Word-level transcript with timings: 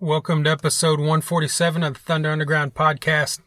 Welcome 0.00 0.44
to 0.44 0.50
episode 0.50 1.00
147 1.00 1.82
of 1.82 1.94
the 1.94 1.98
Thunder 1.98 2.30
Underground 2.30 2.72
podcast. 2.72 3.40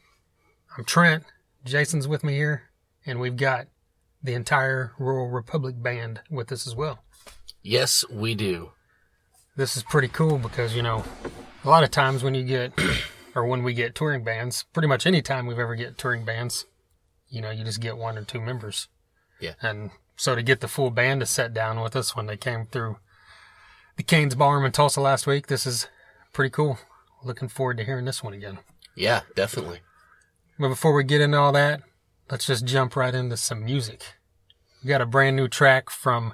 I'm 0.77 0.83
Trent. 0.83 1.23
Jason's 1.63 2.09
with 2.09 2.25
me 2.25 2.33
here, 2.33 2.63
and 3.05 3.21
we've 3.21 3.37
got 3.37 3.67
the 4.21 4.33
entire 4.33 4.91
Royal 4.99 5.29
Republic 5.29 5.81
band 5.81 6.19
with 6.29 6.51
us 6.51 6.67
as 6.67 6.75
well. 6.75 7.05
Yes, 7.63 8.03
we 8.11 8.35
do. 8.35 8.71
This 9.55 9.77
is 9.77 9.83
pretty 9.83 10.09
cool 10.09 10.37
because, 10.37 10.75
you 10.75 10.81
know, 10.81 11.05
a 11.63 11.69
lot 11.69 11.85
of 11.85 11.91
times 11.91 12.21
when 12.21 12.35
you 12.35 12.43
get, 12.43 12.73
or 13.33 13.45
when 13.45 13.63
we 13.63 13.73
get 13.73 13.95
touring 13.95 14.25
bands, 14.25 14.65
pretty 14.73 14.89
much 14.89 15.07
any 15.07 15.21
time 15.21 15.45
we've 15.45 15.57
ever 15.57 15.75
get 15.75 15.97
touring 15.97 16.25
bands, 16.25 16.65
you 17.29 17.39
know, 17.39 17.49
you 17.49 17.63
just 17.63 17.79
get 17.79 17.95
one 17.95 18.17
or 18.17 18.25
two 18.25 18.41
members. 18.41 18.89
Yeah. 19.39 19.53
And 19.61 19.91
so 20.17 20.35
to 20.35 20.43
get 20.43 20.59
the 20.59 20.67
full 20.67 20.91
band 20.91 21.21
to 21.21 21.25
sit 21.25 21.53
down 21.53 21.79
with 21.79 21.95
us 21.95 22.13
when 22.13 22.25
they 22.25 22.35
came 22.35 22.65
through 22.65 22.97
the 23.95 24.03
Cain's 24.03 24.35
Ballroom 24.35 24.65
in 24.65 24.73
Tulsa 24.73 24.99
last 24.99 25.25
week, 25.25 25.47
this 25.47 25.65
is 25.65 25.87
pretty 26.33 26.49
cool. 26.49 26.77
Looking 27.23 27.47
forward 27.49 27.77
to 27.77 27.83
hearing 27.83 28.05
this 28.05 28.23
one 28.23 28.33
again. 28.33 28.59
Yeah, 28.95 29.21
definitely. 29.35 29.79
But 30.59 30.69
before 30.69 30.93
we 30.93 31.03
get 31.03 31.21
into 31.21 31.37
all 31.37 31.51
that, 31.53 31.81
let's 32.29 32.45
just 32.45 32.65
jump 32.65 32.95
right 32.95 33.13
into 33.13 33.37
some 33.37 33.63
music. 33.63 34.03
We 34.83 34.89
got 34.89 35.01
a 35.01 35.05
brand 35.05 35.35
new 35.35 35.47
track 35.47 35.89
from 35.89 36.33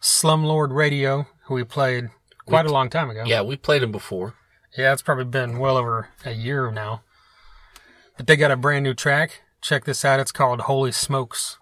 Slumlord 0.00 0.74
Radio, 0.74 1.26
who 1.46 1.54
we 1.54 1.64
played 1.64 2.10
quite 2.46 2.66
a 2.66 2.72
long 2.72 2.90
time 2.90 3.10
ago. 3.10 3.24
Yeah, 3.26 3.42
we 3.42 3.56
played 3.56 3.82
them 3.82 3.92
before. 3.92 4.34
Yeah, 4.76 4.92
it's 4.92 5.02
probably 5.02 5.24
been 5.24 5.58
well 5.58 5.76
over 5.76 6.08
a 6.24 6.32
year 6.32 6.70
now. 6.70 7.02
But 8.16 8.26
they 8.26 8.36
got 8.36 8.50
a 8.50 8.56
brand 8.56 8.84
new 8.84 8.94
track. 8.94 9.42
Check 9.60 9.84
this 9.84 10.04
out. 10.04 10.20
It's 10.20 10.32
called 10.32 10.62
Holy 10.62 10.92
Smokes. 10.92 11.58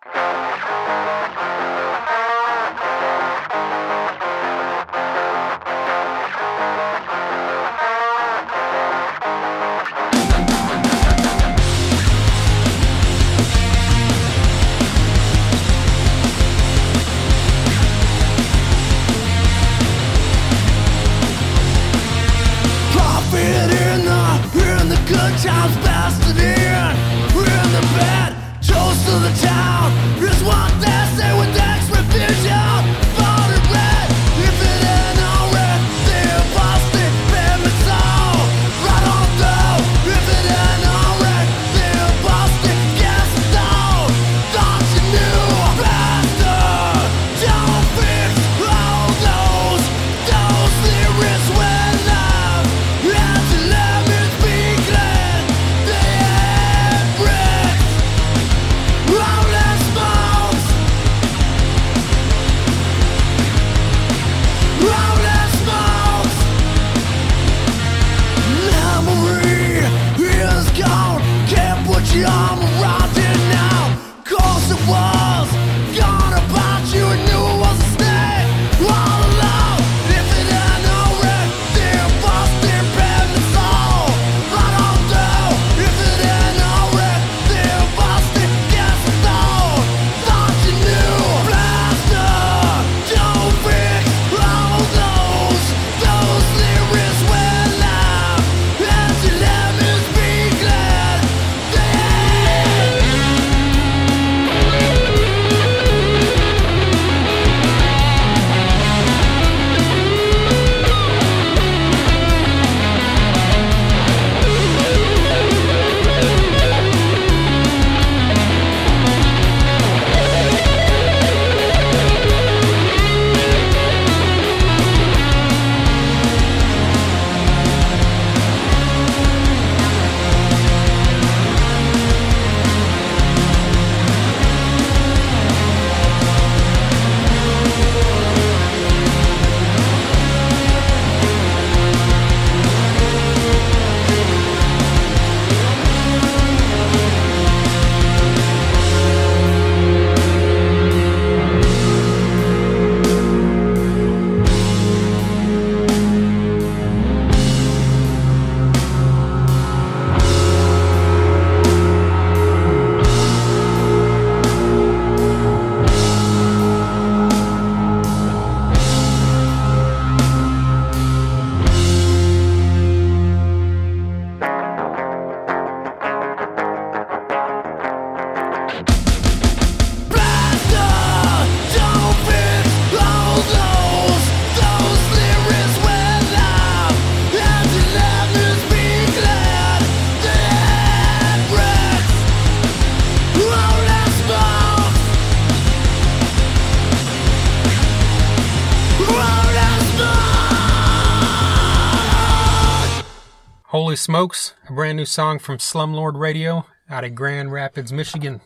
Holy 203.91 203.97
Smokes, 203.97 204.55
a 204.69 204.73
brand 204.73 204.99
new 204.99 205.05
song 205.05 205.41
from 205.41 205.59
Slumlord 205.59 206.17
Radio 206.17 206.65
out 206.89 207.03
of 207.03 207.17
Grand 207.17 207.51
Rapids, 207.51 207.93
Michigan. 207.93 208.41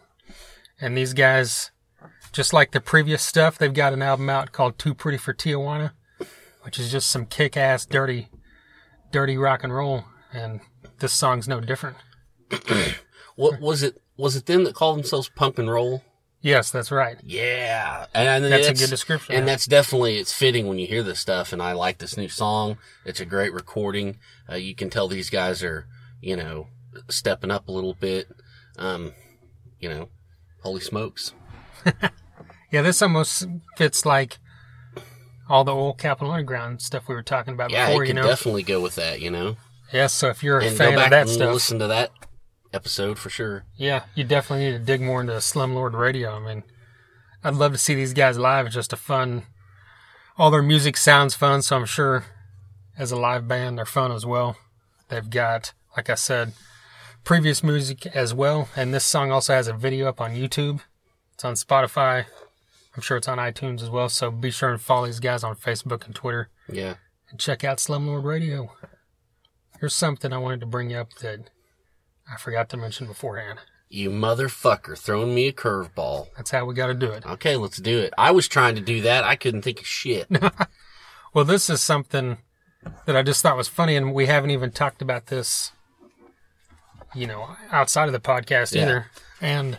And 0.80 0.96
these 0.96 1.12
guys, 1.12 1.70
just 2.32 2.54
like 2.54 2.70
the 2.70 2.80
previous 2.80 3.22
stuff, 3.22 3.58
they've 3.58 3.74
got 3.74 3.92
an 3.92 4.00
album 4.00 4.30
out 4.30 4.52
called 4.52 4.78
Too 4.78 4.94
Pretty 4.94 5.18
for 5.18 5.34
Tijuana, 5.34 5.90
which 6.62 6.78
is 6.78 6.90
just 6.90 7.10
some 7.10 7.26
kick 7.26 7.58
ass, 7.58 7.84
dirty, 7.84 8.30
dirty 9.12 9.36
rock 9.36 9.62
and 9.62 9.74
roll. 9.74 10.06
And 10.32 10.60
this 11.00 11.12
song's 11.12 11.46
no 11.46 11.60
different. 11.60 11.98
What 13.36 13.60
was 13.60 13.82
it? 13.82 14.00
Was 14.16 14.36
it 14.36 14.46
them 14.46 14.64
that 14.64 14.74
called 14.74 14.96
themselves 14.96 15.28
Punk 15.28 15.58
and 15.58 15.68
Roll? 15.70 16.02
Yes, 16.44 16.70
that's 16.70 16.90
right. 16.92 17.16
Yeah, 17.24 18.04
and, 18.14 18.44
and 18.44 18.52
That's 18.52 18.68
a 18.68 18.74
good 18.74 18.90
description. 18.90 19.34
And 19.34 19.48
that's 19.48 19.64
definitely 19.64 20.18
it's 20.18 20.30
fitting 20.30 20.66
when 20.66 20.78
you 20.78 20.86
hear 20.86 21.02
this 21.02 21.18
stuff. 21.18 21.54
And 21.54 21.62
I 21.62 21.72
like 21.72 21.96
this 21.96 22.18
new 22.18 22.28
song. 22.28 22.76
It's 23.06 23.18
a 23.18 23.24
great 23.24 23.54
recording. 23.54 24.18
Uh, 24.46 24.56
you 24.56 24.74
can 24.74 24.90
tell 24.90 25.08
these 25.08 25.30
guys 25.30 25.62
are, 25.64 25.86
you 26.20 26.36
know, 26.36 26.66
stepping 27.08 27.50
up 27.50 27.66
a 27.66 27.72
little 27.72 27.94
bit. 27.94 28.28
Um, 28.76 29.12
you 29.80 29.88
know, 29.88 30.10
holy 30.62 30.80
smokes. 30.82 31.32
Yeah, 32.70 32.82
this 32.82 33.00
almost 33.02 33.46
fits 33.76 34.04
like 34.04 34.38
all 35.48 35.62
the 35.62 35.72
old 35.72 35.96
Capitol 35.96 36.32
Underground 36.32 36.82
stuff 36.82 37.06
we 37.08 37.14
were 37.14 37.22
talking 37.22 37.54
about 37.54 37.70
Yeah, 37.70 37.86
before. 37.86 38.02
it 38.02 38.08
You 38.08 38.14
could 38.14 38.22
know, 38.22 38.28
definitely 38.28 38.64
go 38.64 38.80
with 38.80 38.96
that, 38.96 39.20
you 39.20 39.30
know? 39.30 39.56
yeah. 39.92 40.08
So 40.08 40.28
if 40.28 40.42
you're 40.42 40.58
a 40.58 40.64
And 40.64 40.76
go 40.76 40.84
fan 40.84 40.96
back 40.96 41.04
of 41.06 41.10
that 41.12 41.20
and 41.22 41.30
stuff, 41.30 41.52
listen 41.54 41.78
to 41.78 41.86
that 41.86 42.10
episode 42.74 43.18
for 43.18 43.30
sure. 43.30 43.64
yeah, 43.76 44.04
you 44.14 44.24
definitely 44.24 44.66
need 44.66 44.72
to 44.78 44.84
dig 44.84 45.00
more 45.00 45.20
into 45.20 45.32
Slumlord 45.34 45.94
Radio. 45.94 46.34
I 46.34 46.38
mean, 46.40 46.62
I'd 47.42 47.54
love 47.54 47.72
to 47.72 47.78
see 47.78 47.94
these 47.94 48.12
guys 48.14 48.38
live. 48.38 48.66
It's 48.66 48.74
just 48.74 48.92
a 48.92 48.96
fun. 48.96 49.44
All 50.36 50.50
their 50.50 50.62
music 50.62 50.96
sounds 50.96 51.34
fun, 51.34 51.62
so 51.62 51.76
I'm 51.76 51.84
sure 51.86 52.24
as 52.98 53.12
a 53.12 53.16
live 53.16 53.46
band, 53.46 53.78
they're 53.78 53.84
fun 53.86 54.10
as 54.12 54.26
well. 54.26 54.56
They've 55.08 55.28
got, 55.30 55.72
like 55.96 56.10
I 56.10 56.14
said, 56.14 56.52
previous 57.22 57.62
music 57.62 58.06
as 58.06 58.34
well, 58.34 58.68
and 58.74 58.92
this 58.92 59.04
song 59.04 59.30
also 59.30 59.54
has 59.54 59.68
a 59.68 59.72
video 59.72 60.08
up 60.08 60.20
on 60.20 60.32
YouTube. 60.34 60.80
It's 61.34 61.44
on 61.44 61.54
Spotify. 61.54 62.26
I'm 62.96 63.02
sure 63.02 63.16
it's 63.16 63.28
on 63.28 63.38
iTunes 63.38 63.82
as 63.82 63.90
well. 63.90 64.08
So 64.08 64.30
be 64.30 64.50
sure 64.50 64.70
and 64.70 64.80
follow 64.80 65.06
these 65.06 65.20
guys 65.20 65.42
on 65.44 65.56
Facebook 65.56 66.06
and 66.06 66.14
Twitter, 66.14 66.48
Yeah. 66.68 66.94
and 67.30 67.38
check 67.40 67.62
out 67.64 67.78
Slumlord 67.78 68.24
Radio. 68.24 68.70
Here's 69.80 69.94
something 69.94 70.32
I 70.32 70.38
wanted 70.38 70.60
to 70.60 70.66
bring 70.66 70.94
up 70.94 71.12
that 71.20 71.50
I 72.30 72.36
forgot 72.36 72.68
to 72.70 72.76
mention 72.76 73.06
beforehand. 73.06 73.60
You 73.88 74.10
motherfucker 74.10 74.98
throwing 74.98 75.34
me 75.34 75.46
a 75.46 75.52
curveball. 75.52 76.28
That's 76.36 76.50
how 76.50 76.64
we 76.64 76.74
got 76.74 76.88
to 76.88 76.94
do 76.94 77.10
it. 77.10 77.24
Okay, 77.34 77.56
let's 77.56 77.78
do 77.78 78.00
it. 78.00 78.12
I 78.18 78.30
was 78.30 78.48
trying 78.48 78.74
to 78.76 78.80
do 78.80 79.02
that. 79.02 79.24
I 79.24 79.36
couldn't 79.36 79.62
think 79.62 79.80
of 79.80 79.86
shit. 79.86 80.28
Well, 81.34 81.44
this 81.44 81.68
is 81.68 81.82
something 81.82 82.38
that 83.06 83.16
I 83.16 83.22
just 83.22 83.42
thought 83.42 83.56
was 83.56 83.66
funny, 83.66 83.96
and 83.96 84.14
we 84.14 84.26
haven't 84.26 84.52
even 84.52 84.70
talked 84.70 85.02
about 85.02 85.26
this, 85.26 85.72
you 87.12 87.26
know, 87.26 87.56
outside 87.72 88.06
of 88.06 88.12
the 88.12 88.20
podcast 88.20 88.72
Yeah. 88.72 88.82
either. 88.82 89.06
And 89.40 89.78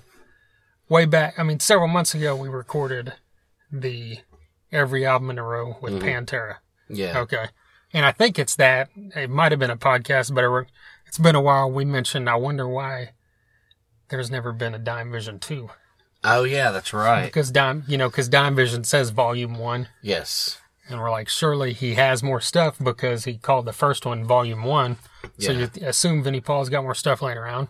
way 0.89 1.05
back, 1.05 1.39
I 1.39 1.43
mean, 1.43 1.61
several 1.61 1.87
months 1.87 2.13
ago, 2.13 2.35
we 2.35 2.49
recorded 2.49 3.13
the 3.71 4.19
every 4.69 5.05
album 5.05 5.29
in 5.29 5.39
a 5.39 5.43
row 5.43 5.77
with 5.81 5.93
mm-hmm. 5.93 6.05
Pantera. 6.05 6.57
Yeah. 6.89 7.19
Okay. 7.19 7.47
And 7.93 8.05
I 8.05 8.11
think 8.11 8.37
it's 8.37 8.57
that. 8.57 8.89
It 9.15 9.29
might 9.29 9.53
have 9.53 9.59
been 9.59 9.71
a 9.71 9.77
podcast, 9.77 10.35
but 10.35 10.43
it, 10.43 10.67
it's 11.15 11.23
been 11.23 11.35
a 11.35 11.39
while. 11.41 11.71
We 11.71 11.85
mentioned, 11.85 12.29
I 12.29 12.35
wonder 12.35 12.67
why 12.67 13.11
there's 14.09 14.29
never 14.29 14.51
been 14.51 14.75
a 14.75 14.79
Dimevision 14.79 15.39
2. 15.39 15.69
Oh, 16.25 16.43
yeah, 16.43 16.71
that's 16.71 16.91
right. 16.91 17.23
Because 17.25 17.51
Dime, 17.51 17.85
you 17.87 17.97
know, 17.97 18.09
because 18.09 18.27
Dimevision 18.29 18.85
says 18.85 19.11
Volume 19.11 19.57
1. 19.57 19.87
Yes. 20.01 20.59
And 20.89 20.99
we're 20.99 21.09
like, 21.09 21.29
surely 21.29 21.71
he 21.71 21.93
has 21.93 22.21
more 22.21 22.41
stuff 22.41 22.75
because 22.83 23.23
he 23.23 23.37
called 23.37 23.65
the 23.65 23.71
first 23.71 24.05
one 24.05 24.25
Volume 24.25 24.65
1. 24.65 24.97
So 25.39 25.53
Yeah. 25.53 25.59
you 25.59 25.67
th- 25.67 25.85
assume 25.85 26.21
Vinnie 26.21 26.41
Paul's 26.41 26.67
got 26.69 26.83
more 26.83 26.93
stuff 26.95 27.21
laying 27.21 27.37
around. 27.37 27.69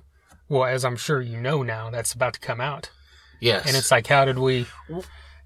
Well, 0.50 0.65
as 0.65 0.83
I'm 0.83 0.95
sure 0.97 1.21
you 1.21 1.39
know 1.39 1.62
now, 1.62 1.92
that's 1.92 2.13
about 2.13 2.33
to 2.33 2.39
come 2.39 2.59
out. 2.59 2.89
Yes. 3.39 3.68
And 3.68 3.77
it's 3.77 3.92
like, 3.92 4.07
how 4.07 4.25
did 4.25 4.39
we. 4.39 4.65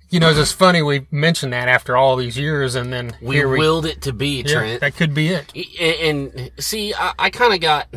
You 0.10 0.20
know, 0.20 0.30
it's 0.30 0.40
just 0.40 0.56
funny 0.56 0.82
we 0.82 1.06
mentioned 1.12 1.54
that 1.54 1.68
after 1.68 1.96
all 1.96 2.16
these 2.16 2.38
years, 2.38 2.76
and 2.76 2.92
then 2.92 3.16
we 3.22 3.36
here 3.36 3.48
we. 3.48 3.60
willed 3.60 3.86
it 3.86 4.02
to 4.04 4.14
be, 4.14 4.42
yeah, 4.42 4.54
Trent. 4.54 4.82
that 4.82 4.96
could 4.96 5.14
be 5.14 5.30
it. 5.30 5.54
and, 5.80 6.34
and 6.34 6.52
see, 6.60 6.94
I, 6.96 7.14
I 7.20 7.30
kind 7.30 7.54
of 7.54 7.60
got, 7.60 7.88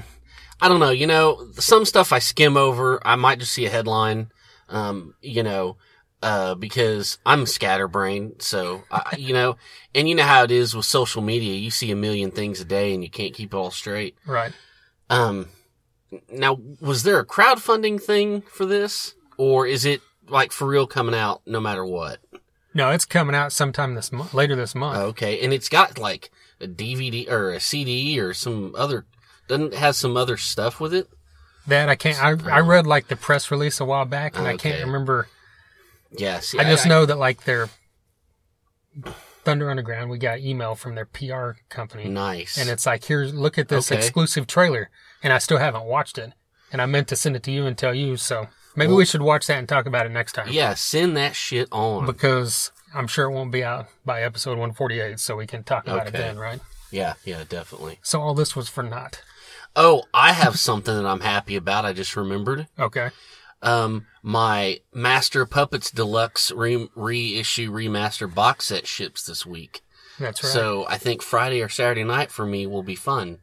I 0.61 0.69
don't 0.69 0.81
know, 0.81 0.91
you 0.91 1.06
know, 1.06 1.49
some 1.55 1.87
stuff 1.87 2.12
I 2.12 2.19
skim 2.19 2.56
over. 2.56 3.00
I 3.06 3.17
might 3.17 3.38
just 3.38 3.53
see 3.53 3.64
a 3.64 3.70
headline, 3.70 4.31
um, 4.69 5.14
you 5.23 5.43
know, 5.43 5.79
uh, 6.23 6.55
because 6.55 7.19
I'm 7.25 7.47
scatterbrained. 7.47 8.43
So, 8.43 8.85
I, 8.91 9.17
you 9.17 9.32
know, 9.32 9.56
and 9.94 10.06
you 10.06 10.14
know 10.14 10.25
how 10.25 10.44
it 10.44 10.50
is 10.50 10.76
with 10.76 10.85
social 10.85 11.23
media. 11.23 11.55
You 11.55 11.70
see 11.70 11.91
a 11.91 11.97
million 11.97 12.31
things 12.31 12.61
a 12.61 12.64
day 12.64 12.93
and 12.93 13.03
you 13.03 13.11
can't 13.11 13.35
keep 13.35 13.55
it 13.55 13.56
all 13.56 13.70
straight. 13.70 14.17
Right. 14.26 14.53
Um, 15.09 15.49
now, 16.31 16.59
was 16.81 17.05
there 17.05 17.19
a 17.19 17.26
crowdfunding 17.26 18.03
thing 18.03 18.43
for 18.43 18.67
this 18.67 19.14
or 19.38 19.67
is 19.67 19.85
it 19.85 20.03
like 20.28 20.52
for 20.52 20.66
real 20.66 20.86
coming 20.86 21.14
out 21.14 21.42
no 21.46 21.60
matter 21.60 21.84
what? 21.84 22.19
No, 22.74 22.90
it's 22.90 23.04
coming 23.04 23.34
out 23.36 23.52
sometime 23.52 23.94
this 23.94 24.10
month, 24.12 24.32
later 24.32 24.56
this 24.56 24.74
month. 24.74 24.96
Okay, 24.98 25.40
and 25.44 25.52
it's 25.52 25.69
got 25.69 25.98
like 25.98 26.30
a 26.60 26.66
DVD 26.66 27.30
or 27.30 27.50
a 27.52 27.60
CD 27.60 28.19
or 28.19 28.32
some 28.32 28.74
other. 28.76 29.04
Doesn't 29.48 29.74
it 29.74 29.78
have 29.78 29.96
some 29.96 30.16
other 30.16 30.36
stuff 30.36 30.80
with 30.80 30.94
it? 30.94 31.08
That 31.66 31.88
I 31.88 31.96
can't. 31.96 32.22
I, 32.22 32.56
I 32.56 32.60
read 32.60 32.86
like 32.86 33.08
the 33.08 33.16
press 33.16 33.50
release 33.50 33.78
a 33.80 33.84
while 33.84 34.04
back, 34.06 34.36
and 34.38 34.46
I 34.46 34.56
can't 34.56 34.84
remember. 34.84 35.28
Yeah, 36.16 36.40
I 36.58 36.64
just 36.64 36.86
know 36.86 37.06
that 37.06 37.18
like 37.18 37.44
their 37.44 37.68
Thunder 39.44 39.70
Underground, 39.70 40.10
we 40.10 40.18
got 40.18 40.40
email 40.40 40.75
from 40.75 40.94
their 40.94 41.06
PR 41.06 41.52
company, 41.68 42.08
nice. 42.08 42.58
and 42.58 42.68
it's 42.70 42.86
like, 42.86 43.04
here's 43.04 43.34
look 43.34 43.58
at 43.58 43.68
this 43.68 43.90
Okay. 43.90 43.98
exclusive 43.98 44.46
trailer, 44.46 44.90
and 45.22 45.32
I 45.32 45.38
still 45.38 45.58
haven't 45.58 45.84
watched 45.84 46.18
it, 46.18 46.32
and 46.70 46.80
I 46.80 46.86
meant 46.86 47.08
to 47.08 47.16
send 47.16 47.36
it 47.36 47.42
to 47.44 47.50
you 47.50 47.66
and 47.66 47.76
tell 47.76 47.94
you. 47.94 48.16
So 48.16 48.48
maybe 48.76 48.92
we 48.92 49.04
should 49.04 49.22
watch 49.22 49.46
that 49.46 49.58
and 49.58 49.69
talk 49.69 49.86
about 49.86 50.06
it 50.06 50.10
next 50.10 50.32
time. 50.32 50.48
yeah, 50.50 50.74
send 50.74 51.16
that 51.16 51.34
shit 51.34 51.69
on. 51.72 52.06
because 52.06 52.70
I'm 52.94 53.06
sure 53.06 53.26
it 53.26 53.32
won't 53.32 53.52
be 53.52 53.64
out 53.64 53.86
by 54.04 54.22
episode 54.22 54.52
148, 54.58 55.19
so 55.20 55.36
we 55.36 55.46
can 55.46 55.62
talk 55.64 55.86
about 55.86 56.06
it 56.08 56.12
then, 56.12 56.38
right? 56.38 56.60
yeah, 56.90 57.14
yeah, 57.24 57.44
definitely. 57.48 57.98
So 58.02 58.20
all 58.20 58.34
this 58.34 58.54
was 58.56 58.69
for 58.69 58.82
naught. 58.82 59.22
Oh, 59.74 60.02
I 60.12 60.32
have 60.32 60.58
something 60.58 60.94
that 60.94 61.06
I'm 61.06 61.20
happy 61.20 61.56
about. 61.56 61.86
I 61.86 61.92
just 61.94 62.14
remembered. 62.16 62.69
Okay. 62.78 63.08
Um, 63.62 64.06
my 64.22 64.80
Master 64.92 65.46
Puppets 65.46 65.90
Deluxe 65.90 66.50
re- 66.52 66.88
reissue 66.94 67.70
remaster 67.70 68.32
box 68.32 68.66
set 68.66 68.86
ships 68.86 69.25
this 69.25 69.46
week. 69.46 69.80
That's 70.18 70.42
right. 70.44 70.52
So 70.52 70.84
I 70.88 70.98
think 70.98 71.22
Friday 71.22 71.62
or 71.62 71.68
Saturday 71.70 72.04
night 72.04 72.30
for 72.30 72.44
me 72.44 72.66
will 72.66 72.82
be 72.82 72.94
fun. 72.96 73.38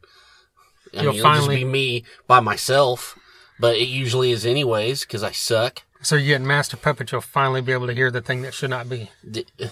I 0.96 1.02
You'll 1.02 1.12
mean, 1.12 1.18
it'll 1.20 1.30
finally- 1.32 1.56
just 1.56 1.64
be 1.66 1.70
me 1.72 2.04
by 2.28 2.38
myself, 2.40 3.18
but 3.60 3.76
it 3.76 3.88
usually 3.88 4.32
is 4.32 4.44
anyways 4.46 5.02
because 5.02 5.22
I 5.22 5.30
suck. 5.32 5.82
So 6.02 6.16
you're 6.16 6.26
getting 6.28 6.46
Master 6.46 6.76
Puppet, 6.78 7.12
you'll 7.12 7.20
finally 7.20 7.60
be 7.60 7.72
able 7.72 7.86
to 7.86 7.94
hear 7.94 8.10
the 8.10 8.22
thing 8.22 8.42
that 8.42 8.54
should 8.54 8.70
not 8.70 8.88
be. 8.88 9.10
D- 9.28 9.46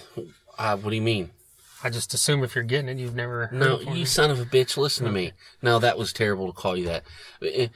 Uh, 0.59 0.77
what 0.77 0.91
do 0.91 0.97
you 0.97 1.03
mean? 1.03 1.31
I 1.85 1.91
just 1.91 2.13
assume 2.15 2.43
if 2.43 2.57
you're 2.57 2.65
getting 2.65 2.89
it, 2.89 2.99
you've 2.99 3.15
never 3.15 3.49
No, 3.53 3.79
you 3.79 4.05
son 4.05 4.33
of 4.33 4.41
a 4.41 4.45
bitch! 4.45 4.77
Listen 4.77 5.07
to 5.07 5.13
me. 5.13 5.31
No, 5.63 5.79
that 5.79 5.97
was 5.97 6.13
terrible 6.13 6.49
to 6.49 6.53
call 6.53 6.77
you 6.77 6.87
that. 6.87 7.05
Uh, 7.41 7.69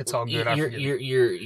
It's 0.00 0.12
all 0.12 0.24
good, 0.26 0.56
You're 0.56 0.68
you're 0.68 0.96
you're 0.98 1.38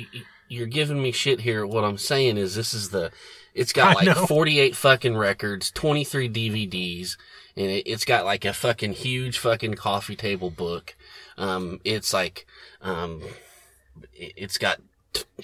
you're 0.48 0.66
giving 0.66 1.02
me 1.02 1.12
shit 1.12 1.40
here. 1.40 1.66
What 1.66 1.84
I'm 1.84 1.98
saying 1.98 2.38
is, 2.38 2.54
this 2.54 2.72
is 2.72 2.88
the. 2.88 3.10
It's 3.54 3.74
got 3.74 3.96
like 3.96 4.06
know. 4.06 4.26
48 4.26 4.74
fucking 4.74 5.16
records, 5.18 5.70
23 5.70 6.30
DVDs, 6.30 7.18
and 7.56 7.66
it, 7.66 7.86
it's 7.86 8.06
got 8.06 8.24
like 8.24 8.46
a 8.46 8.54
fucking 8.54 8.92
huge 8.94 9.38
fucking 9.38 9.74
coffee 9.74 10.16
table 10.16 10.50
book. 10.50 10.96
Um, 11.36 11.80
it's 11.84 12.14
like, 12.14 12.46
um, 12.80 13.22
it's 14.12 14.58
got 14.58 14.80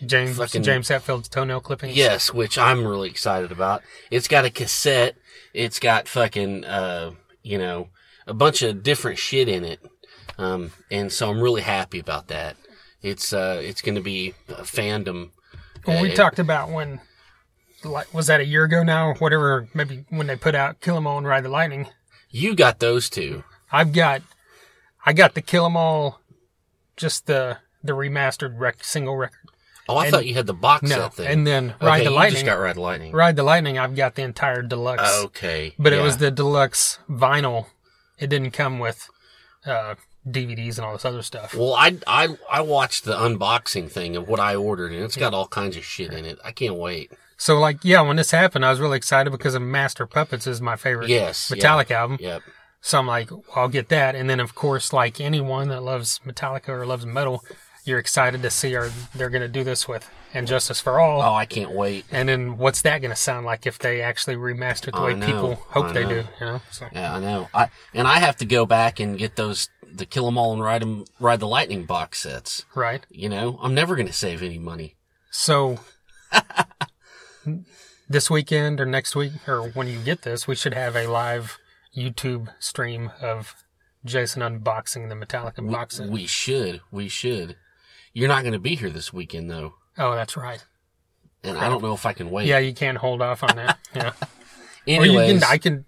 James 0.05 0.37
fucking- 0.37 0.63
James 0.63 0.89
Hetfield's 0.89 1.29
toenail 1.29 1.61
clippings. 1.61 1.97
Yes, 1.97 2.33
which 2.33 2.57
I'm 2.59 2.87
really 2.87 3.09
excited 3.11 3.51
about. 3.53 3.83
It's 4.11 4.29
got 4.29 4.45
a 4.45 4.51
cassette. 4.51 5.17
It's 5.55 5.81
got 5.81 6.09
fucking, 6.09 6.65
uh, 6.65 7.13
you 7.43 7.59
know, 7.59 7.89
a 8.27 8.35
bunch 8.35 8.63
of 8.63 8.83
different 8.83 9.19
shit 9.19 9.49
in 9.49 9.65
it. 9.65 9.81
Um, 10.39 10.73
and 10.91 11.11
so 11.13 11.31
I'm 11.31 11.41
really 11.41 11.63
happy 11.63 11.99
about 11.99 12.29
that. 12.29 12.57
It's, 13.03 13.33
uh, 13.33 13.61
it's 13.63 13.81
going 13.81 13.95
to 13.95 14.01
be 14.03 14.35
a 14.49 14.63
fandom. 14.63 15.31
Well, 15.87 16.03
we 16.03 16.13
Uh, 16.13 16.15
talked 16.17 16.39
about 16.39 16.71
when, 16.71 17.01
like, 17.85 18.13
was 18.13 18.27
that 18.27 18.41
a 18.41 18.45
year 18.45 18.65
ago 18.65 18.83
now? 18.83 19.15
Whatever, 19.15 19.69
maybe 19.73 20.05
when 20.11 20.27
they 20.27 20.37
put 20.37 20.55
out 20.55 20.81
Kill 20.81 20.97
'Em 20.97 21.07
All 21.07 21.19
and 21.19 21.27
Ride 21.27 21.45
the 21.45 21.49
Lightning. 21.49 21.89
You 22.31 22.55
got 22.55 22.81
those 22.81 23.09
two. 23.09 23.45
I've 23.73 23.93
got, 23.93 24.23
I 25.07 25.13
got 25.13 25.35
the 25.35 25.41
Kill 25.43 25.65
'Em 25.65 25.77
All, 25.77 26.21
just 26.97 27.27
the 27.27 27.59
the 27.83 27.93
remastered 27.93 28.59
rec- 28.59 28.83
single 28.85 29.17
record. 29.17 29.39
Oh, 29.89 29.97
I 29.97 30.07
And- 30.07 30.13
thought 30.15 30.27
you 30.27 30.35
had 30.35 30.47
the 30.47 30.53
box 30.55 30.83
No, 30.89 30.97
set 30.97 31.15
thing. 31.15 31.27
and 31.29 31.47
then 31.47 31.71
okay, 31.77 31.87
Ride 31.87 32.01
the 32.01 32.05
you 32.05 32.11
Lightning. 32.11 32.33
just 32.35 32.45
got 32.47 32.59
Ride 32.59 32.75
the 32.77 32.81
Lightning. 32.81 33.13
Ride 33.13 33.37
the 33.37 33.43
Lightning. 33.45 33.79
I've 33.79 33.95
got 33.95 34.17
the 34.17 34.23
entire 34.23 34.63
deluxe. 34.63 35.23
Okay. 35.27 35.75
But 35.79 35.93
it 35.93 36.01
was 36.03 36.17
the 36.19 36.31
deluxe 36.33 36.99
vinyl. 37.09 37.67
It 38.19 38.29
didn't 38.29 38.51
come 38.51 38.79
with 38.81 39.09
uh, 39.65 39.95
DVDs 40.29 40.77
and 40.79 40.85
all 40.87 40.93
this 40.95 41.05
other 41.05 41.23
stuff. 41.23 41.55
Well, 41.55 41.75
I, 41.75 41.99
I, 42.07 42.37
I 42.51 42.61
watched 42.63 43.05
the 43.05 43.15
unboxing 43.17 43.91
thing 43.91 44.17
of 44.17 44.27
what 44.29 44.41
I 44.41 44.57
ordered, 44.57 44.91
and 44.93 45.03
it's 45.05 45.17
got 45.17 45.35
all 45.35 45.47
kinds 45.47 45.77
of 45.77 45.85
shit 45.85 46.13
in 46.13 46.25
it. 46.25 46.39
I 46.45 46.51
can't 46.51 46.75
wait. 46.77 47.13
So, 47.37 47.59
like, 47.59 47.79
yeah, 47.85 48.01
when 48.01 48.17
this 48.17 48.31
happened, 48.33 48.65
I 48.65 48.71
was 48.71 48.81
really 48.81 48.97
excited 48.97 49.31
because 49.31 49.55
of 49.55 49.63
Master 49.63 50.07
Puppets 50.07 50.47
is 50.47 50.61
my 50.61 50.75
favorite 50.75 51.09
Yes. 51.11 51.53
yeah. 51.55 51.63
Metallica 51.63 51.91
album. 51.93 52.19
Yep. 52.21 52.43
So 52.81 52.99
I'm 52.99 53.07
like, 53.07 53.31
well, 53.31 53.45
I'll 53.55 53.69
get 53.69 53.89
that. 53.91 54.15
And 54.15 54.29
then, 54.31 54.41
of 54.41 54.55
course, 54.55 54.93
like 54.93 55.21
anyone 55.21 55.69
that 55.69 55.83
loves 55.83 56.21
Metallica 56.27 56.71
or 56.71 56.87
loves 56.87 57.05
metal, 57.05 57.45
you're 57.87 57.99
excited 57.99 58.43
to 58.43 58.51
see 58.51 58.75
are 58.75 58.91
they're 59.15 59.31
going 59.31 59.43
to 59.43 59.49
do 59.49 59.65
this 59.65 59.87
with 59.89 60.09
And 60.35 60.47
Justice 60.47 60.81
for 60.81 60.99
All. 61.01 61.23
Oh, 61.23 61.35
I 61.35 61.47
can't 61.47 61.71
wait. 61.73 62.05
And 62.11 62.29
then 62.29 62.59
what's 62.59 62.83
that 62.83 63.01
going 63.01 63.11
to 63.11 63.17
sound 63.17 63.47
like 63.47 63.67
if 63.67 63.79
they 63.79 64.03
actually 64.03 64.37
remaster 64.37 64.91
the 64.93 64.99
I 64.99 65.05
way 65.05 65.15
know, 65.15 65.27
people 65.27 65.55
hope 65.71 65.93
they 65.95 66.05
do? 66.05 66.25
You 66.41 66.47
know. 66.47 66.61
So, 66.71 66.87
Yeah, 66.93 67.15
I 67.15 67.21
know. 67.21 67.49
I 67.55 67.69
and 67.95 68.07
I 68.07 68.19
have 68.19 68.37
to 68.39 68.45
go 68.45 68.67
back 68.67 69.01
and 69.01 69.17
get 69.17 69.37
those 69.37 69.69
the 69.83 70.05
Kill 70.05 70.27
'Em 70.27 70.37
All 70.37 70.53
and 70.53 70.63
Ride 70.63 70.83
'Em 70.83 71.05
Ride 71.21 71.41
the 71.41 71.47
Lightning 71.49 71.85
box 71.85 72.19
sets. 72.21 72.65
right. 72.75 73.07
You 73.09 73.29
know, 73.29 73.59
I'm 73.63 73.73
never 73.75 73.95
going 73.97 74.09
to 74.09 74.13
save 74.13 74.43
any 74.43 74.59
money. 74.59 74.97
So 75.31 75.79
this 78.09 78.31
weekend 78.31 78.81
or 78.81 78.87
next 78.87 79.17
week 79.17 79.33
or 79.49 79.69
when 79.71 79.87
you 79.87 79.99
get 80.01 80.23
this, 80.23 80.47
we 80.47 80.55
should 80.55 80.75
have 80.75 80.97
a 80.97 81.07
live 81.07 81.59
YouTube 81.97 82.49
stream 82.59 83.11
of 83.21 83.55
Jason 84.05 84.43
unboxing 84.43 85.09
the 85.09 85.15
Metallica 85.15 85.69
box 85.71 85.97
set. 85.97 86.09
We 86.11 86.27
should. 86.27 86.81
We 86.91 87.09
should. 87.09 87.57
You're 88.17 88.29
not 88.29 88.43
going 88.45 88.55
to 88.55 88.59
be 88.59 88.77
here 88.77 88.89
this 88.89 89.13
weekend 89.13 89.51
though, 89.51 89.75
oh, 89.99 90.15
that's 90.15 90.37
right. 90.39 90.65
and 91.45 91.59
I 91.59 91.69
don't 91.69 91.83
know 91.83 91.93
if 91.93 92.07
I 92.07 92.15
can 92.15 92.31
wait. 92.31 92.47
Yeah, 92.47 92.59
you 92.59 92.73
can't 92.73 92.97
hold 92.97 93.21
off 93.21 93.43
on 93.43 93.57
that. 93.57 93.79
Yeah. 93.95 94.13
Anyways, 94.87 95.41
can, 95.43 95.51
I 95.53 95.59
can 95.59 95.85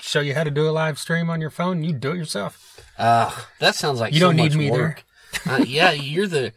show 0.00 0.20
you 0.20 0.34
how 0.34 0.42
to 0.44 0.50
do 0.50 0.68
a 0.68 0.70
live 0.72 0.98
stream 0.98 1.30
on 1.30 1.40
your 1.40 1.48
phone. 1.50 1.76
and 1.78 1.86
You 1.86 1.92
do 1.92 2.10
it 2.12 2.16
yourself. 2.16 2.80
Uh, 2.98 3.30
that 3.60 3.74
sounds 3.76 4.00
like 4.00 4.12
You 4.12 4.18
so 4.20 4.26
don't 4.26 4.36
need 4.36 4.54
me 4.54 4.68
there. 4.68 4.96
uh, 5.48 5.64
yeah, 5.66 5.92
you're 5.92 6.26
the. 6.26 6.52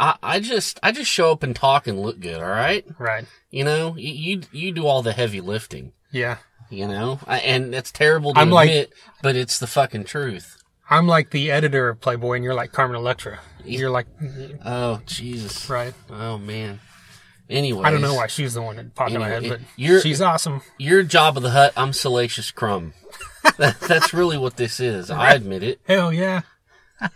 I, 0.00 0.16
I 0.22 0.40
just 0.40 0.80
I 0.82 0.90
just 0.92 1.08
show 1.10 1.30
up 1.30 1.42
and 1.44 1.54
talk 1.54 1.86
and 1.86 2.00
look 2.02 2.18
good. 2.20 2.42
All 2.42 2.48
right, 2.48 2.84
Right. 2.98 3.24
you 3.50 3.62
know 3.64 3.94
you 3.96 4.12
you, 4.12 4.42
you 4.52 4.72
do 4.72 4.86
all 4.86 5.02
the 5.02 5.12
heavy 5.12 5.40
lifting. 5.40 5.92
Yeah. 6.10 6.38
You 6.70 6.86
know, 6.88 7.20
I, 7.26 7.38
and 7.38 7.74
it's 7.74 7.90
terrible 7.92 8.34
to 8.34 8.40
I'm 8.40 8.50
like- 8.50 8.68
admit, 8.68 8.92
but 9.22 9.34
it's 9.36 9.58
the 9.60 9.66
fucking 9.68 10.04
truth. 10.04 10.57
I'm 10.90 11.06
like 11.06 11.30
the 11.30 11.50
editor 11.50 11.88
of 11.88 12.00
Playboy, 12.00 12.34
and 12.36 12.44
you're 12.44 12.54
like 12.54 12.72
Carmen 12.72 12.96
Electra. 12.96 13.40
You're 13.64 13.90
like, 13.90 14.06
Oh 14.64 15.00
Jesus! 15.06 15.68
right. 15.68 15.94
Oh 16.10 16.38
man. 16.38 16.80
Anyway, 17.50 17.82
I 17.84 17.90
don't 17.90 18.02
know 18.02 18.14
why 18.14 18.26
she's 18.26 18.54
the 18.54 18.62
one 18.62 18.76
that 18.76 18.94
popped 18.94 19.12
in 19.12 19.20
my 19.20 19.28
head, 19.28 19.48
but 19.48 19.60
you're- 19.76 20.00
she's 20.00 20.20
awesome. 20.20 20.60
You're 20.78 21.02
Jabba 21.04 21.40
the 21.40 21.50
Hutt. 21.50 21.72
I'm 21.76 21.92
Salacious 21.94 22.50
Crumb. 22.50 22.92
that, 23.58 23.80
that's 23.80 24.12
really 24.12 24.36
what 24.36 24.56
this 24.56 24.80
is. 24.80 25.10
I 25.10 25.32
admit 25.32 25.62
it. 25.62 25.80
Hell 25.86 26.12
yeah. 26.12 26.42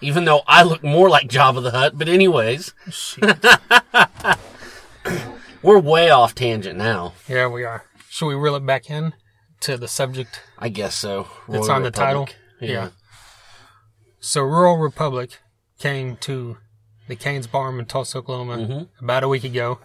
Even 0.00 0.24
though 0.24 0.42
I 0.46 0.62
look 0.62 0.84
more 0.84 1.08
like 1.08 1.28
Jabba 1.28 1.62
the 1.62 1.70
Hutt. 1.72 1.98
But 1.98 2.08
anyways, 2.08 2.74
we're 5.62 5.78
way 5.78 6.10
off 6.10 6.34
tangent 6.34 6.78
now. 6.78 7.14
yeah, 7.28 7.46
we 7.48 7.64
are. 7.64 7.84
Should 8.10 8.26
we 8.26 8.34
reel 8.34 8.54
it 8.54 8.64
back 8.66 8.90
in 8.90 9.14
to 9.60 9.76
the 9.76 9.88
subject? 9.88 10.40
I 10.58 10.68
guess 10.68 10.94
so. 10.94 11.28
It's 11.48 11.66
Royal 11.66 11.72
on 11.72 11.82
the 11.82 11.90
title? 11.90 12.28
Yeah. 12.70 12.90
So, 14.20 14.42
Royal 14.42 14.78
Republic 14.78 15.38
came 15.78 16.16
to 16.18 16.58
the 17.08 17.16
Cain's 17.16 17.46
Barn 17.46 17.78
in 17.78 17.84
Tulsa, 17.86 18.18
Oklahoma 18.18 18.56
Mm-hmm. 18.56 19.04
about 19.04 19.22
a 19.24 19.28
week 19.28 19.44
ago, 19.44 19.80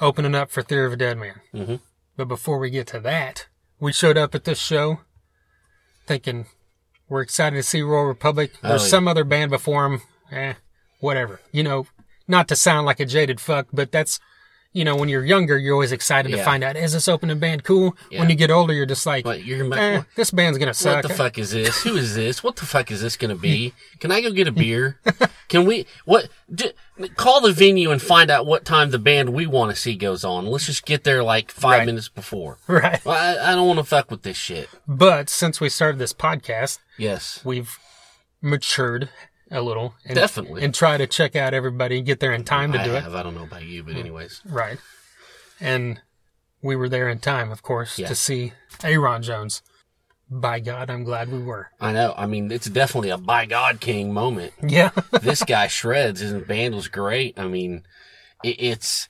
opening 0.00 0.34
up 0.34 0.50
for 0.50 0.62
Theory 0.62 0.86
of 0.86 0.92
a 0.94 0.96
Deadman. 0.96 1.40
Mhm. 1.54 1.80
But 2.16 2.26
before 2.28 2.58
we 2.58 2.70
get 2.70 2.86
to 2.88 3.00
that, 3.00 3.46
we 3.78 3.92
showed 3.92 4.16
up 4.18 4.34
at 4.34 4.44
this 4.44 4.58
show 4.58 5.00
thinking 6.06 6.46
we're 7.08 7.22
excited 7.22 7.56
to 7.56 7.62
see 7.62 7.82
Royal 7.82 8.04
Republic. 8.06 8.52
There's 8.62 8.82
Oh, 8.82 8.84
yeah. 8.84 8.90
some 8.90 9.06
other 9.08 9.24
band 9.24 9.50
before 9.50 9.82
them. 9.88 10.02
Eh, 10.30 10.54
whatever. 11.00 11.40
You 11.52 11.62
know, 11.62 11.86
not 12.26 12.48
to 12.48 12.56
sound 12.56 12.86
like 12.86 13.00
a 13.00 13.06
jaded 13.06 13.40
fuck, 13.40 13.68
but 13.72 13.92
that's, 13.92 14.18
you 14.72 14.84
know, 14.84 14.96
when 14.96 15.08
you're 15.08 15.24
younger, 15.24 15.58
you're 15.58 15.74
always 15.74 15.92
excited 15.92 16.32
to 16.32 16.42
find 16.44 16.64
out, 16.64 16.76
is 16.76 16.92
this 16.94 17.06
opening 17.08 17.38
band 17.38 17.62
cool? 17.64 17.96
Yeah. 18.10 18.20
When 18.20 18.30
you 18.30 18.36
get 18.36 18.50
older, 18.50 18.72
you're 18.72 18.86
just 18.86 19.04
like, 19.04 19.22
But 19.24 19.44
you're 19.44 19.64
eh, 19.74 19.98
what, 19.98 20.06
this 20.16 20.30
band's 20.30 20.58
gonna 20.58 20.72
suck. 20.74 20.96
what 21.02 21.08
the 21.08 21.14
fuck 21.14 21.38
is 21.38 21.50
this? 21.50 21.82
Who 21.82 21.94
is 21.96 22.14
this? 22.14 22.42
What 22.42 22.56
the 22.56 22.64
fuck 22.66 22.90
is 22.90 23.02
this 23.02 23.16
going 23.16 23.34
to 23.34 23.40
be? 23.40 23.74
Can 24.00 24.10
I 24.10 24.20
go 24.22 24.30
get 24.30 24.48
a 24.48 24.52
beer? 24.52 24.98
Can 25.48 25.66
we 25.66 25.86
what? 26.06 26.28
D- 26.52 26.72
call 27.16 27.40
the 27.42 27.52
venue 27.52 27.90
and 27.90 28.00
find 28.00 28.30
out 28.30 28.46
what 28.46 28.64
time 28.64 28.90
the 28.90 28.98
band 28.98 29.30
we 29.30 29.46
want 29.46 29.70
to 29.70 29.76
see 29.76 29.94
goes 29.94 30.24
on. 30.24 30.46
Let's 30.46 30.66
just 30.66 30.86
get 30.86 31.04
there 31.04 31.22
like 31.22 31.50
five 31.50 31.80
Right. 31.80 31.86
minutes 31.86 32.08
before. 32.08 32.58
Right. 32.66 33.04
Well, 33.04 33.16
I, 33.16 33.52
I 33.52 33.54
don't 33.54 33.66
want 33.66 33.78
to 33.78 33.84
fuck 33.84 34.10
with 34.10 34.22
this 34.22 34.36
shit. 34.36 34.68
But 34.88 35.28
since 35.28 35.60
we 35.60 35.68
started 35.68 35.98
this 35.98 36.12
podcast, 36.14 36.78
Yes. 36.96 37.40
we've 37.44 37.78
matured 38.40 39.08
a 39.52 39.60
little 39.62 39.94
and, 40.04 40.14
Definitely. 40.16 40.64
and 40.64 40.74
try 40.74 40.96
to 40.96 41.06
check 41.06 41.36
out 41.36 41.54
everybody, 41.54 41.98
and 41.98 42.06
get 42.06 42.18
there 42.20 42.32
in 42.32 42.42
time 42.44 42.72
to 42.72 42.80
I 42.80 42.84
do 42.84 42.94
it. 42.94 43.04
I 43.04 43.22
don't 43.22 43.34
know 43.36 43.44
about 43.44 43.64
you, 43.64 43.82
but 43.84 43.94
anyways. 43.96 44.40
Right. 44.44 44.78
And 45.60 46.00
we 46.62 46.74
were 46.76 46.88
there 46.88 47.08
in 47.08 47.18
time, 47.18 47.52
of 47.52 47.62
course, 47.62 47.98
Yeah. 47.98 48.08
to 48.08 48.14
see 48.14 48.52
Aaron 48.82 49.22
Jones. 49.22 49.62
By 50.30 50.60
God, 50.60 50.88
I'm 50.88 51.04
glad 51.04 51.30
we 51.30 51.42
were. 51.42 51.68
I 51.78 51.92
know. 51.92 52.14
I 52.16 52.24
mean, 52.26 52.50
it's 52.50 52.66
definitely 52.70 53.10
a 53.10 53.18
by 53.18 53.44
God 53.44 53.80
King 53.80 54.14
moment. 54.14 54.54
Yeah. 54.66 54.90
this 55.20 55.42
guy 55.44 55.66
shreds. 55.66 56.20
His 56.20 56.32
band 56.44 56.74
was 56.74 56.88
great. 56.88 57.38
I 57.38 57.46
mean, 57.48 57.84
it, 58.42 58.56
it's 58.58 59.08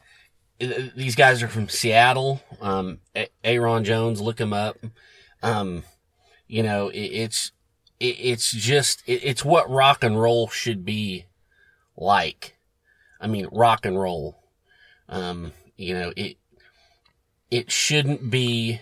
it, 0.59 0.97
these 0.97 1.15
guys 1.15 1.41
are 1.43 1.49
from 1.49 1.69
Seattle. 1.69 2.43
Um, 2.61 2.99
Aaron 3.45 3.85
Jones, 3.85 4.21
look 4.21 4.41
him 4.41 4.53
up. 4.53 4.79
Um, 5.45 5.85
you 6.49 6.63
know, 6.65 6.89
it, 6.89 6.99
it's 6.99 7.53
it, 8.03 8.17
it's 8.19 8.51
just 8.51 9.03
it, 9.07 9.21
it's 9.25 9.45
what 9.45 9.71
rock 9.71 10.03
and 10.03 10.21
roll 10.21 10.49
should 10.49 10.85
be 10.85 11.27
like. 11.97 12.57
I 13.21 13.29
mean, 13.29 13.49
rock 13.53 13.87
and 13.87 13.99
roll. 13.99 14.43
Um, 15.09 15.53
you 15.77 15.95
know, 15.95 16.13
it 16.17 16.37
it 17.51 17.71
shouldn't 17.71 18.31
be 18.31 18.81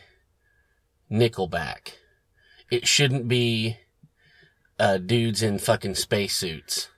Nickelback. 1.11 1.95
It 2.71 2.87
shouldn't 2.87 3.29
be 3.29 3.77
uh, 4.79 4.99
dudes 4.99 5.43
in 5.43 5.59
fucking 5.59 5.97
spacesuits. 5.97 6.89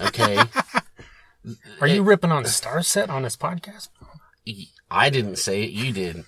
Okay. 0.00 0.42
Are 1.80 1.86
you 1.86 2.02
ripping 2.02 2.32
on 2.32 2.44
Starset 2.44 3.08
on 3.08 3.22
this 3.22 3.36
podcast? 3.36 3.88
I 4.90 5.10
didn't 5.10 5.36
say 5.36 5.62
it. 5.62 5.70
You 5.70 5.92
did. 5.92 6.24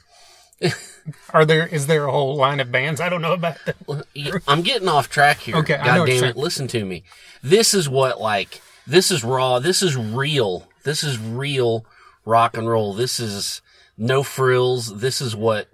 Are 1.30 1.44
there 1.44 1.66
is 1.66 1.86
there 1.86 2.06
a 2.06 2.12
whole 2.12 2.36
line 2.36 2.60
of 2.60 2.70
bands 2.70 3.00
I 3.00 3.08
don't 3.08 3.22
know 3.22 3.32
about? 3.32 3.56
That? 3.66 4.42
I'm 4.46 4.62
getting 4.62 4.88
off 4.88 5.08
track 5.08 5.38
here. 5.38 5.56
Okay, 5.56 5.76
God 5.76 6.06
damn 6.06 6.24
it. 6.24 6.36
Listen 6.36 6.68
to 6.68 6.84
me. 6.84 7.02
This 7.42 7.74
is 7.74 7.88
what, 7.88 8.20
like, 8.20 8.60
this 8.86 9.10
is 9.10 9.24
raw. 9.24 9.58
This 9.58 9.82
is 9.82 9.96
real. 9.96 10.68
This 10.84 11.02
is 11.02 11.18
real 11.18 11.84
rock 12.24 12.56
and 12.56 12.68
roll. 12.68 12.94
This 12.94 13.18
is 13.18 13.62
no 13.98 14.22
frills. 14.22 15.00
This 15.00 15.20
is 15.20 15.34
what, 15.34 15.68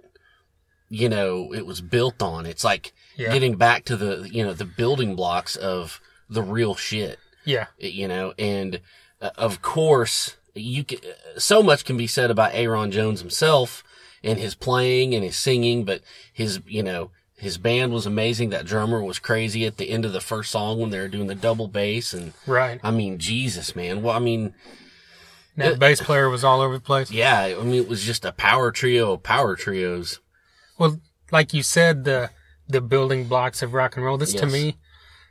you 0.89 1.09
know, 1.09 1.53
it 1.53 1.65
was 1.65 1.81
built 1.81 2.21
on. 2.21 2.45
It's 2.45 2.63
like 2.63 2.91
Yeah. 3.15 3.31
getting 3.31 3.55
back 3.55 3.85
to 3.85 3.95
the, 3.95 4.27
you 4.31 4.43
know, 4.43 4.53
the 4.53 4.65
building 4.65 5.15
blocks 5.15 5.55
of 5.55 6.01
the 6.29 6.41
real 6.41 6.75
shit. 6.75 7.19
Yeah. 7.45 7.67
you 7.79 8.07
know, 8.07 8.33
and 8.37 8.79
uh, 9.21 9.31
of 9.35 9.61
course, 9.61 10.35
you 10.53 10.83
can, 10.83 10.99
so 11.37 11.63
much 11.63 11.83
can 11.85 11.97
be 11.97 12.05
said 12.07 12.29
about 12.29 12.51
Aaron 12.53 12.91
Jones 12.91 13.21
himself 13.21 13.83
and 14.23 14.39
his 14.39 14.55
playing 14.55 15.13
and 15.15 15.23
his 15.23 15.37
singing, 15.37 15.85
but 15.85 16.01
his, 16.33 16.61
you 16.67 16.83
know, 16.83 17.11
his 17.37 17.57
band 17.57 17.93
was 17.93 18.05
amazing. 18.05 18.49
That 18.49 18.65
drummer 18.65 19.01
was 19.01 19.19
crazy 19.19 19.65
at 19.65 19.77
the 19.77 19.89
end 19.89 20.05
of 20.05 20.13
the 20.13 20.19
first 20.21 20.51
song 20.51 20.79
when 20.79 20.89
they 20.89 20.99
were 20.99 21.07
doing 21.07 21.27
the 21.27 21.35
double 21.35 21.67
bass. 21.67 22.13
And 22.13 22.33
Right. 22.45 22.79
I 22.83 22.91
mean, 22.91 23.17
Jesus, 23.17 23.75
man. 23.75 24.01
Well, 24.01 24.15
I 24.15 24.19
mean, 24.19 24.53
That 25.55 25.79
bass 25.79 26.01
player 26.01 26.29
was 26.29 26.43
all 26.43 26.61
over 26.61 26.75
the 26.75 26.81
place. 26.81 27.11
yeah, 27.11 27.41
I 27.59 27.63
mean, 27.63 27.75
it 27.81 27.87
was 27.87 28.03
just 28.03 28.25
a 28.25 28.31
power 28.31 28.71
trio 28.71 29.13
of 29.13 29.23
power 29.23 29.55
trios. 29.55 30.19
Well, 30.77 30.99
like 31.31 31.53
you 31.53 31.63
said, 31.63 32.03
the 32.05 32.31
the 32.67 32.81
building 32.81 33.25
blocks 33.25 33.61
of 33.63 33.73
rock 33.73 33.95
and 33.95 34.05
roll. 34.05 34.17
This 34.17 34.33
to 34.35 34.45
me, 34.45 34.77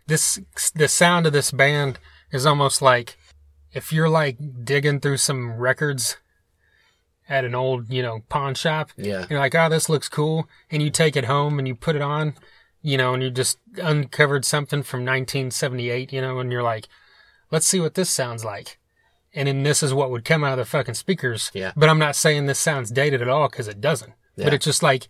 this 0.07 0.38
the 0.75 0.88
sound 0.88 1.26
of 1.26 1.33
this 1.33 1.50
band 1.50 1.99
is 2.33 2.45
almost 2.45 2.83
like 2.83 3.16
if 3.73 3.92
you're 3.92 4.09
like 4.09 4.37
digging 4.64 5.00
through 5.00 5.18
some 5.18 5.52
records 5.52 6.16
at 7.28 7.44
an 7.44 7.54
old, 7.54 7.92
you 7.92 8.02
know, 8.02 8.20
pawn 8.28 8.54
shop. 8.54 8.90
Yeah. 8.97 9.26
You're 9.28 9.38
like, 9.38 9.54
oh, 9.54 9.68
this 9.68 9.88
looks 9.88 10.08
cool, 10.08 10.49
and 10.70 10.82
you 10.82 10.90
take 10.90 11.16
it 11.16 11.25
home 11.26 11.58
and 11.58 11.68
you 11.68 11.75
put 11.75 11.97
it 11.97 12.02
on, 12.02 12.35
you 12.82 12.97
know, 12.97 13.14
and 13.14 13.23
you 13.23 13.30
just 13.30 13.58
uncovered 13.76 14.44
something 14.44 14.82
from 14.82 15.00
1978, 15.00 16.12
you 16.12 16.20
know, 16.20 16.38
and 16.38 16.50
you're 16.50 16.62
like, 16.62 16.88
let's 17.50 17.66
see 17.66 17.80
what 17.80 17.94
this 17.94 18.11
sounds 18.11 18.44
like. 18.44 18.78
And 19.35 19.47
then 19.47 19.62
this 19.62 19.82
is 19.82 19.92
what 19.92 20.11
would 20.11 20.25
come 20.25 20.42
out 20.42 20.52
of 20.52 20.58
the 20.58 20.64
fucking 20.64 20.94
speakers. 20.94 21.50
Yeah. 21.52 21.73
But 21.76 21.88
I'm 21.90 21.99
not 21.99 22.16
saying 22.16 22.47
this 22.47 22.58
sounds 22.58 22.90
dated 22.90 23.20
at 23.20 23.28
all 23.28 23.49
because 23.49 23.68
it 23.68 23.80
doesn't. 23.80 24.14
Yeah. 24.37 24.44
But 24.44 24.54
it's 24.54 24.64
just 24.64 24.82
like, 24.82 25.08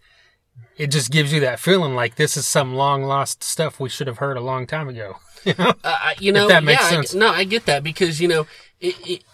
it 0.77 0.89
just 0.89 1.13
gives 1.13 1.33
you 1.33 1.41
that 1.41 1.61
feeling 1.61 1.95
like 1.95 2.17
this 2.17 2.37
is 2.37 2.47
some 2.47 2.75
long 2.75 3.05
lost 3.05 3.45
stuff 3.45 3.79
we 3.79 3.89
should 3.89 4.09
have 4.09 4.19
heard 4.19 4.37
a 4.37 4.41
long 4.43 4.67
time 4.67 4.89
ago. 4.89 5.17
You 5.45 5.55
know? 5.57 5.73
Uh, 5.85 6.11
you 6.19 6.33
know, 6.33 6.49
that 6.49 6.65
makes 6.65 6.91
yeah, 6.91 6.99
I- 6.99 7.17
no, 7.17 7.29
I 7.29 7.45
get 7.45 7.65
that 7.67 7.85
because 7.85 8.21
you 8.21 8.27
know, 8.27 8.49
it, 8.81 8.97
it, 9.09 9.25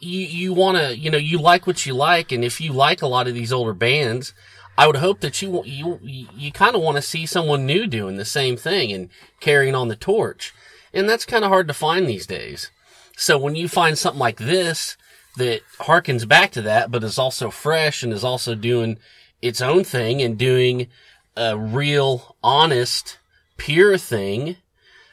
you 0.00 0.20
you 0.20 0.52
want 0.52 0.76
to, 0.78 0.96
you 0.96 1.10
know, 1.10 1.18
you 1.18 1.38
like 1.38 1.66
what 1.66 1.86
you 1.86 1.94
like, 1.94 2.32
and 2.32 2.44
if 2.44 2.60
you 2.60 2.72
like 2.72 3.02
a 3.02 3.06
lot 3.06 3.28
of 3.28 3.34
these 3.34 3.52
older 3.52 3.74
bands, 3.74 4.34
I 4.78 4.86
would 4.86 4.96
hope 4.96 5.20
that 5.20 5.40
you 5.40 5.62
you 5.64 5.98
you 6.02 6.52
kind 6.52 6.76
of 6.76 6.82
want 6.82 6.96
to 6.96 7.02
see 7.02 7.26
someone 7.26 7.66
new 7.66 7.86
doing 7.86 8.16
the 8.16 8.24
same 8.24 8.56
thing 8.56 8.92
and 8.92 9.08
carrying 9.40 9.74
on 9.74 9.88
the 9.88 9.96
torch, 9.96 10.52
and 10.92 11.08
that's 11.08 11.24
kind 11.24 11.44
of 11.44 11.50
hard 11.50 11.68
to 11.68 11.74
find 11.74 12.06
these 12.06 12.26
days. 12.26 12.70
So 13.16 13.38
when 13.38 13.54
you 13.54 13.68
find 13.68 13.96
something 13.96 14.20
like 14.20 14.38
this 14.38 14.96
that 15.36 15.62
harkens 15.80 16.28
back 16.28 16.50
to 16.52 16.62
that, 16.62 16.90
but 16.90 17.04
is 17.04 17.18
also 17.18 17.50
fresh 17.50 18.02
and 18.02 18.12
is 18.12 18.24
also 18.24 18.54
doing 18.54 18.98
its 19.40 19.60
own 19.60 19.84
thing 19.84 20.22
and 20.22 20.38
doing 20.38 20.88
a 21.36 21.56
real, 21.56 22.36
honest, 22.42 23.18
pure 23.56 23.98
thing. 23.98 24.56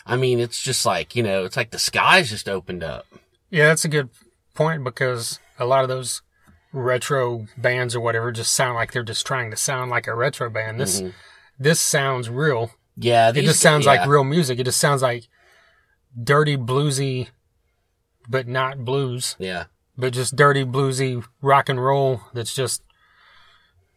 I 0.06 0.16
mean, 0.18 0.40
it's 0.40 0.62
just 0.62 0.86
like, 0.86 1.16
you 1.16 1.24
know, 1.24 1.46
it's 1.46 1.58
like 1.58 1.72
the 1.72 1.80
skies 1.80 2.30
just 2.30 2.50
opened 2.50 2.84
up. 2.84 3.06
Yeah, 3.50 3.68
that's 3.68 3.86
a 3.86 3.90
good 3.90 4.10
point 4.53 4.83
because 4.83 5.39
a 5.60 5.65
lot 5.65 5.83
of 5.83 5.89
those 5.89 6.22
retro 6.72 7.45
bands 7.57 7.95
or 7.95 8.00
whatever 8.00 8.31
just 8.31 8.53
sound 8.53 8.75
like 8.75 8.91
they're 8.91 9.03
just 9.03 9.25
trying 9.25 9.51
to 9.51 9.57
sound 9.57 9.91
like 9.91 10.07
a 10.07 10.15
retro 10.15 10.50
band. 10.50 10.79
This 10.79 11.01
mm-hmm. 11.01 11.10
this 11.60 11.79
sounds 11.79 12.29
real. 12.29 12.72
Yeah. 12.95 13.29
It 13.29 13.43
just 13.43 13.60
sounds 13.60 13.86
yeah. 13.86 13.93
like 13.93 14.07
real 14.07 14.24
music. 14.24 14.60
It 14.60 14.65
just 14.65 14.79
sounds 14.79 15.01
like 15.01 15.27
dirty 16.22 16.57
bluesy, 16.57 17.29
but 18.27 18.48
not 18.48 18.86
blues, 18.86 19.36
Yeah. 19.39 19.65
but 19.98 20.13
just 20.13 20.36
dirty 20.36 20.63
bluesy 20.63 21.24
rock 21.41 21.69
and 21.69 21.83
roll 21.83 22.22
that's 22.33 22.53
just 22.53 22.83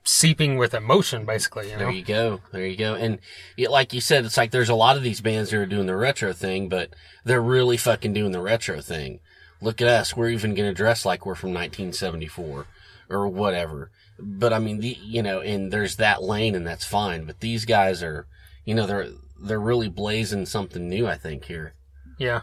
seeping 0.04 0.56
with 0.56 0.72
emotion, 0.72 1.24
basically. 1.24 1.70
You 1.70 1.76
There 1.76 1.86
know? 1.88 1.92
you 1.92 2.04
go. 2.04 2.40
There 2.52 2.66
you 2.66 2.76
go. 2.76 2.94
And 2.94 3.18
yeah, 3.56 3.68
like 3.68 3.92
you 3.92 4.00
said, 4.00 4.24
it's 4.24 4.36
like 4.36 4.50
there's 4.50 4.68
a 4.68 4.74
lot 4.74 4.96
of 4.96 5.02
these 5.02 5.20
bands 5.20 5.50
that 5.50 5.58
are 5.58 5.66
doing 5.66 5.86
the 5.86 5.96
retro 5.96 6.32
thing, 6.32 6.68
but 6.68 6.90
they're 7.24 7.42
really 7.42 7.76
fucking 7.76 8.12
doing 8.12 8.32
the 8.32 8.40
retro 8.40 8.80
thing. 8.80 9.20
Look 9.60 9.80
at 9.80 9.88
us. 9.88 10.16
We're 10.16 10.30
even 10.30 10.54
going 10.54 10.68
to 10.68 10.74
dress 10.74 11.04
like 11.04 11.24
we're 11.26 11.34
from 11.34 11.50
1974. 11.50 12.66
or 13.08 13.28
whatever. 13.28 13.90
But 14.18 14.52
I 14.52 14.58
mean, 14.58 14.80
the 14.80 14.96
you 15.02 15.22
know, 15.22 15.40
and 15.40 15.72
there's 15.72 15.96
that 15.96 16.22
lane, 16.22 16.54
and 16.54 16.66
that's 16.66 16.84
fine. 16.84 17.24
But 17.24 17.40
these 17.40 17.64
guys 17.64 18.02
are, 18.02 18.26
you 18.64 18.74
know, 18.74 18.86
they're 18.86 19.08
they're 19.40 19.60
really 19.60 19.88
blazing 19.88 20.46
something 20.46 20.88
new. 20.88 21.06
I 21.06 21.16
think 21.16 21.44
here. 21.44 21.74
Yeah. 22.18 22.42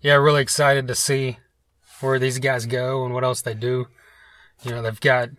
Yeah, 0.00 0.14
really 0.14 0.42
excited 0.42 0.86
to 0.88 0.94
see 0.94 1.38
where 2.00 2.18
these 2.18 2.38
guys 2.38 2.66
go 2.66 3.04
and 3.04 3.12
what 3.12 3.24
else 3.24 3.42
they 3.42 3.54
do. 3.54 3.88
You 4.62 4.70
know, 4.70 4.82
they've 4.82 5.00
got 5.00 5.30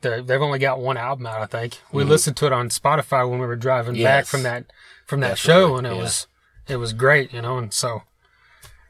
the, 0.00 0.22
they've 0.22 0.42
only 0.42 0.58
got 0.58 0.80
one 0.80 0.96
album 0.96 1.26
out, 1.26 1.40
I 1.40 1.46
think. 1.46 1.80
We 1.92 2.02
listened 2.04 2.36
to 2.38 2.46
it 2.46 2.52
on 2.52 2.68
Spotify 2.70 3.28
when 3.28 3.38
we 3.40 3.46
were 3.46 3.56
driving 3.56 4.02
back 4.02 4.24
Mm-hmm. 4.24 4.30
From 4.30 4.42
that 4.42 4.64
from 5.06 5.20
that 5.20 5.38
show 5.38 5.76
and 5.76 5.86
it 5.86 5.94
yeah. 5.94 6.00
was 6.02 6.26
it 6.68 6.76
was 6.76 6.92
great, 6.92 7.32
you 7.32 7.42
know, 7.42 7.58
and 7.58 7.72
so 7.72 8.02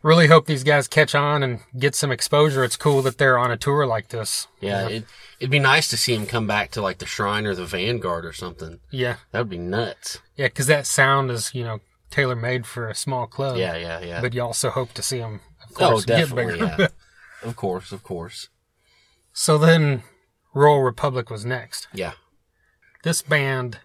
really 0.03 0.27
hope 0.27 0.47
these 0.47 0.65
guys 0.65 0.89
catch 0.89 1.15
on 1.15 1.43
and 1.43 1.61
get 1.79 1.95
some 1.95 2.11
exposure. 2.11 2.65
It's 2.65 2.77
cool 2.77 3.03
that 3.03 3.19
they're 3.19 3.39
on 3.39 3.51
a 3.51 3.57
tour 3.57 3.87
like 3.87 4.09
this. 4.09 4.49
Yeah, 4.61 4.89
It, 4.89 5.05
it'd 5.39 5.51
be 5.51 5.59
nice 5.59 5.89
to 5.91 5.97
see 5.97 6.15
them 6.17 6.27
come 6.27 6.47
back 6.47 6.71
to 6.73 6.83
like 6.83 6.99
the 6.99 7.07
Shrine 7.07 7.47
or 7.47 7.55
the 7.55 7.65
Vanguard 7.65 8.25
or 8.27 8.33
something. 8.33 8.81
Yeah. 8.91 9.17
That 9.31 9.39
would 9.41 9.49
be 9.51 9.59
nuts. 9.59 10.19
Yeah, 10.37 10.49
cuz 10.49 10.67
that 10.67 10.87
sound 10.87 11.31
is, 11.31 11.55
you 11.55 11.65
know, 11.65 11.81
tailor 12.11 12.37
made 12.37 12.67
for 12.67 12.89
a 12.89 12.95
small 12.95 13.27
club. 13.27 13.57
Yeah, 13.57 13.77
yeah, 13.77 14.01
yeah. 14.01 14.21
But 14.21 14.35
you 14.35 14.43
also 14.43 14.71
hope 14.71 14.93
to 14.95 15.03
see 15.03 15.19
them 15.19 15.41
of 15.63 15.71
oh, 15.83 15.91
course 15.91 16.05
get 16.05 16.19
definitely. 16.19 16.55
bigger. 16.61 16.77
Yeah. 16.79 16.89
of 17.49 17.57
course, 17.57 17.93
of 17.93 18.03
course. 18.03 18.49
so 19.33 19.57
then 19.59 20.03
Royal 20.55 20.81
Republic 20.83 21.31
was 21.31 21.45
next. 21.47 21.89
Yeah. 21.95 22.13
this 23.05 23.23
band 23.23 23.79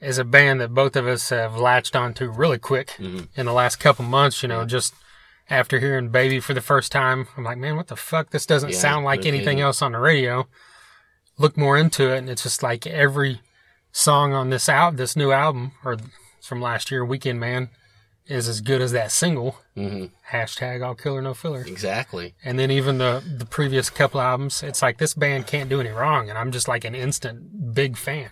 is 0.00 0.18
a 0.18 0.24
band 0.24 0.60
that 0.60 0.74
both 0.74 0.96
of 0.96 1.06
us 1.06 1.28
have 1.30 1.56
latched 1.56 1.94
onto 1.94 2.28
really 2.28 2.58
quick 2.58 2.88
Mm-hmm. 2.98 3.24
in 3.36 3.46
the 3.46 3.52
last 3.52 3.76
couple 3.78 4.04
months. 4.04 4.42
You 4.42 4.48
know, 4.48 4.64
just 4.66 4.92
after 5.52 5.78
hearing 5.78 6.08
"Baby" 6.08 6.40
for 6.40 6.54
the 6.54 6.60
first 6.60 6.90
time, 6.90 7.28
I'm 7.36 7.44
like, 7.44 7.58
man, 7.58 7.76
what 7.76 7.88
the 7.88 7.96
fuck? 7.96 8.30
This 8.30 8.46
doesn't 8.46 8.70
Yeah, 8.70 8.78
sound 8.78 9.04
like 9.04 9.26
anything 9.26 9.60
else 9.60 9.82
on 9.82 9.92
the 9.92 9.98
radio. 9.98 10.48
Look 11.38 11.56
more 11.56 11.76
into 11.78 12.12
it, 12.12 12.18
and 12.18 12.30
it's 12.30 12.42
just 12.42 12.62
like 12.62 12.86
every 12.86 13.40
song 13.92 14.32
on 14.32 14.48
this 14.50 14.68
out 14.68 14.96
this 14.96 15.14
new 15.16 15.32
album 15.32 15.72
or 15.84 15.98
from 16.40 16.60
last 16.60 16.90
year, 16.90 17.04
"Weekend 17.04 17.38
Man," 17.38 17.68
is 18.26 18.48
as 18.48 18.60
good 18.60 18.80
as 18.80 18.92
that 18.92 19.12
single. 19.12 19.56
hmm 19.74 20.06
Hashtag 20.30 20.84
all 20.84 20.94
killer 20.94 21.20
no 21.20 21.34
filler. 21.34 21.62
Exactly. 21.66 22.34
And 22.44 22.58
then 22.58 22.70
even 22.70 22.98
the 22.98 23.22
the 23.38 23.44
previous 23.46 23.90
couple 23.90 24.20
albums, 24.20 24.62
it's 24.62 24.80
like 24.82 24.98
this 24.98 25.14
band 25.14 25.46
can't 25.46 25.68
do 25.68 25.80
any 25.80 25.90
wrong, 25.90 26.28
and 26.30 26.38
I'm 26.38 26.50
just 26.52 26.68
like 26.68 26.84
an 26.84 26.94
instant 26.94 27.74
big 27.74 27.96
fan. 27.96 28.30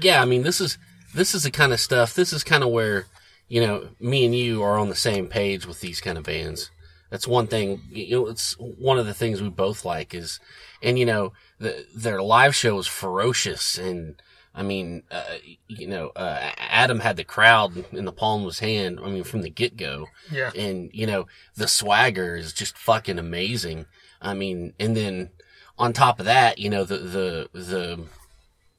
Yeah, 0.00 0.22
I 0.22 0.24
mean, 0.24 0.42
this 0.42 0.60
is 0.60 0.78
this 1.14 1.34
is 1.34 1.42
the 1.42 1.50
kind 1.50 1.72
of 1.72 1.80
stuff. 1.80 2.14
This 2.14 2.32
is 2.32 2.44
kind 2.44 2.62
of 2.62 2.70
where 2.70 3.06
you 3.48 3.60
know 3.60 3.88
me 4.00 4.24
and 4.24 4.34
you 4.34 4.62
are 4.62 4.78
on 4.78 4.88
the 4.88 4.94
same 4.94 5.28
page 5.28 5.66
with 5.66 5.80
these 5.80 6.00
kind 6.00 6.18
of 6.18 6.24
bands. 6.24 6.70
That's 7.10 7.26
one 7.26 7.46
thing. 7.46 7.82
You 7.90 8.16
know, 8.16 8.26
it's 8.26 8.54
one 8.58 8.98
of 8.98 9.06
the 9.06 9.14
things 9.14 9.40
we 9.40 9.48
both 9.48 9.84
like 9.84 10.12
is, 10.12 10.40
and 10.82 10.98
you 10.98 11.06
know, 11.06 11.32
the, 11.58 11.86
their 11.94 12.20
live 12.20 12.54
show 12.54 12.78
is 12.78 12.86
ferocious. 12.88 13.78
And 13.78 14.20
I 14.54 14.62
mean, 14.62 15.04
uh, 15.10 15.36
you 15.68 15.86
know, 15.86 16.08
uh, 16.16 16.50
Adam 16.58 17.00
had 17.00 17.16
the 17.16 17.24
crowd 17.24 17.84
in 17.92 18.06
the 18.06 18.12
palm 18.12 18.42
of 18.42 18.48
his 18.48 18.58
hand. 18.58 18.98
I 19.02 19.08
mean, 19.08 19.22
from 19.22 19.42
the 19.42 19.50
get 19.50 19.76
go. 19.76 20.08
Yeah. 20.30 20.50
and 20.56 20.90
you 20.92 21.06
know 21.06 21.26
the 21.54 21.68
swagger 21.68 22.36
is 22.36 22.52
just 22.52 22.76
fucking 22.76 23.18
amazing. 23.18 23.86
I 24.20 24.34
mean, 24.34 24.72
and 24.80 24.96
then 24.96 25.30
on 25.78 25.92
top 25.92 26.18
of 26.18 26.26
that, 26.26 26.58
you 26.58 26.70
know 26.70 26.84
the 26.84 26.98
the 26.98 27.48
the 27.52 28.04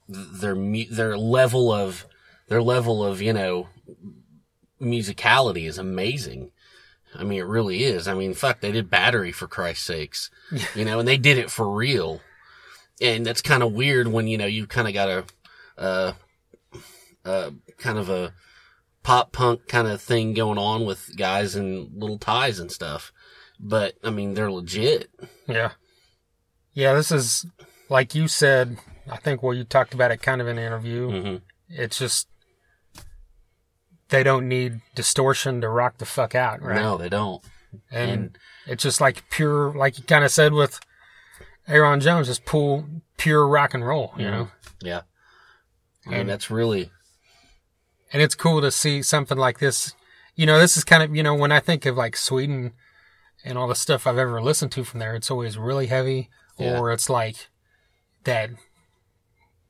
their 0.09 0.55
their 0.89 1.17
level 1.17 1.71
of 1.71 2.05
their 2.50 2.62
level 2.62 3.05
of 3.05 3.21
you 3.21 3.33
know 3.33 3.67
musicality 4.81 5.67
is 5.67 5.77
amazing. 5.77 6.51
I 7.15 7.24
mean, 7.24 7.39
it 7.39 7.46
really 7.46 7.84
is. 7.84 8.07
I 8.07 8.13
mean, 8.13 8.34
fuck, 8.34 8.62
they 8.62 8.72
did 8.72 8.89
Battery 8.89 9.31
for 9.31 9.48
Christ's 9.48 9.86
sakes, 9.86 10.29
you 10.75 10.86
know, 10.86 11.00
and 11.00 11.07
they 11.07 11.17
did 11.17 11.38
it 11.38 11.50
for 11.50 11.69
real. 11.74 12.22
And 13.01 13.25
that's 13.25 13.41
kind 13.41 13.63
of 13.63 13.74
weird 13.74 14.07
when 14.07 14.27
you 14.27 14.38
know 14.38 14.46
you 14.46 14.67
kind 14.67 14.88
of 14.88 14.93
got 14.93 15.10
a, 15.10 15.25
uh, 15.77 16.13
uh, 17.24 17.51
kind 17.77 17.98
of 17.98 18.10
a 18.10 18.34
pop 19.03 19.31
punk 19.31 19.67
kind 19.67 19.88
of 19.88 20.01
thing 20.01 20.34
going 20.34 20.57
on 20.57 20.86
with 20.86 21.15
guys 21.15 21.55
in 21.55 21.91
little 21.96 22.17
ties 22.17 22.60
and 22.60 22.72
stuff. 22.72 23.13
But 23.60 23.95
I 24.04 24.10
mean, 24.10 24.34
they're 24.34 24.52
legit. 24.52 25.10
Yeah. 25.47 25.71
Yeah, 26.73 26.93
this 26.93 27.12
is 27.12 27.45
like 27.89 28.15
you 28.15 28.28
said, 28.28 28.78
I 29.10 29.17
think 29.17 29.41
well 29.41 29.54
you 29.54 29.63
talked 29.63 29.93
about 29.93 30.12
it 30.12 30.21
kind 30.21 30.41
of 30.41 30.47
in 30.47 30.58
an 30.58 30.63
interview. 30.65 31.10
hmm 31.10 31.36
It's 31.69 31.97
just 31.99 32.28
they 34.10 34.24
don't 34.24 34.48
need 34.48 34.82
distortion 34.96 35.62
to 35.62 35.70
rock 35.70 35.98
the 35.98 36.06
fuck 36.06 36.36
out, 36.36 36.62
right? 36.62 36.82
No, 36.82 36.98
they 36.98 37.10
don't. 37.10 37.43
and, 37.91 38.12
and- 38.12 38.38
it's 38.65 38.84
just 38.84 39.00
like 39.00 39.24
pure 39.30 39.74
like 39.74 39.98
you 39.98 40.04
kind 40.04 40.26
of 40.26 40.32
said 40.32 40.52
with 40.54 40.80
Aaron 41.67 42.00
Jones, 42.02 42.28
just 42.28 42.46
pull 42.46 42.86
pure 43.17 43.48
rock 43.48 43.74
and 43.74 43.86
roll, 43.86 44.13
you 44.17 44.26
mm-hmm. 44.26 44.32
know. 44.34 44.48
Yeah. 44.82 45.02
I 46.06 46.10
mean, 46.10 46.20
And- 46.22 46.30
that's 46.30 46.50
really, 46.50 46.91
And 48.13 48.22
it's 48.22 48.36
cool 48.36 48.62
to 48.62 48.72
see 48.72 49.02
something 49.02 49.38
like 49.38 49.60
this. 49.60 49.93
You 50.36 50.46
know, 50.46 50.60
this 50.60 50.78
is 50.78 50.84
kind 50.84 51.04
of, 51.04 51.15
you 51.15 51.24
know, 51.24 51.34
when 51.36 51.52
I 51.52 51.60
think 51.60 51.86
of 51.86 51.98
like 51.98 52.15
Sweden 52.15 52.74
and 53.43 53.58
all 53.58 53.67
the 53.67 53.76
stuff 53.76 54.06
I've 54.08 54.17
ever 54.17 54.41
listened 54.41 54.72
to 54.74 54.84
from 54.84 55.00
there, 55.00 55.15
it's 55.15 55.32
always 55.32 55.58
really 55.58 55.88
heavy 55.88 56.30
Yeah. 56.58 56.80
or 56.80 56.91
it's 56.91 57.10
like 57.10 57.48
that 58.24 58.52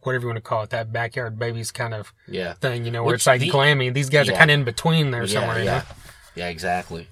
whatever 0.08 0.24
you 0.24 0.28
want 0.30 0.38
to 0.38 0.41
call 0.41 0.63
it, 0.63 0.72
that 0.72 0.91
backyard 0.91 1.38
babies 1.38 1.72
kind 1.72 1.93
of 1.93 2.12
yeah. 2.28 2.54
thing, 2.54 2.84
you 2.86 2.89
know, 2.91 3.04
where 3.04 3.13
Which 3.13 3.20
it's 3.20 3.28
like 3.28 3.41
the- 3.41 3.52
glammy. 3.52 3.93
These 3.93 4.10
guys 4.10 4.28
are 4.28 4.32
kind 4.34 4.50
of 4.50 4.56
in 4.56 4.63
between 4.63 5.12
there 5.12 5.24
Yeah, 5.26 5.39
somewhere, 5.39 5.60
you 5.60 5.65
yeah. 5.65 5.78
know. 5.80 5.84
Yeah, 6.36 6.48
exactly. 6.50 7.08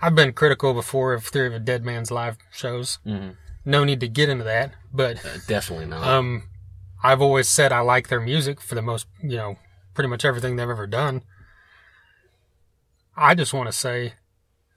I've 0.00 0.14
been 0.14 0.32
critical 0.32 0.72
before 0.74 1.12
of 1.12 1.24
Theory 1.24 1.48
of 1.48 1.54
a 1.54 1.58
Deadman's 1.58 2.10
live 2.10 2.38
shows. 2.52 2.98
hmm 3.04 3.30
No 3.64 3.84
need 3.84 4.00
to 4.00 4.08
get 4.08 4.28
into 4.28 4.44
that, 4.44 4.72
but 4.92 5.18
Uh, 5.24 5.38
definitely 5.46 5.86
not. 5.86 6.06
um, 6.06 6.44
I've 7.02 7.20
always 7.20 7.48
said 7.48 7.72
I 7.72 7.80
like 7.80 8.08
their 8.08 8.20
music 8.20 8.60
for 8.60 8.74
the 8.74 8.82
most, 8.82 9.06
you 9.22 9.36
know, 9.36 9.58
pretty 9.94 10.08
much 10.08 10.24
everything 10.24 10.56
they've 10.56 10.68
ever 10.68 10.86
done. 10.86 11.22
I 13.16 13.34
just 13.34 13.54
want 13.54 13.68
to 13.68 13.72
say 13.72 14.14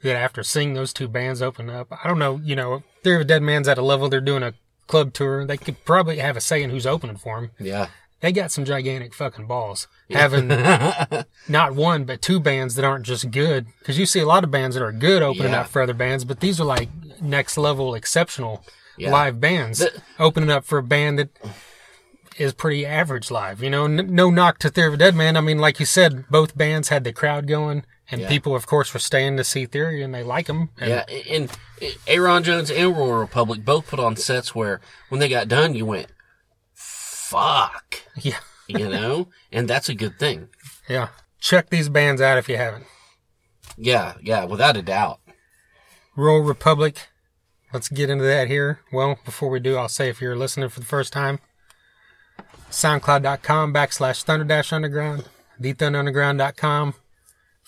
that 0.03 0.15
after 0.15 0.43
seeing 0.43 0.73
those 0.73 0.93
two 0.93 1.07
bands 1.09 1.41
open 1.41 1.69
up, 1.69 1.87
I 1.91 2.07
don't 2.07 2.19
know, 2.19 2.39
you 2.43 2.55
know, 2.55 2.83
Theory 3.03 3.15
of 3.17 3.21
a 3.21 3.25
Deadman's 3.25 3.67
at 3.67 3.77
a 3.77 3.81
level 3.81 4.07
they're 4.09 4.21
doing 4.21 4.43
a 4.43 4.53
club 4.89 5.13
tour. 5.13 5.45
They 5.45 5.55
could 5.55 5.85
probably 5.85 6.17
have 6.17 6.35
a 6.35 6.41
say 6.41 6.61
in 6.61 6.69
who's 6.69 6.85
opening 6.85 7.15
for 7.15 7.39
them. 7.39 7.51
yeah. 7.59 7.87
They 8.21 8.33
got 8.33 8.51
some 8.51 8.65
gigantic 8.65 9.13
fucking 9.13 9.47
balls. 9.47 9.87
Having 10.11 10.49
not 11.47 11.73
one, 11.73 12.03
but 12.03 12.21
two 12.21 12.41
bands 12.41 12.75
that 12.75 12.83
aren't 12.83 13.05
just 13.05 13.31
good. 13.31 13.67
Because 13.79 13.97
you 13.97 14.05
see 14.05 14.19
a 14.19 14.25
lot 14.25 14.43
of 14.43 14.51
bands 14.51 14.75
that 14.75 14.83
are 14.83 14.91
good 14.91 15.21
opening 15.23 15.53
Yeah. 15.53 15.61
up 15.61 15.67
for 15.69 15.81
other 15.81 15.93
bands, 15.93 16.25
but 16.25 16.41
these 16.41 16.59
are 16.59 16.65
like 16.65 16.89
next 17.21 17.57
level 17.57 17.95
exceptional 17.95 18.65
Yeah. 18.97 19.11
live 19.11 19.39
bands 19.39 19.79
The- 19.79 20.01
opening 20.19 20.49
up 20.49 20.65
for 20.65 20.77
a 20.79 20.83
band 20.83 21.17
that 21.17 21.29
is 22.37 22.51
pretty 22.53 22.85
average 22.85 23.31
live. 23.31 23.63
You 23.63 23.69
know, 23.69 23.85
N- 23.85 24.07
no 24.13 24.29
knock 24.29 24.59
to 24.59 24.69
Theory 24.69 24.89
of 24.89 24.93
a 24.95 24.97
Deadman. 24.97 25.37
I 25.37 25.41
mean, 25.41 25.59
like 25.59 25.79
you 25.79 25.85
said, 25.85 26.25
both 26.29 26.57
bands 26.57 26.89
had 26.89 27.05
the 27.05 27.13
crowd 27.13 27.47
going, 27.47 27.85
and 28.11 28.21
Yeah. 28.21 28.29
people, 28.29 28.55
of 28.55 28.65
course, 28.67 28.93
were 28.93 28.99
staying 28.99 29.37
to 29.37 29.43
see 29.43 29.65
Theory, 29.65 30.01
and 30.03 30.13
they 30.13 30.23
like 30.23 30.47
them. 30.47 30.69
And 30.79 30.89
Yeah, 30.89 31.05
and 31.29 31.51
Aaron 32.07 32.43
Jones 32.43 32.71
and 32.71 32.95
Royal 32.97 33.13
Republic 33.13 33.63
both 33.65 33.87
put 33.87 33.99
on 33.99 34.15
sets 34.15 34.53
where 34.55 34.81
when 35.09 35.19
they 35.19 35.29
got 35.29 35.47
done, 35.47 35.75
you 35.75 35.85
went, 35.85 36.07
"Fuck," 36.73 38.01
yeah, 38.15 38.39
you 38.67 38.89
know, 38.89 39.29
and 39.51 39.67
that's 39.67 39.89
a 39.89 39.93
good 39.95 40.17
thing. 40.19 40.49
yeah. 40.87 41.09
Check 41.41 41.69
these 41.69 41.87
bands 41.87 42.19
out 42.21 42.37
if 42.37 42.49
you 42.49 42.57
haven't. 42.57 42.85
Yeah, 43.77 44.15
yeah, 44.21 44.43
without 44.43 44.75
a 44.75 44.81
doubt. 44.81 45.19
Royal 46.17 46.41
Republic. 46.41 47.07
Let's 47.71 47.87
get 47.87 48.09
into 48.09 48.25
that 48.25 48.47
here. 48.49 48.81
Well, 48.91 49.19
before 49.23 49.49
we 49.49 49.59
do, 49.61 49.77
I'll 49.77 49.87
say 49.87 50.09
if 50.09 50.19
you're 50.19 50.35
listening 50.35 50.67
for 50.69 50.79
the 50.81 50.85
first 50.85 51.13
time, 51.13 51.39
soundcloud.com 52.71 53.73
backslash 53.73 54.23
thunder 54.23 54.43
dash 54.43 54.73
underground, 54.73 55.25
thethunderunderground.com. 55.61 56.95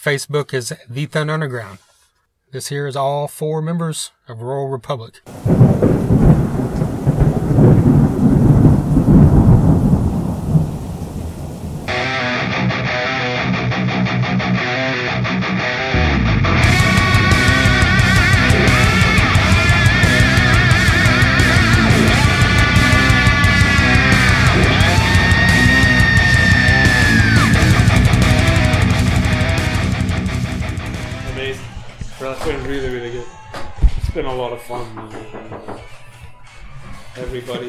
Facebook 0.02 0.52
is 0.52 0.74
The 0.90 1.06
Thunder 1.06 1.34
Underground. 1.34 1.78
This 2.52 2.70
here 2.70 2.88
is 2.88 2.96
all 2.96 3.28
four 3.28 3.62
members 3.62 4.10
of 4.28 4.42
Royal 4.42 4.68
Republic. 4.68 5.22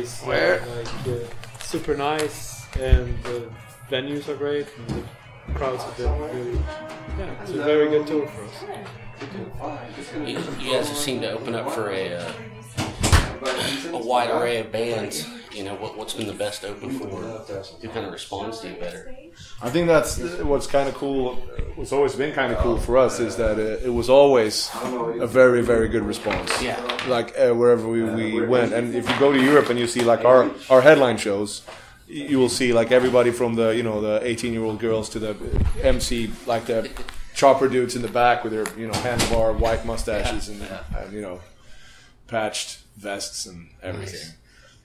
Everybody's 0.02 0.22
uh, 0.22 0.76
like 0.76 1.06
uh, 1.06 1.62
super 1.62 1.96
nice, 1.96 2.66
and 2.76 3.22
the 3.22 3.48
venues 3.88 4.28
are 4.28 4.36
great, 4.36 4.66
and 4.76 4.88
the 4.88 5.52
crowds 5.54 5.84
are 5.84 5.92
been 5.92 6.20
really. 6.20 6.60
Yeah, 7.18 7.42
it's 7.42 7.50
a 7.50 7.62
very 7.62 7.88
good 7.88 8.06
tour 8.06 8.26
for 8.26 8.44
us. 8.44 8.64
You, 10.26 10.38
you 10.58 10.72
guys 10.72 10.88
seem 10.88 11.20
to 11.20 11.30
open 11.30 11.54
up 11.54 11.70
for 11.70 11.90
a 11.90 12.14
uh, 12.14 12.32
a 13.92 13.98
wide 13.98 14.30
array 14.30 14.58
of 14.58 14.72
bands, 14.72 15.28
you 15.54 15.64
know, 15.64 15.74
what, 15.74 15.96
what's 15.96 16.14
been 16.14 16.26
the 16.26 16.32
best 16.32 16.64
open 16.64 16.90
for? 16.90 17.06
Who 17.06 17.88
kind 17.88 18.06
of 18.06 18.12
responds 18.12 18.60
to 18.60 18.68
you 18.68 18.76
better? 18.76 19.14
I 19.60 19.70
think 19.70 19.86
that's 19.86 20.18
what's 20.40 20.66
kind 20.66 20.88
of 20.88 20.94
cool. 20.94 21.36
What's 21.74 21.92
always 21.92 22.14
been 22.14 22.32
kind 22.32 22.52
of 22.52 22.58
cool 22.58 22.78
for 22.78 22.98
us 22.98 23.20
is 23.20 23.36
that 23.36 23.58
it, 23.58 23.84
it 23.84 23.90
was 23.90 24.08
always 24.08 24.70
a 24.74 25.26
very, 25.26 25.62
very 25.62 25.88
good 25.88 26.02
response. 26.02 26.62
Yeah. 26.62 26.80
Like 27.08 27.38
uh, 27.38 27.52
wherever 27.52 27.88
we, 27.88 28.02
we 28.02 28.46
went, 28.46 28.72
and 28.72 28.94
if 28.94 29.08
you 29.08 29.18
go 29.18 29.32
to 29.32 29.42
Europe 29.42 29.70
and 29.70 29.78
you 29.78 29.86
see 29.86 30.02
like 30.02 30.24
our 30.24 30.50
our 30.70 30.80
headline 30.80 31.16
shows, 31.16 31.62
you 32.06 32.38
will 32.38 32.48
see 32.48 32.72
like 32.72 32.92
everybody 32.92 33.30
from 33.30 33.54
the 33.54 33.70
you 33.70 33.82
know 33.82 34.00
the 34.00 34.20
18 34.26 34.52
year 34.52 34.64
old 34.64 34.78
girls 34.78 35.08
to 35.10 35.18
the 35.18 35.36
MC 35.82 36.30
like 36.46 36.66
the 36.66 36.90
chopper 37.34 37.68
dudes 37.68 37.96
in 37.96 38.02
the 38.02 38.08
back 38.08 38.44
with 38.44 38.52
their 38.52 38.66
you 38.78 38.86
know 38.86 38.92
handlebar 38.94 39.58
white 39.58 39.86
mustaches 39.86 40.48
and, 40.48 40.62
and 40.96 41.12
you 41.12 41.20
know 41.20 41.40
patched 42.26 42.80
vests 42.96 43.46
and 43.46 43.68
everything. 43.82 44.34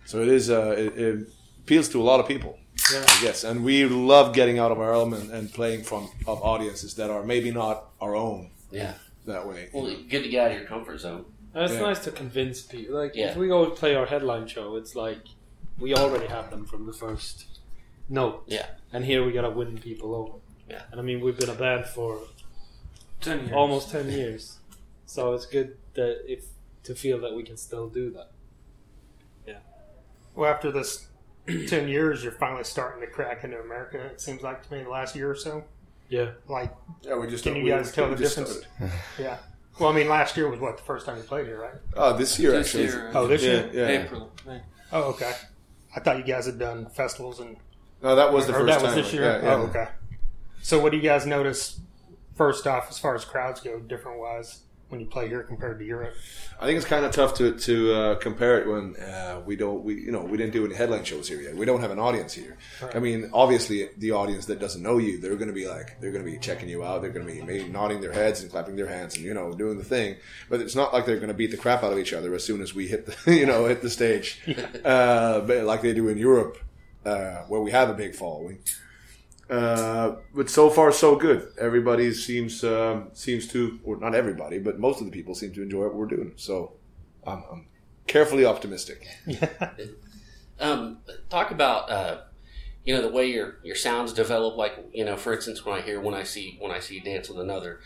So 0.07 0.21
it 0.21 0.29
is 0.29 0.49
uh, 0.49 0.73
it, 0.77 0.97
it 0.97 1.27
appeals 1.63 1.89
to 1.89 2.01
a 2.01 2.05
lot 2.11 2.19
of 2.19 2.27
people. 2.27 2.57
I 2.89 3.19
guess, 3.21 3.43
and 3.43 3.65
we 3.65 3.85
love 3.85 4.33
getting 4.33 4.59
out 4.59 4.71
of 4.71 4.79
our 4.79 4.93
element 4.93 5.31
and 5.31 5.51
playing 5.51 5.83
from 5.83 6.09
of 6.25 6.41
audiences 6.41 6.93
that 6.95 7.09
are 7.09 7.23
maybe 7.23 7.51
not 7.51 7.89
our 7.99 8.15
own 8.15 8.51
Yeah. 8.71 8.93
that 9.25 9.45
way. 9.47 9.69
Well, 9.73 9.85
good 10.09 10.23
to 10.23 10.29
get 10.29 10.45
out 10.45 10.51
of 10.51 10.57
your 10.59 10.67
comfort 10.67 10.99
zone. 10.99 11.25
And 11.53 11.63
it's 11.65 11.73
Yeah. 11.73 11.81
nice 11.81 11.99
to 12.05 12.11
convince 12.11 12.61
people. 12.61 12.95
Like 12.95 13.13
Yeah. 13.15 13.31
if 13.31 13.35
we 13.35 13.47
go 13.47 13.65
and 13.65 13.75
play 13.75 13.95
our 13.95 14.05
headline 14.05 14.47
show, 14.47 14.75
it's 14.77 14.95
like 14.95 15.17
we 15.79 15.93
already 15.95 16.27
have 16.27 16.49
them 16.51 16.65
from 16.65 16.85
the 16.85 16.93
first 16.93 17.45
note. 18.07 18.43
Yeah. 18.47 18.67
And 18.93 19.03
here 19.03 19.25
we 19.25 19.31
gotta 19.33 19.49
win 19.49 19.77
people 19.79 20.13
over. 20.15 20.37
Yeah. 20.69 20.83
And 20.91 20.99
I 21.01 21.03
mean 21.03 21.19
we've 21.19 21.37
been 21.37 21.49
a 21.49 21.55
band 21.65 21.85
for 21.87 22.21
Ten 23.19 23.39
years. 23.39 23.51
almost 23.53 23.89
ten 23.89 24.07
years, 24.21 24.59
so 25.05 25.33
it's 25.33 25.47
good 25.47 25.75
that 25.95 26.13
if 26.31 26.45
to 26.83 26.93
feel 26.95 27.19
that 27.21 27.33
we 27.35 27.43
can 27.43 27.57
still 27.57 27.89
do 27.89 28.11
that. 28.11 28.29
Well, 30.37 30.49
after 30.51 30.71
this 30.71 31.07
10 31.47 31.87
years, 31.89 32.23
you're 32.23 32.31
finally 32.31 32.63
starting 32.63 33.01
to 33.01 33.07
crack 33.07 33.43
into 33.43 33.59
America, 33.59 33.97
it 33.97 34.21
seems 34.21 34.43
like 34.43 34.65
to 34.67 34.73
me, 34.73 34.83
the 34.83 34.89
last 34.89 35.15
year 35.15 35.31
or 35.31 35.35
so. 35.35 35.63
Yeah. 36.09 36.29
Like, 36.47 36.73
Yeah, 37.01 37.17
we 37.17 37.27
just 37.27 37.43
Can 37.43 37.55
you 37.55 37.63
we- 37.63 37.69
guys 37.71 37.91
tell 37.91 38.07
we 38.07 38.15
the 38.15 38.23
difference? 38.23 38.59
yeah. 39.19 39.37
Well, 39.79 39.89
I 39.89 39.93
mean, 39.95 40.07
last 40.07 40.37
year 40.37 40.47
was 40.49 40.59
what, 40.59 40.77
the 40.77 40.83
first 40.83 41.05
time 41.05 41.17
you 41.17 41.23
played 41.23 41.47
here, 41.47 41.59
right? 41.61 41.73
Oh, 41.95 42.15
this 42.15 42.37
year 42.39 42.51
This 42.51 42.67
actually. 42.67 42.83
year, 42.85 43.11
Oh, 43.13 43.27
this 43.27 43.43
yeah, 43.43 43.49
year? 43.51 43.69
yeah. 43.73 44.03
April. 44.05 44.31
May. 44.45 44.61
Oh, 44.91 45.03
okay. 45.09 45.33
I 45.95 45.99
thought 45.99 46.17
you 46.17 46.23
guys 46.23 46.45
had 46.45 46.57
done 46.59 46.87
festivals 46.89 47.39
and. 47.39 47.57
No, 48.03 48.15
that 48.15 48.31
was 48.31 48.45
the 48.47 48.53
first 48.53 48.67
that 48.67 48.81
was 48.81 48.93
this 48.95 49.11
year? 49.13 49.23
Yeah, 49.23 49.41
yeah. 49.43 49.53
Oh, 49.55 49.61
okay. 49.63 49.87
So, 50.61 50.79
what 50.79 50.91
do 50.91 50.97
you 50.97 51.03
guys 51.03 51.25
notice, 51.25 51.79
first 52.35 52.67
off, 52.67 52.87
as 52.89 52.99
far 52.99 53.15
as 53.15 53.25
crowds 53.25 53.59
go, 53.61 53.79
different 53.79 54.19
wise, 54.19 54.61
when 54.89 55.01
you 55.01 55.05
play 55.05 55.27
here 55.27 55.43
compared 55.43 55.79
to 55.79 55.85
Europe? 55.85 56.15
I 56.59 56.65
think 56.65 56.77
it's 56.77 56.85
kind 56.85 57.05
of 57.05 57.11
tough 57.11 57.35
to 57.35 57.57
to 57.57 57.93
uh, 57.93 58.15
compare 58.15 58.59
it 58.59 58.67
when 58.67 58.95
uh, 58.95 59.41
we 59.45 59.55
don't 59.55 59.83
we 59.83 59.95
you 59.95 60.11
know 60.11 60.21
we 60.21 60.37
didn't 60.37 60.53
do 60.53 60.65
any 60.65 60.75
headline 60.75 61.03
shows 61.03 61.27
here 61.27 61.41
yet. 61.41 61.55
We 61.55 61.65
don't 61.65 61.81
have 61.81 61.91
an 61.91 61.99
audience 61.99 62.33
here. 62.33 62.57
I 62.93 62.99
mean, 62.99 63.29
obviously, 63.33 63.89
the 63.97 64.11
audience 64.11 64.45
that 64.45 64.59
doesn't 64.59 64.81
know 64.81 64.97
you, 64.97 65.19
they're 65.19 65.35
going 65.35 65.49
to 65.49 65.53
be 65.53 65.67
like 65.67 65.99
they're 65.99 66.11
going 66.11 66.25
to 66.25 66.31
be 66.31 66.37
checking 66.37 66.69
you 66.69 66.83
out. 66.83 67.01
They're 67.01 67.11
going 67.11 67.27
to 67.27 67.33
be 67.33 67.41
maybe 67.41 67.67
nodding 67.67 68.01
their 68.01 68.13
heads 68.13 68.41
and 68.41 68.49
clapping 68.49 68.75
their 68.75 68.87
hands 68.87 69.15
and 69.15 69.25
you 69.25 69.33
know 69.33 69.53
doing 69.53 69.77
the 69.77 69.83
thing. 69.83 70.17
But 70.49 70.61
it's 70.61 70.75
not 70.75 70.93
like 70.93 71.05
they're 71.05 71.17
going 71.17 71.27
to 71.27 71.33
beat 71.33 71.51
the 71.51 71.57
crap 71.57 71.83
out 71.83 71.91
of 71.91 71.99
each 71.99 72.13
other 72.13 72.33
as 72.33 72.43
soon 72.43 72.61
as 72.61 72.73
we 72.73 72.87
hit 72.87 73.05
the 73.05 73.35
you 73.35 73.45
know 73.45 73.65
hit 73.65 73.81
the 73.81 73.89
stage, 73.89 74.41
uh, 74.85 75.41
but 75.41 75.63
like 75.65 75.81
they 75.81 75.93
do 75.93 76.07
in 76.07 76.17
Europe, 76.17 76.57
uh, 77.05 77.43
where 77.47 77.61
we 77.61 77.71
have 77.71 77.89
a 77.89 77.93
big 77.93 78.15
following. 78.15 78.59
Uh, 79.49 80.15
but 80.35 80.49
so 80.49 80.69
far 80.69 80.91
so 80.91 81.15
good. 81.15 81.47
Everybody 81.59 82.13
seems 82.13 82.63
um, 82.63 83.09
seems 83.13 83.47
to, 83.49 83.79
or 83.83 83.97
not 83.97 84.13
everybody, 84.13 84.59
but 84.59 84.77
most 84.79 84.99
of 84.99 85.05
the 85.05 85.11
people 85.11 85.35
seem 85.35 85.53
to 85.53 85.61
enjoy 85.61 85.83
what 85.83 85.95
we're 85.95 86.07
doing. 86.07 86.33
So 86.35 86.73
I'm, 87.25 87.43
I'm 87.51 87.67
carefully 88.07 88.45
optimistic. 88.45 89.07
Um, 90.59 90.99
talk 91.29 91.51
about 91.51 91.89
uh, 91.91 92.21
you 92.83 92.95
know 92.95 93.01
the 93.01 93.09
way 93.11 93.27
your 93.27 93.57
your 93.63 93.75
sounds 93.75 94.13
develop. 94.13 94.57
Like 94.57 94.87
you 94.91 95.05
know, 95.05 95.15
for 95.15 95.33
instance, 95.33 95.65
when 95.65 95.77
I 95.77 95.81
hear 95.81 95.99
when 95.99 96.15
I 96.15 96.23
see 96.23 96.57
when 96.59 96.71
I 96.71 96.79
see 96.79 96.95
you 96.95 97.01
dance 97.01 97.29
with 97.29 97.39
another, 97.39 97.79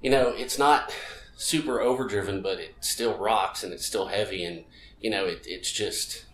you 0.00 0.10
know, 0.10 0.28
it's 0.28 0.58
not 0.58 0.94
super 1.36 1.80
overdriven, 1.80 2.42
but 2.42 2.58
it 2.58 2.74
still 2.80 3.16
rocks 3.16 3.62
and 3.62 3.72
it's 3.72 3.84
still 3.84 4.06
heavy, 4.06 4.44
and 4.44 4.64
you 5.00 5.10
know, 5.10 5.26
it, 5.26 5.42
it's 5.46 5.70
just 5.70 6.24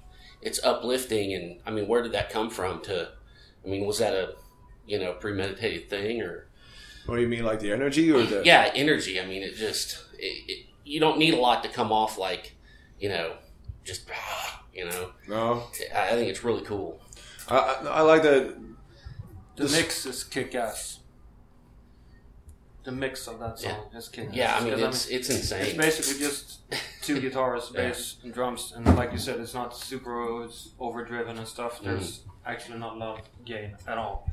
it's 0.41 0.63
uplifting. 0.63 1.35
And 1.35 1.59
I 1.67 1.71
mean, 1.73 1.89
where 1.89 2.03
did 2.03 2.13
that 2.13 2.31
come 2.31 2.51
from? 2.51 2.81
To 2.83 3.09
I 3.65 3.69
mean, 3.69 3.87
was 3.87 3.99
that 3.99 4.15
a 4.15 4.35
you 4.87 4.99
know 4.99 5.13
premeditated 5.15 5.89
thing 5.91 6.21
or 6.23 6.47
What 7.07 7.17
do 7.17 7.23
you 7.23 7.29
mean, 7.29 7.45
like 7.45 7.61
the 7.61 7.73
energy 7.73 8.11
or 8.13 8.23
the? 8.23 8.43
yeah, 8.45 8.71
energy? 8.75 9.21
I 9.21 9.27
mean, 9.27 9.43
it 9.43 9.55
just 9.57 10.03
it, 10.19 10.51
it, 10.51 10.67
you 10.85 11.01
don't 11.01 11.19
need 11.19 11.35
a 11.35 11.41
lot 11.41 11.63
to 11.65 11.69
come 11.69 11.93
off 11.93 12.19
like 12.19 12.55
you 13.01 13.09
know 13.09 13.37
just 13.85 14.09
you 14.75 14.85
know. 14.85 15.11
No, 15.29 15.65
I 15.95 16.09
I 16.09 16.11
think 16.13 16.29
it's 16.29 16.43
really 16.45 16.63
cool. 16.65 17.01
I, 17.49 17.57
I, 17.59 17.87
I 17.87 18.01
like 18.03 18.23
that. 18.23 18.55
The 19.57 19.63
This- 19.63 19.73
mix 19.77 20.07
is 20.07 20.25
kick 20.25 20.55
ass. 20.55 21.01
The 22.85 22.93
mix 22.93 23.27
of 23.27 23.41
that 23.41 23.59
song 23.59 23.89
is 23.97 24.09
kick 24.09 24.29
ass. 24.29 24.35
Yeah, 24.35 24.57
I 24.57 24.63
mean 24.63 24.75
it's 24.79 25.09
it's 25.09 25.29
it's 25.29 25.51
insane. 25.51 25.77
basically 25.77 26.21
just 26.21 26.61
two 27.03 27.21
guitars, 27.25 27.73
Yeah. 27.75 27.89
bass, 27.89 28.17
and 28.23 28.33
drums, 28.33 28.73
and 28.77 28.85
like 28.97 29.11
you 29.13 29.19
said, 29.19 29.41
it's 29.41 29.55
not 29.55 29.77
super 29.77 30.45
it's 30.45 30.71
overdriven 30.79 31.37
and 31.37 31.49
stuff. 31.49 31.77
Mm-hmm. 31.77 31.87
There's 31.87 32.21
actually 32.45 32.79
not 32.79 32.95
a 32.95 32.99
lot 32.99 33.19
of 33.19 33.45
gain 33.45 33.75
at 33.89 33.99
all. 33.99 34.31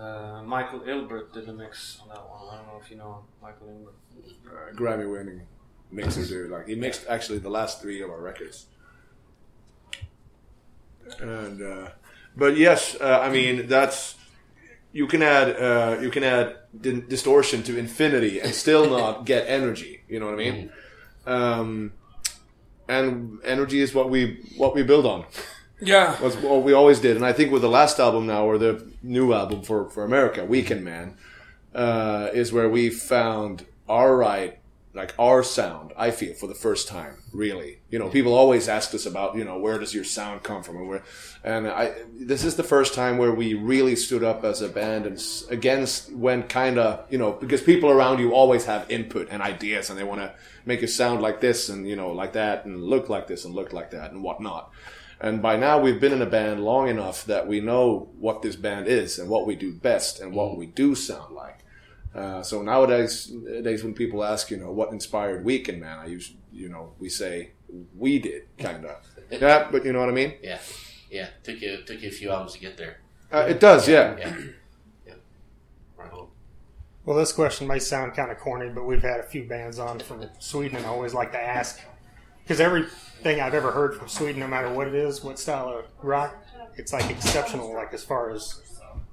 Uh, 0.00 0.42
Michael 0.44 0.80
Ilbert 0.86 1.32
did 1.34 1.46
the 1.46 1.52
mix 1.52 2.00
on 2.02 2.08
that 2.08 2.26
one. 2.28 2.48
I 2.50 2.56
don't 2.56 2.66
know 2.68 2.80
if 2.82 2.90
you 2.90 2.96
know 2.96 3.24
Michael 3.42 3.66
Ilbert. 3.68 4.32
uh, 4.50 4.74
Grammy 4.74 5.10
winning 5.10 5.42
mixer 5.90 6.24
dude. 6.24 6.50
Like 6.50 6.68
he 6.68 6.74
mixed 6.74 7.06
actually 7.08 7.38
the 7.38 7.50
last 7.50 7.82
three 7.82 8.00
of 8.00 8.08
our 8.10 8.20
records. 8.20 8.66
And 11.20 11.60
uh, 11.62 11.88
but 12.36 12.56
yes, 12.56 12.96
uh, 13.00 13.20
I 13.22 13.30
mean 13.30 13.66
that's 13.66 14.14
you 14.92 15.06
can 15.06 15.22
add 15.22 15.48
uh, 15.60 15.98
you 16.00 16.10
can 16.10 16.24
add 16.24 16.56
di- 16.80 17.00
distortion 17.02 17.62
to 17.64 17.76
infinity 17.78 18.40
and 18.40 18.54
still 18.54 18.88
not 18.88 19.24
get 19.32 19.48
energy. 19.48 20.02
You 20.08 20.20
know 20.20 20.26
what 20.26 20.34
I 20.34 20.38
mean? 20.38 20.72
Um, 21.26 21.92
and 22.88 23.38
energy 23.44 23.80
is 23.80 23.94
what 23.94 24.08
we 24.08 24.42
what 24.56 24.74
we 24.74 24.82
build 24.82 25.04
on. 25.04 25.26
Yeah, 25.80 26.16
That's 26.20 26.36
what 26.36 26.62
we 26.62 26.72
always 26.72 27.00
did. 27.00 27.16
And 27.16 27.24
I 27.24 27.32
think 27.32 27.50
with 27.52 27.62
the 27.62 27.68
last 27.68 27.98
album 27.98 28.26
now, 28.26 28.44
or 28.44 28.58
the 28.58 28.86
new 29.02 29.32
album 29.32 29.62
for, 29.62 29.88
for 29.88 30.04
America, 30.04 30.44
Weekend 30.44 30.84
Man, 30.84 31.16
uh, 31.74 32.28
is 32.32 32.52
where 32.52 32.68
we 32.68 32.90
found 32.90 33.64
our 33.88 34.16
right, 34.16 34.58
like 34.92 35.14
our 35.18 35.42
sound, 35.42 35.92
I 35.96 36.10
feel, 36.10 36.34
for 36.34 36.46
the 36.46 36.54
first 36.54 36.88
time, 36.88 37.22
really. 37.32 37.78
You 37.90 37.98
know, 37.98 38.08
people 38.08 38.34
always 38.34 38.68
ask 38.68 38.94
us 38.94 39.06
about, 39.06 39.36
you 39.36 39.44
know, 39.44 39.58
where 39.58 39.78
does 39.78 39.94
your 39.94 40.04
sound 40.04 40.42
come 40.42 40.62
from? 40.62 40.76
And, 40.76 40.88
where, 40.88 41.02
and 41.44 41.68
I, 41.68 41.94
this 42.12 42.44
is 42.44 42.56
the 42.56 42.64
first 42.64 42.92
time 42.92 43.16
where 43.16 43.32
we 43.32 43.54
really 43.54 43.96
stood 43.96 44.22
up 44.24 44.44
as 44.44 44.60
a 44.60 44.68
band 44.68 45.06
and 45.06 45.22
against 45.48 46.12
when 46.12 46.42
kind 46.42 46.78
of, 46.78 47.06
you 47.10 47.18
know, 47.18 47.32
because 47.32 47.62
people 47.62 47.88
around 47.88 48.18
you 48.18 48.32
always 48.32 48.64
have 48.66 48.90
input 48.90 49.28
and 49.30 49.40
ideas 49.40 49.90
and 49.90 49.98
they 49.98 50.04
want 50.04 50.20
to 50.20 50.34
make 50.66 50.82
you 50.82 50.88
sound 50.88 51.22
like 51.22 51.40
this 51.40 51.68
and, 51.68 51.88
you 51.88 51.96
know, 51.96 52.10
like 52.12 52.32
that 52.34 52.64
and 52.64 52.82
look 52.82 53.08
like 53.08 53.28
this 53.28 53.44
and 53.44 53.54
look 53.54 53.72
like 53.72 53.92
that 53.92 54.10
and 54.10 54.22
whatnot. 54.22 54.70
And 55.20 55.42
by 55.42 55.56
now 55.56 55.78
we've 55.78 56.00
been 56.00 56.12
in 56.12 56.22
a 56.22 56.26
band 56.26 56.64
long 56.64 56.88
enough 56.88 57.26
that 57.26 57.46
we 57.46 57.60
know 57.60 58.08
what 58.18 58.40
this 58.40 58.56
band 58.56 58.86
is 58.88 59.18
and 59.18 59.28
what 59.28 59.46
we 59.46 59.54
do 59.54 59.74
best 59.74 60.18
and 60.18 60.32
what 60.32 60.56
we 60.56 60.66
do 60.66 60.94
sound 60.94 61.34
like. 61.34 61.58
Uh, 62.14 62.42
so 62.42 62.62
nowadays, 62.62 63.30
nowadays 63.30 63.84
when 63.84 63.94
people 63.94 64.24
ask, 64.24 64.50
you 64.50 64.56
know, 64.56 64.72
what 64.72 64.92
inspired 64.92 65.44
Weekend 65.44 65.80
Man, 65.80 65.98
I 65.98 66.06
use, 66.06 66.32
you 66.52 66.68
know, 66.68 66.92
we 66.98 67.08
say 67.08 67.50
we 67.96 68.18
did, 68.18 68.44
kind 68.58 68.84
of. 68.86 68.96
yeah, 69.30 69.68
but 69.70 69.84
you 69.84 69.92
know 69.92 70.00
what 70.00 70.08
I 70.08 70.12
mean? 70.12 70.34
Yeah, 70.42 70.58
yeah. 71.10 71.28
Took 71.44 71.60
you 71.60 71.82
took 71.84 72.00
you 72.00 72.08
a 72.08 72.12
few 72.12 72.30
albums 72.30 72.54
to 72.54 72.58
get 72.60 72.76
there. 72.76 72.98
Uh, 73.32 73.46
it 73.48 73.60
does, 73.60 73.86
yeah. 73.86 74.16
Yeah, 74.18 74.36
yeah. 75.06 75.14
Right 75.96 76.12
on. 76.12 76.26
Well, 77.04 77.16
this 77.16 77.32
question 77.32 77.68
may 77.68 77.78
sound 77.78 78.14
kind 78.14 78.32
of 78.32 78.38
corny, 78.38 78.70
but 78.70 78.86
we've 78.86 79.02
had 79.02 79.20
a 79.20 79.24
few 79.24 79.44
bands 79.44 79.78
on 79.78 80.00
from 80.00 80.24
Sweden, 80.40 80.78
and 80.78 80.86
I 80.86 80.88
always 80.88 81.14
like 81.14 81.30
to 81.32 81.40
ask 81.40 81.78
because 82.50 82.60
everything 82.60 83.40
I've 83.40 83.54
ever 83.54 83.70
heard 83.70 83.94
from 83.94 84.08
Sweden, 84.08 84.40
no 84.40 84.48
matter 84.48 84.72
what 84.72 84.88
it 84.88 84.94
is, 84.96 85.22
what 85.22 85.38
style 85.38 85.68
of 85.68 85.84
rock, 86.02 86.34
it's 86.76 86.92
like 86.92 87.08
exceptional, 87.08 87.72
like 87.72 87.94
as 87.94 88.02
far 88.02 88.30
as 88.30 88.60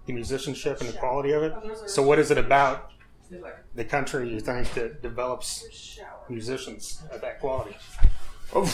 the 0.08 0.14
musicianship 0.14 0.80
and 0.82 0.90
the 0.90 0.98
quality 0.98 1.34
of 1.34 1.44
it. 1.44 1.54
So, 1.86 2.02
what 2.02 2.18
is 2.18 2.32
it 2.32 2.40
about 2.40 2.94
the 3.76 3.86
country 3.86 4.28
you 4.28 4.40
think 4.40 4.74
that 4.74 5.04
develops 5.04 6.00
musicians 6.28 7.04
of 7.12 7.22
that 7.22 7.40
quality? 7.40 7.78
Oh, 8.56 8.68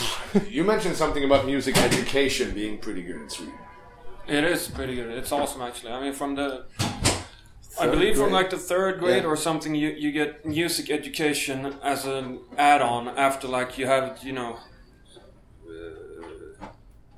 you 0.48 0.64
mentioned 0.64 0.96
something 0.96 1.26
about 1.26 1.46
music 1.46 1.76
education 1.76 2.52
being 2.52 2.78
pretty 2.78 3.02
good 3.02 3.18
in 3.18 3.30
Sweden. 3.30 3.56
it 4.30 4.46
is 4.46 4.70
pretty 4.70 4.96
good. 4.96 5.10
It's 5.12 5.34
awesome 5.34 5.62
actually. 5.62 5.92
I 5.92 6.00
mean, 6.00 6.14
from 6.14 6.36
the 6.36 6.68
I 7.80 7.88
believe 7.88 8.16
from 8.18 8.32
like 8.32 8.50
the 8.50 8.58
third 8.58 9.00
grade 9.00 9.24
Yeah. 9.24 9.30
or 9.30 9.36
something, 9.38 9.76
you, 9.76 9.90
you 9.90 10.12
get 10.12 10.46
music 10.46 10.90
education 10.92 11.74
as 11.84 12.06
an 12.06 12.40
add-on 12.58 13.08
after 13.08 13.48
like 13.48 13.78
you 13.78 13.88
have 13.88 14.24
you 14.24 14.34
know. 14.34 14.58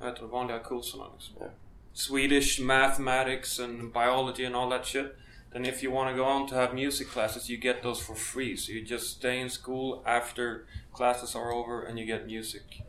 vad 0.00 0.18
vanliga 0.30 0.58
kurserna 0.62 1.04
liksom. 1.14 1.50
Swedish, 1.92 2.60
mathematics 2.60 3.58
and 3.58 3.92
biology 3.92 4.44
and 4.44 4.54
all 4.54 4.68
that 4.70 4.84
shit. 4.86 5.16
Then 5.52 5.64
if 5.64 5.82
you 5.82 5.90
want 5.90 6.10
to 6.10 6.16
go 6.16 6.24
on 6.24 6.46
to 6.48 6.54
have 6.54 6.74
music 6.74 7.08
classes, 7.08 7.48
you 7.48 7.56
get 7.56 7.82
those 7.82 8.00
for 8.02 8.14
free. 8.14 8.56
So 8.56 8.72
you 8.72 8.82
just 8.84 9.16
stay 9.16 9.40
in 9.40 9.48
school 9.48 10.02
after 10.06 10.66
classes 10.92 11.34
are 11.34 11.50
over 11.52 11.82
and 11.82 11.98
you 11.98 12.04
get 12.04 12.26
music 12.26 12.82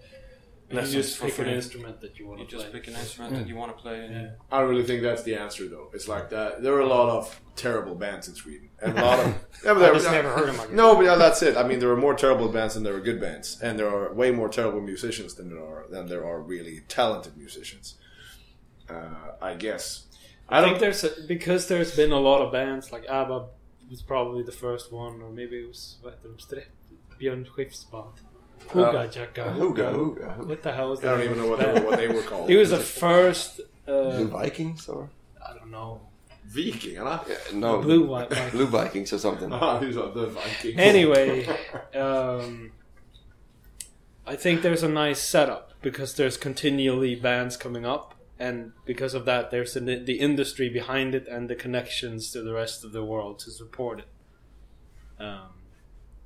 You 0.70 0.76
lessons 0.76 0.94
just 0.96 1.18
for 1.18 1.28
pick 1.28 1.40
an 1.40 1.48
instrument 1.48 2.02
that 2.02 2.20
you 2.20 2.28
want 2.28 2.40
You 2.42 2.46
to 2.46 2.52
just 2.52 2.66
play. 2.72 2.80
pick 2.80 2.88
an 2.90 2.96
instrument 2.96 3.36
that 3.36 3.48
you 3.48 3.56
want 3.56 3.76
to 3.76 3.82
play. 3.82 4.04
And 4.06 4.32
I 4.52 4.60
don't 4.60 4.70
really 4.70 4.84
think 4.84 5.02
that's 5.02 5.24
the 5.24 5.36
answer, 5.36 5.68
though. 5.70 5.90
It's 5.94 6.08
like 6.10 6.30
that. 6.32 6.62
There 6.62 6.74
are 6.74 6.82
a 6.82 6.88
lot 6.88 7.08
of 7.10 7.40
terrible 7.56 7.96
bands 7.96 8.28
in 8.28 8.36
Sweden, 8.36 8.70
and 8.82 8.98
a 8.98 9.02
lot 9.02 9.20
of. 9.20 9.26
Yeah, 9.66 9.74
but 9.74 9.78
I 9.78 9.80
there- 9.80 9.94
just 9.94 10.12
never 10.12 10.30
heard 10.30 10.50
of 10.50 10.58
them. 10.58 10.68
I. 10.72 10.76
No, 10.76 10.96
but 10.96 11.06
yeah, 11.06 11.16
that's 11.16 11.42
it. 11.42 11.56
I 11.56 11.64
mean, 11.66 11.80
there 11.80 11.90
are 11.92 11.96
more 12.08 12.14
terrible 12.16 12.50
bands 12.50 12.74
than 12.74 12.84
there 12.84 12.96
are 12.96 13.00
good 13.00 13.22
bands, 13.22 13.62
and 13.62 13.80
there 13.80 13.88
are 13.90 14.14
way 14.14 14.30
more 14.32 14.50
terrible 14.50 14.82
musicians 14.82 15.36
than 15.36 15.50
there 15.50 15.64
are 15.64 15.86
than 15.90 16.08
there 16.08 16.26
are 16.26 16.42
really 16.42 16.82
talented 16.90 17.38
musicians. 17.38 17.96
Uh, 18.90 19.32
I 19.42 19.54
guess. 19.56 20.04
I 20.50 20.62
think 20.64 20.80
there's 20.80 21.04
a, 21.04 21.12
because 21.28 21.68
there's 21.68 21.96
been 21.96 22.12
a 22.12 22.20
lot 22.20 22.42
of 22.42 22.52
bands 22.52 22.92
like 22.92 23.06
ABBA 23.08 23.48
was 23.90 24.02
probably 24.02 24.44
the 24.44 24.52
first 24.66 24.92
one, 24.92 25.22
or 25.22 25.30
maybe 25.32 25.56
it 25.64 25.68
was 25.68 25.98
vad 26.04 26.14
heter 26.14 26.50
de? 26.50 26.64
Björn 27.20 27.46
Skifs 27.48 27.84
band. 27.92 28.14
Hooga 28.70 29.12
Jacka. 29.12 29.54
Hooga, 29.56 29.94
hooga. 29.94 30.46
What 30.46 30.62
the 30.62 30.72
hell 30.72 30.94
is 30.94 31.00
that? 31.00 31.14
I 31.14 31.18
don't 31.18 31.26
even 31.26 31.38
know 31.38 31.48
what 31.48 31.60
they 31.60 31.74
were, 31.74 31.86
what 31.86 31.98
they 31.98 32.08
were 32.08 32.22
called. 32.22 32.50
He 32.50 32.56
was 32.56 32.72
the 32.72 32.78
first. 32.78 33.62
Uh, 33.88 34.12
Blue 34.12 34.28
Vikings 34.28 34.90
or 34.90 35.10
I 35.46 35.54
don't 35.54 35.72
know. 35.72 36.02
Vikingarna. 36.52 37.54
no 37.54 37.82
Blue 37.82 38.06
White. 38.06 38.30
White. 38.32 38.52
Blue 38.52 38.68
Vikings 38.68 39.14
or 39.14 39.20
something. 39.20 39.52
Ah, 39.52 39.80
these 39.80 39.98
are 39.98 40.12
the 40.12 40.28
Vikings. 40.28 40.76
anyway, 40.78 41.46
um, 41.96 42.72
I 44.26 44.36
think 44.36 44.62
there's 44.62 44.84
a 44.84 44.90
nice 44.90 45.22
setup 45.22 45.74
because 45.82 46.16
there's 46.16 46.38
continually 46.38 47.16
bands 47.16 47.58
coming 47.58 47.86
up, 47.86 48.16
and 48.40 48.74
because 48.86 49.14
of 49.14 49.26
that, 49.26 49.52
there's 49.52 49.74
the, 49.74 49.82
the 49.82 50.20
industry 50.20 50.70
behind 50.70 51.16
it 51.16 51.28
and 51.28 51.50
the 51.50 51.56
connections 51.56 52.32
to 52.32 52.42
the 52.42 52.54
rest 52.54 52.84
of 52.84 52.92
the 52.92 53.04
world 53.04 53.40
to 53.40 53.52
support 53.52 54.00
it. 54.00 54.08
Um, 55.20 55.50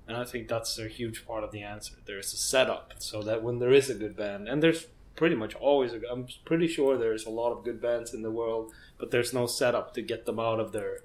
and 0.08 0.18
I 0.18 0.26
think 0.26 0.48
that's 0.48 0.78
a 0.78 0.88
huge 0.88 1.26
part 1.26 1.44
of 1.44 1.52
the 1.52 1.62
answer. 1.62 1.96
There's 2.06 2.34
a 2.34 2.38
setup 2.38 2.94
so 3.00 3.22
that 3.24 3.44
when 3.44 3.60
there 3.60 3.72
is 3.72 3.90
a 3.90 3.96
good 3.96 4.16
band, 4.16 4.48
and 4.48 4.62
there's 4.62 4.88
pretty 5.16 5.36
much 5.36 5.56
always, 5.56 5.94
a, 5.94 6.02
I'm 6.12 6.28
pretty 6.46 6.68
sure 6.68 6.98
there's 6.98 7.26
a 7.26 7.30
lot 7.30 7.52
of 7.52 7.64
good 7.64 7.82
bands 7.82 8.14
in 8.14 8.22
the 8.22 8.32
world, 8.32 8.74
but 8.98 9.12
there's 9.12 9.34
no 9.34 9.46
setup 9.46 9.94
to 9.94 10.02
get 10.02 10.26
them 10.26 10.40
out 10.40 10.60
of 10.60 10.72
their 10.72 11.00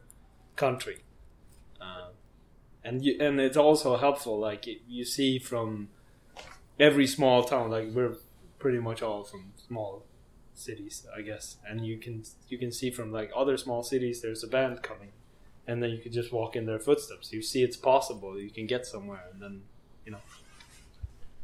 country. 0.56 0.98
Um, 1.80 2.12
and 2.82 3.04
you, 3.04 3.16
and 3.20 3.40
it's 3.40 3.56
also 3.56 3.96
helpful. 3.96 4.38
Like 4.38 4.66
you 4.88 5.04
see 5.04 5.38
from 5.38 5.88
every 6.78 7.06
small 7.06 7.44
town, 7.44 7.70
like 7.70 7.88
we're 7.92 8.16
pretty 8.58 8.78
much 8.78 9.02
all 9.02 9.24
from 9.24 9.52
small 9.56 10.04
cities, 10.54 11.06
I 11.14 11.22
guess, 11.22 11.56
and 11.68 11.86
you 11.86 11.98
can 11.98 12.24
you 12.48 12.58
can 12.58 12.72
see 12.72 12.90
from 12.90 13.12
like 13.12 13.30
other 13.36 13.56
small 13.56 13.82
cities, 13.82 14.22
there's 14.22 14.42
a 14.42 14.48
band 14.48 14.82
coming, 14.82 15.12
and 15.66 15.82
then 15.82 15.90
you 15.90 15.98
can 15.98 16.12
just 16.12 16.32
walk 16.32 16.56
in 16.56 16.66
their 16.66 16.78
footsteps. 16.78 17.32
You 17.32 17.42
see 17.42 17.62
it's 17.62 17.76
possible. 17.76 18.38
You 18.38 18.50
can 18.50 18.66
get 18.66 18.86
somewhere, 18.86 19.24
and 19.32 19.40
then 19.40 19.62
you 20.04 20.12
know. 20.12 20.18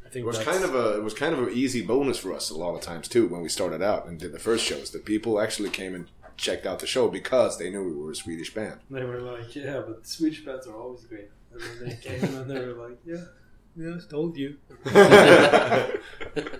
I 0.05 0.09
think 0.09 0.23
It 0.23 0.27
was 0.27 0.39
kind 0.39 0.63
of 0.63 0.75
a 0.75 0.97
it 0.97 1.03
was 1.03 1.13
kind 1.13 1.33
of 1.33 1.39
an 1.47 1.53
easy 1.53 1.81
bonus 1.81 2.19
for 2.19 2.33
us 2.33 2.49
a 2.51 2.55
lot 2.55 2.75
of 2.75 2.81
times 2.81 3.07
too 3.07 3.27
when 3.27 3.41
we 3.41 3.49
started 3.49 3.81
out 3.81 4.05
and 4.05 4.19
did 4.19 4.31
the 4.31 4.39
first 4.39 4.63
shows 4.63 4.91
that 4.91 5.05
people 5.05 5.39
actually 5.41 5.69
came 5.69 5.95
and 5.95 6.07
checked 6.37 6.65
out 6.65 6.79
the 6.79 6.87
show 6.87 7.07
because 7.07 7.57
they 7.57 7.69
knew 7.69 7.83
we 7.83 7.95
were 7.95 8.11
a 8.11 8.15
Swedish 8.15 8.53
band. 8.53 8.79
They 8.89 9.03
were 9.03 9.21
like, 9.21 9.55
yeah, 9.55 9.81
but 9.85 10.05
Swedish 10.05 10.45
bands 10.45 10.67
are 10.67 10.75
always 10.75 11.03
great. 11.05 11.29
And 11.51 11.61
then 11.61 11.89
they 11.89 11.95
came 11.95 12.35
and 12.35 12.49
they 12.49 12.59
were 12.59 12.73
like, 12.73 12.97
yeah, 13.05 13.25
yeah, 13.75 13.95
I 13.95 14.09
told 14.09 14.37
you. 14.37 14.57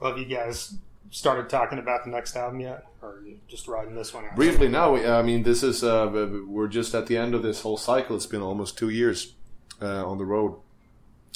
Well, 0.00 0.12
have 0.12 0.18
you 0.18 0.34
guys 0.34 0.76
started 1.10 1.48
talking 1.48 1.78
about 1.78 2.04
the 2.04 2.10
next 2.10 2.36
album 2.36 2.60
yet, 2.60 2.86
or 3.02 3.16
are 3.16 3.22
you 3.22 3.38
just 3.48 3.66
riding 3.66 3.94
this 3.94 4.12
one 4.12 4.24
out? 4.24 4.36
Briefly 4.36 4.68
now, 4.68 4.92
we, 4.94 5.06
I 5.06 5.22
mean, 5.22 5.42
this 5.42 5.62
is 5.62 5.82
uh, 5.82 6.28
we're 6.46 6.68
just 6.68 6.94
at 6.94 7.06
the 7.06 7.16
end 7.16 7.34
of 7.34 7.42
this 7.42 7.62
whole 7.62 7.76
cycle. 7.76 8.16
It's 8.16 8.26
been 8.26 8.42
almost 8.42 8.78
two 8.78 8.90
years 8.90 9.34
uh, 9.82 10.08
on 10.08 10.18
the 10.18 10.24
road 10.24 10.56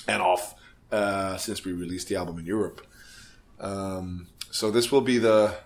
and 0.07 0.22
off 0.22 0.55
uh, 0.92 1.37
since 1.37 1.64
we 1.64 1.72
released 1.72 2.09
the 2.09 2.16
album 2.16 2.38
in 2.38 2.46
Europe. 2.46 2.87
Um, 3.61 4.29
so 4.50 4.70
this 4.70 4.92
will 4.92 5.00
be 5.00 5.18
the 5.18 5.57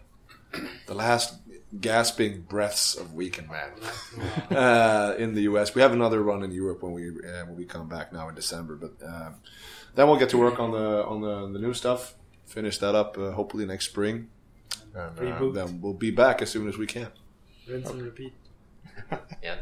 the 0.87 0.95
last 0.95 1.35
gasping 1.81 2.41
breaths 2.43 2.95
of 2.95 3.13
Weekend 3.13 3.49
Man 3.51 4.57
uh, 4.57 5.15
in 5.19 5.35
the 5.35 5.43
US. 5.43 5.75
We 5.75 5.83
have 5.83 5.93
another 5.93 6.23
run 6.23 6.43
in 6.43 6.51
Europe 6.51 6.83
when 6.83 6.93
we 6.93 7.09
uh, 7.09 7.45
when 7.47 7.57
we 7.57 7.65
come 7.65 7.89
back 7.89 8.13
now 8.13 8.29
in 8.29 8.35
December, 8.35 8.77
but 8.77 8.93
um, 9.07 9.37
then 9.95 10.09
we'll 10.09 10.19
get 10.19 10.31
to 10.31 10.39
work 10.39 10.59
on 10.59 10.71
the 10.71 11.05
on 11.05 11.21
the, 11.21 11.59
the 11.59 11.59
new 11.59 11.75
stuff. 11.75 12.15
Finish 12.49 12.79
that 12.79 12.95
up 12.95 13.19
uh, 13.19 13.33
hopefully 13.33 13.67
next 13.67 13.87
spring. 13.87 14.29
And, 14.95 15.19
uh, 15.21 15.51
then 15.53 15.81
we'll 15.81 15.93
be 15.93 16.11
back 16.11 16.43
as 16.43 16.51
soon 16.51 16.69
as 16.69 16.79
we 16.79 16.87
can. 16.87 17.09
Rinse 17.69 17.91
and 17.91 18.03
repeat. 18.03 18.33
Yeah. 19.43 19.57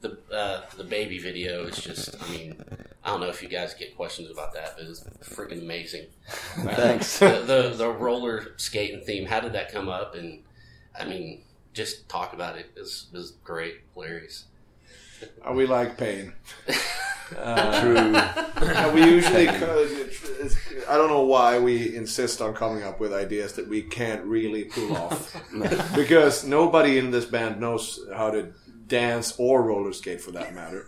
The 0.00 0.16
uh, 0.32 0.62
the 0.76 0.84
baby 0.84 1.18
video 1.18 1.64
is 1.64 1.76
just. 1.78 2.14
I 2.22 2.30
mean, 2.30 2.62
I 3.04 3.10
don't 3.10 3.20
know 3.20 3.28
if 3.28 3.42
you 3.42 3.48
guys 3.48 3.74
get 3.74 3.96
questions 3.96 4.30
about 4.30 4.54
that, 4.54 4.76
but 4.76 4.86
it's 4.86 5.02
freaking 5.24 5.60
amazing. 5.60 6.06
Thanks. 6.28 7.18
The, 7.18 7.42
the 7.44 7.74
the 7.76 7.90
roller 7.90 8.54
skating 8.56 9.02
theme. 9.02 9.26
How 9.26 9.40
did 9.40 9.52
that 9.52 9.72
come 9.72 9.88
up? 9.88 10.14
And 10.14 10.42
I 10.98 11.04
mean, 11.04 11.42
just 11.74 12.08
talk 12.08 12.32
about 12.32 12.56
it. 12.56 12.66
It 12.76 12.80
was, 12.80 13.08
it 13.12 13.16
was 13.16 13.32
great, 13.44 13.80
hilarious. 13.94 14.44
Uh, 15.46 15.52
we 15.52 15.66
like 15.66 15.98
pain. 15.98 16.32
True. 17.30 17.96
Uh, 17.96 18.90
we 18.94 19.04
usually, 19.04 19.48
I 20.88 20.96
don't 20.96 21.08
know 21.08 21.22
why 21.22 21.58
we 21.58 21.94
insist 21.94 22.40
on 22.40 22.54
coming 22.54 22.82
up 22.82 23.00
with 23.00 23.12
ideas 23.12 23.54
that 23.54 23.68
we 23.68 23.82
can't 23.82 24.24
really 24.24 24.64
pull 24.64 24.96
off. 24.96 25.42
because 25.94 26.44
nobody 26.44 26.98
in 26.98 27.10
this 27.10 27.24
band 27.24 27.60
knows 27.60 28.00
how 28.14 28.30
to 28.30 28.52
dance 28.86 29.34
or 29.38 29.62
roller 29.62 29.92
skate 29.92 30.20
for 30.20 30.30
that 30.32 30.54
matter. 30.54 30.86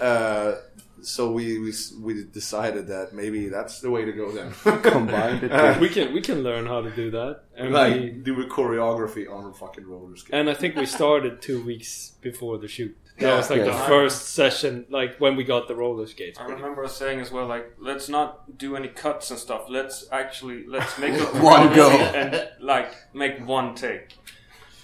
Uh, 0.00 0.56
so 1.02 1.30
we, 1.32 1.58
we 1.58 1.72
we 2.00 2.24
decided 2.24 2.86
that 2.88 3.12
maybe 3.12 3.48
that's 3.48 3.80
the 3.80 3.90
way 3.90 4.04
to 4.04 4.12
go 4.12 4.30
then. 4.32 4.52
Combined 4.82 5.40
the 5.42 5.52
Uh. 5.76 5.78
We 5.80 5.88
can 5.88 6.12
we 6.14 6.20
can 6.20 6.42
learn 6.42 6.66
how 6.66 6.80
to 6.80 6.90
do 6.90 7.10
that. 7.10 7.42
And 7.56 7.72
like 7.72 7.94
we, 7.94 8.10
do 8.10 8.40
a 8.40 8.46
choreography 8.46 9.30
on 9.30 9.44
a 9.50 9.52
fucking 9.52 9.84
roller 9.86 10.16
skate. 10.16 10.34
and 10.34 10.48
I 10.48 10.54
think 10.54 10.76
we 10.76 10.86
started 10.86 11.42
two 11.42 11.62
weeks 11.64 12.12
before 12.20 12.58
the 12.58 12.68
shoot. 12.68 12.96
That 13.18 13.26
Yeah. 13.28 13.36
was 13.36 13.50
like 13.50 13.64
the 13.64 13.74
first 13.94 14.30
session, 14.34 14.86
like 14.88 15.18
when 15.18 15.36
we 15.36 15.44
got 15.44 15.68
the 15.68 15.74
roller 15.76 16.06
skates. 16.06 16.38
I 16.38 16.44
pretty 16.44 16.62
remember 16.62 16.88
saying 16.88 17.20
as 17.20 17.30
well, 17.30 17.46
like, 17.46 17.66
let's 17.78 18.08
not 18.08 18.56
do 18.56 18.74
any 18.74 18.88
cuts 18.88 19.30
and 19.30 19.38
stuff. 19.38 19.66
Let's 19.68 20.06
actually 20.10 20.66
let's 20.66 20.98
make 20.98 21.12
it 21.22 21.34
One 21.34 21.74
go. 21.74 21.90
and 21.90 22.48
like 22.60 22.90
make 23.12 23.46
one 23.46 23.74
take. 23.74 24.16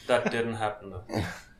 That 0.08 0.30
didn't 0.30 0.54
happen 0.56 0.90
though. 0.90 1.04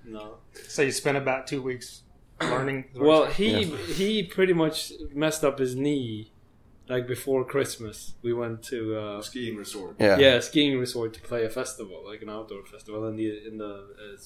No. 0.05 0.35
So 0.68 0.83
you 0.83 0.92
spent 0.92 1.16
about 1.18 1.47
two 1.47 1.62
weeks 1.62 2.03
learning. 2.40 2.85
Well, 2.94 3.27
he 3.27 3.64
he 3.64 4.22
pretty 4.22 4.53
much 4.53 4.92
messed 5.14 5.44
up 5.44 5.59
his 5.59 5.74
knee, 5.74 6.33
like 6.88 7.07
before 7.07 7.44
Christmas. 7.44 8.14
We 8.22 8.33
went 8.33 8.62
to 8.64 8.96
uh, 8.96 9.22
skiing 9.22 9.57
resort. 9.57 9.96
Yeah. 9.98 10.18
yeah 10.18 10.40
skiing 10.40 10.79
resort 10.79 11.14
to 11.14 11.20
play 11.20 11.44
a 11.44 11.51
festival, 11.51 12.03
like 12.07 12.22
an 12.22 12.31
outdoor 12.31 12.64
festival 12.64 13.07
in 13.09 13.16
the 13.16 13.46
in 13.46 13.59
the 13.59 13.74
uh, 13.74 14.16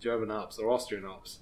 German 0.00 0.30
Alps 0.30 0.58
or 0.58 0.70
Austrian 0.70 1.04
Alps, 1.04 1.38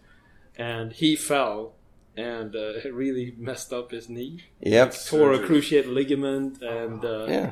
and 0.56 0.92
he 0.92 1.16
fell 1.16 1.74
and 2.16 2.54
uh, 2.54 2.72
it 2.85 2.92
really 3.04 3.35
messed 3.38 3.72
up 3.72 3.90
his 3.90 4.08
knee. 4.08 4.44
Yep. 4.61 4.94
Tore 5.06 5.32
a 5.32 5.38
cruciate 5.38 5.87
ligament 5.92 6.61
and 6.62 7.04
uh, 7.04 7.26
Yeah. 7.26 7.50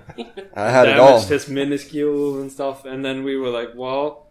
I 0.54 0.70
had 0.70 0.88
it 0.88 0.98
all. 0.98 1.12
damaged 1.12 1.28
his 1.30 1.48
minuscule 1.48 2.40
and 2.40 2.52
stuff. 2.52 2.84
And 2.84 3.04
then 3.04 3.24
we 3.24 3.36
were 3.36 3.48
like, 3.50 3.70
well. 3.74 4.26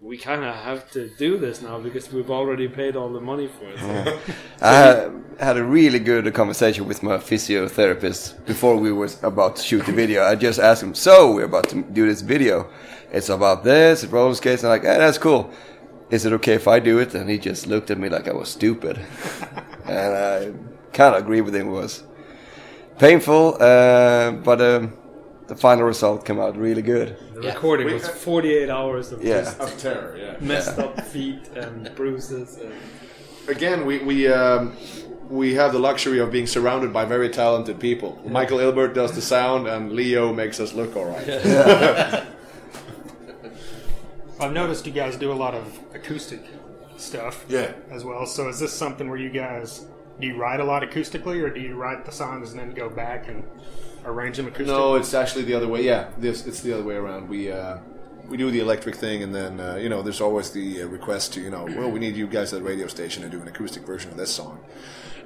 We 0.00 0.16
kind 0.16 0.44
of 0.44 0.54
have 0.54 0.88
to 0.92 1.08
do 1.08 1.38
this 1.38 1.60
now 1.60 1.80
because 1.80 2.12
we've 2.12 2.30
already 2.30 2.68
paid 2.68 2.94
all 2.94 3.08
the 3.08 3.20
money 3.20 3.48
for 3.48 3.64
it. 3.64 3.80
So 3.80 4.20
I 4.62 5.10
had, 5.44 5.56
a 5.56 5.64
really 5.64 5.98
good 5.98 6.32
conversation 6.34 6.86
with 6.86 7.02
my 7.02 7.16
physiotherapist 7.16 8.46
before 8.46 8.76
we 8.76 8.92
were 8.92 9.10
about 9.24 9.56
to 9.56 9.62
shoot 9.62 9.84
the 9.86 9.92
video. 9.92 10.22
I 10.22 10.36
just 10.36 10.60
asked 10.60 10.84
him, 10.84 10.94
"So 10.94 11.34
we're 11.34 11.46
about 11.46 11.68
to 11.70 11.82
do 11.82 12.06
this 12.06 12.20
video. 12.20 12.70
It's 13.10 13.28
about 13.28 13.64
this, 13.64 14.04
roller 14.04 14.36
skates." 14.36 14.62
And 14.62 14.72
I'm 14.72 14.78
like, 14.78 14.88
"Hey, 14.88 14.98
that's 14.98 15.18
cool. 15.18 15.50
Is 16.10 16.24
it 16.24 16.32
okay 16.34 16.54
if 16.54 16.68
I 16.68 16.78
do 16.78 17.00
it?" 17.00 17.16
And 17.16 17.28
he 17.28 17.36
just 17.36 17.66
looked 17.66 17.90
at 17.90 17.98
me 17.98 18.08
like 18.08 18.28
I 18.28 18.34
was 18.34 18.50
stupid, 18.50 19.00
and 19.84 20.14
I 20.14 20.52
kind 20.92 21.16
of 21.16 21.24
agree 21.24 21.40
with 21.40 21.56
him. 21.56 21.70
It 21.70 21.72
was 21.72 22.04
painful, 22.98 23.56
uh, 23.60 24.30
but 24.30 24.60
um, 24.60 24.92
the 25.48 25.56
final 25.56 25.86
result 25.86 26.24
came 26.24 26.38
out 26.38 26.56
really 26.56 26.82
good. 26.82 27.16
The 27.40 27.46
Yeah. 27.48 27.54
recording 27.54 27.86
We- 27.86 27.94
was 27.94 28.08
48 28.08 28.68
hours 28.68 29.12
of 29.12 29.22
Yeah. 29.22 29.42
just 29.42 29.60
Of 29.60 29.78
terror, 29.78 30.16
yeah. 30.18 30.34
messed 30.40 30.78
up 30.78 31.00
feet 31.02 31.48
and 31.54 31.88
bruises. 31.94 32.58
And 32.60 32.72
again, 33.48 33.86
we 33.86 33.98
we 33.98 34.26
um, 34.26 34.72
we 35.30 35.54
have 35.54 35.72
the 35.72 35.78
luxury 35.78 36.18
of 36.18 36.32
being 36.32 36.46
surrounded 36.48 36.92
by 36.92 37.04
very 37.04 37.28
talented 37.28 37.78
people. 37.78 38.18
Michael 38.26 38.58
Ilbert 38.58 38.92
does 38.94 39.12
the 39.12 39.20
sound, 39.22 39.68
and 39.68 39.92
Leo 39.92 40.32
makes 40.32 40.58
us 40.58 40.72
look 40.74 40.96
all 40.96 41.04
right. 41.04 41.26
I've 44.40 44.52
noticed 44.52 44.86
you 44.86 44.92
guys 44.92 45.16
do 45.16 45.30
a 45.32 45.34
lot 45.34 45.54
of 45.54 45.78
acoustic 45.94 46.40
stuff. 46.96 47.44
Yeah. 47.48 47.72
As 47.90 48.04
well. 48.04 48.26
So 48.26 48.48
is 48.48 48.58
this 48.60 48.72
something 48.72 49.08
where 49.08 49.18
you 49.18 49.30
guys 49.30 49.84
do 50.20 50.26
you 50.26 50.36
write 50.36 50.58
a 50.60 50.64
lot 50.64 50.82
acoustically, 50.82 51.40
or 51.42 51.50
do 51.50 51.60
you 51.60 51.76
write 51.76 52.04
the 52.04 52.10
songs 52.12 52.50
and 52.50 52.58
then 52.58 52.72
go 52.74 52.88
back 52.88 53.28
and 53.28 53.44
arrange 54.08 54.36
them 54.36 54.50
acoustically? 54.50 54.66
No, 54.66 54.94
it's 54.94 55.14
actually 55.14 55.44
the 55.44 55.54
other 55.54 55.68
way. 55.68 55.82
Yeah, 55.84 56.08
this 56.18 56.46
it's 56.46 56.60
the 56.60 56.72
other 56.72 56.82
way 56.82 56.94
around. 56.94 57.28
We 57.28 57.52
uh, 57.52 57.78
we 58.28 58.36
do 58.36 58.50
the 58.50 58.60
electric 58.60 58.96
thing, 58.96 59.22
and 59.22 59.34
then 59.34 59.60
uh, 59.60 59.76
you 59.76 59.88
know, 59.88 60.02
there's 60.02 60.20
always 60.20 60.50
the 60.50 60.82
uh, 60.82 60.86
request 60.86 61.34
to 61.34 61.40
you 61.40 61.50
know, 61.50 61.64
well, 61.64 61.90
we 61.90 62.00
need 62.00 62.16
you 62.16 62.26
guys 62.26 62.52
at 62.52 62.60
the 62.60 62.64
radio 62.64 62.86
station 62.86 63.22
to 63.22 63.28
do 63.28 63.40
an 63.40 63.48
acoustic 63.48 63.84
version 63.84 64.10
of 64.10 64.16
this 64.16 64.34
song, 64.34 64.60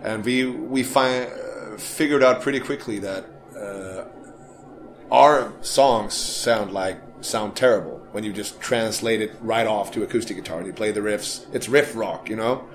and 0.02 0.24
we 0.24 0.46
we 0.46 0.82
find 0.82 1.30
uh, 1.30 1.76
figured 1.76 2.22
out 2.22 2.42
pretty 2.42 2.60
quickly 2.60 2.98
that. 2.98 3.24
Uh, 3.56 4.04
our 5.10 5.52
songs 5.60 6.14
sound 6.14 6.72
like 6.72 6.98
sound 7.20 7.54
terrible 7.54 7.98
when 8.12 8.24
you 8.24 8.32
just 8.32 8.58
translate 8.62 9.20
it 9.20 9.30
right 9.42 9.66
off 9.66 9.92
to 9.92 10.02
acoustic 10.02 10.38
guitar 10.38 10.56
and 10.56 10.66
you 10.66 10.72
play 10.72 10.90
the 10.90 11.00
riffs. 11.00 11.44
It's 11.52 11.68
riff 11.68 11.94
rock, 11.94 12.30
you 12.30 12.36
know, 12.36 12.66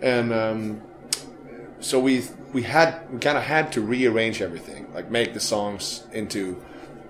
and 0.00 0.32
um, 0.32 0.82
so 1.80 1.98
we 1.98 2.22
we 2.52 2.62
had 2.62 3.10
we 3.12 3.18
kind 3.18 3.38
of 3.38 3.44
had 3.44 3.72
to 3.72 3.80
rearrange 3.80 4.42
everything, 4.42 4.92
like 4.94 5.10
make 5.10 5.34
the 5.34 5.40
songs 5.40 6.06
into 6.12 6.62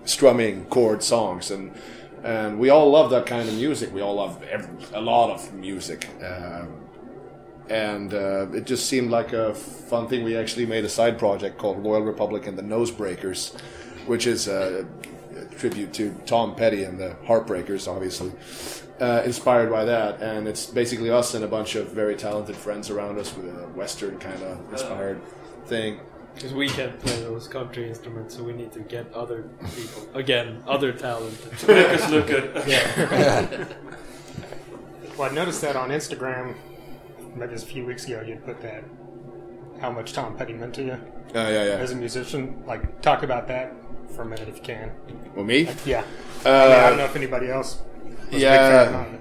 strumming 0.05 0.65
chord 0.67 1.03
songs, 1.03 1.51
and 1.51 1.73
and 2.23 2.59
we 2.59 2.71
all 2.71 2.91
love 2.91 3.11
that 3.11 3.27
kind 3.27 3.49
of 3.49 3.55
music. 3.55 3.93
We 3.93 4.01
all 4.01 4.15
love 4.15 4.43
every, 4.45 4.69
a 4.95 5.01
lot 5.01 5.31
of 5.31 5.53
music. 5.55 6.09
Um, 6.25 6.83
and 7.69 8.13
uh, 8.13 8.51
it 8.53 8.65
just 8.67 8.87
seemed 8.87 9.11
like 9.11 9.33
a 9.33 9.55
fun 9.55 10.09
thing. 10.09 10.25
We 10.25 10.37
actually 10.37 10.67
made 10.67 10.85
a 10.85 10.89
side 10.89 11.19
project 11.19 11.59
called 11.59 11.85
Royal 11.85 12.03
Republic 12.03 12.47
and 12.47 12.57
the 12.57 12.63
Nosebreakers, 12.63 13.59
which 14.07 14.27
is 14.27 14.47
a, 14.47 14.87
a 15.37 15.45
tribute 15.57 15.93
to 15.95 16.15
Tom 16.27 16.55
Petty 16.55 16.85
and 16.85 16.99
the 16.99 17.17
Heartbreakers, 17.25 17.89
obviously, 17.89 18.33
uh, 19.03 19.23
inspired 19.25 19.71
by 19.71 19.85
that. 19.85 20.21
And 20.23 20.47
it's 20.49 20.67
basically 20.67 21.11
us 21.11 21.35
and 21.35 21.45
a 21.45 21.49
bunch 21.49 21.75
of 21.75 21.89
very 21.89 22.15
talented 22.17 22.57
friends 22.57 22.89
around 22.91 23.19
us 23.19 23.37
with 23.37 23.47
a 23.47 23.67
Western 23.75 24.19
kind 24.19 24.43
of 24.43 24.73
inspired 24.73 25.21
thing. 25.67 26.01
Because 26.35 26.55
we 26.55 26.69
can't 26.69 26.99
play 27.01 27.21
those 27.21 27.47
country 27.47 27.87
instruments, 27.89 28.35
so 28.37 28.43
we 28.43 28.55
need 28.55 28.73
to 28.73 28.81
get 28.81 29.13
other 29.13 29.43
people 29.77 30.09
again, 30.15 30.63
other 30.67 30.91
talent. 30.93 31.37
To 31.59 31.67
make 31.67 31.89
us 31.89 32.11
look 32.11 32.27
good. 32.27 32.63
Yeah, 32.67 33.67
Well, 35.19 35.31
I 35.31 35.35
noticed 35.35 35.61
that 35.61 35.77
on 35.77 35.91
Instagram, 35.91 36.55
maybe 37.37 37.53
just 37.53 37.67
a 37.67 37.69
few 37.69 37.85
weeks 37.85 38.07
ago, 38.07 38.23
you 38.23 38.37
put 38.37 38.63
that 38.63 38.83
how 39.79 39.91
much 39.91 40.15
Tom 40.15 40.37
Petty 40.37 40.55
meant 40.55 40.75
to 40.77 40.83
you 40.83 40.93
Uh, 40.93 40.99
yeah, 41.35 41.51
yeah. 41.51 41.85
as 41.85 41.91
a 41.91 41.97
musician. 41.97 42.63
Like, 42.67 43.03
talk 43.03 43.23
about 43.23 43.47
that 43.49 43.75
for 44.17 44.23
a 44.23 44.25
minute 44.25 44.49
if 44.49 44.57
you 44.57 44.63
can. 44.63 44.91
Well, 45.35 45.45
me? 45.45 45.69
Yeah. 45.85 46.01
I, 46.01 46.05
mean, 46.05 46.07
I 46.47 46.49
Uh, 46.51 46.89
don't 46.89 46.99
know 46.99 47.05
if 47.05 47.17
anybody 47.17 47.51
else. 47.51 47.83
Yeah. 48.33 48.83
A 48.83 48.85
big 48.85 48.93
fan 48.93 48.95
of 48.95 49.15
it. 49.15 49.19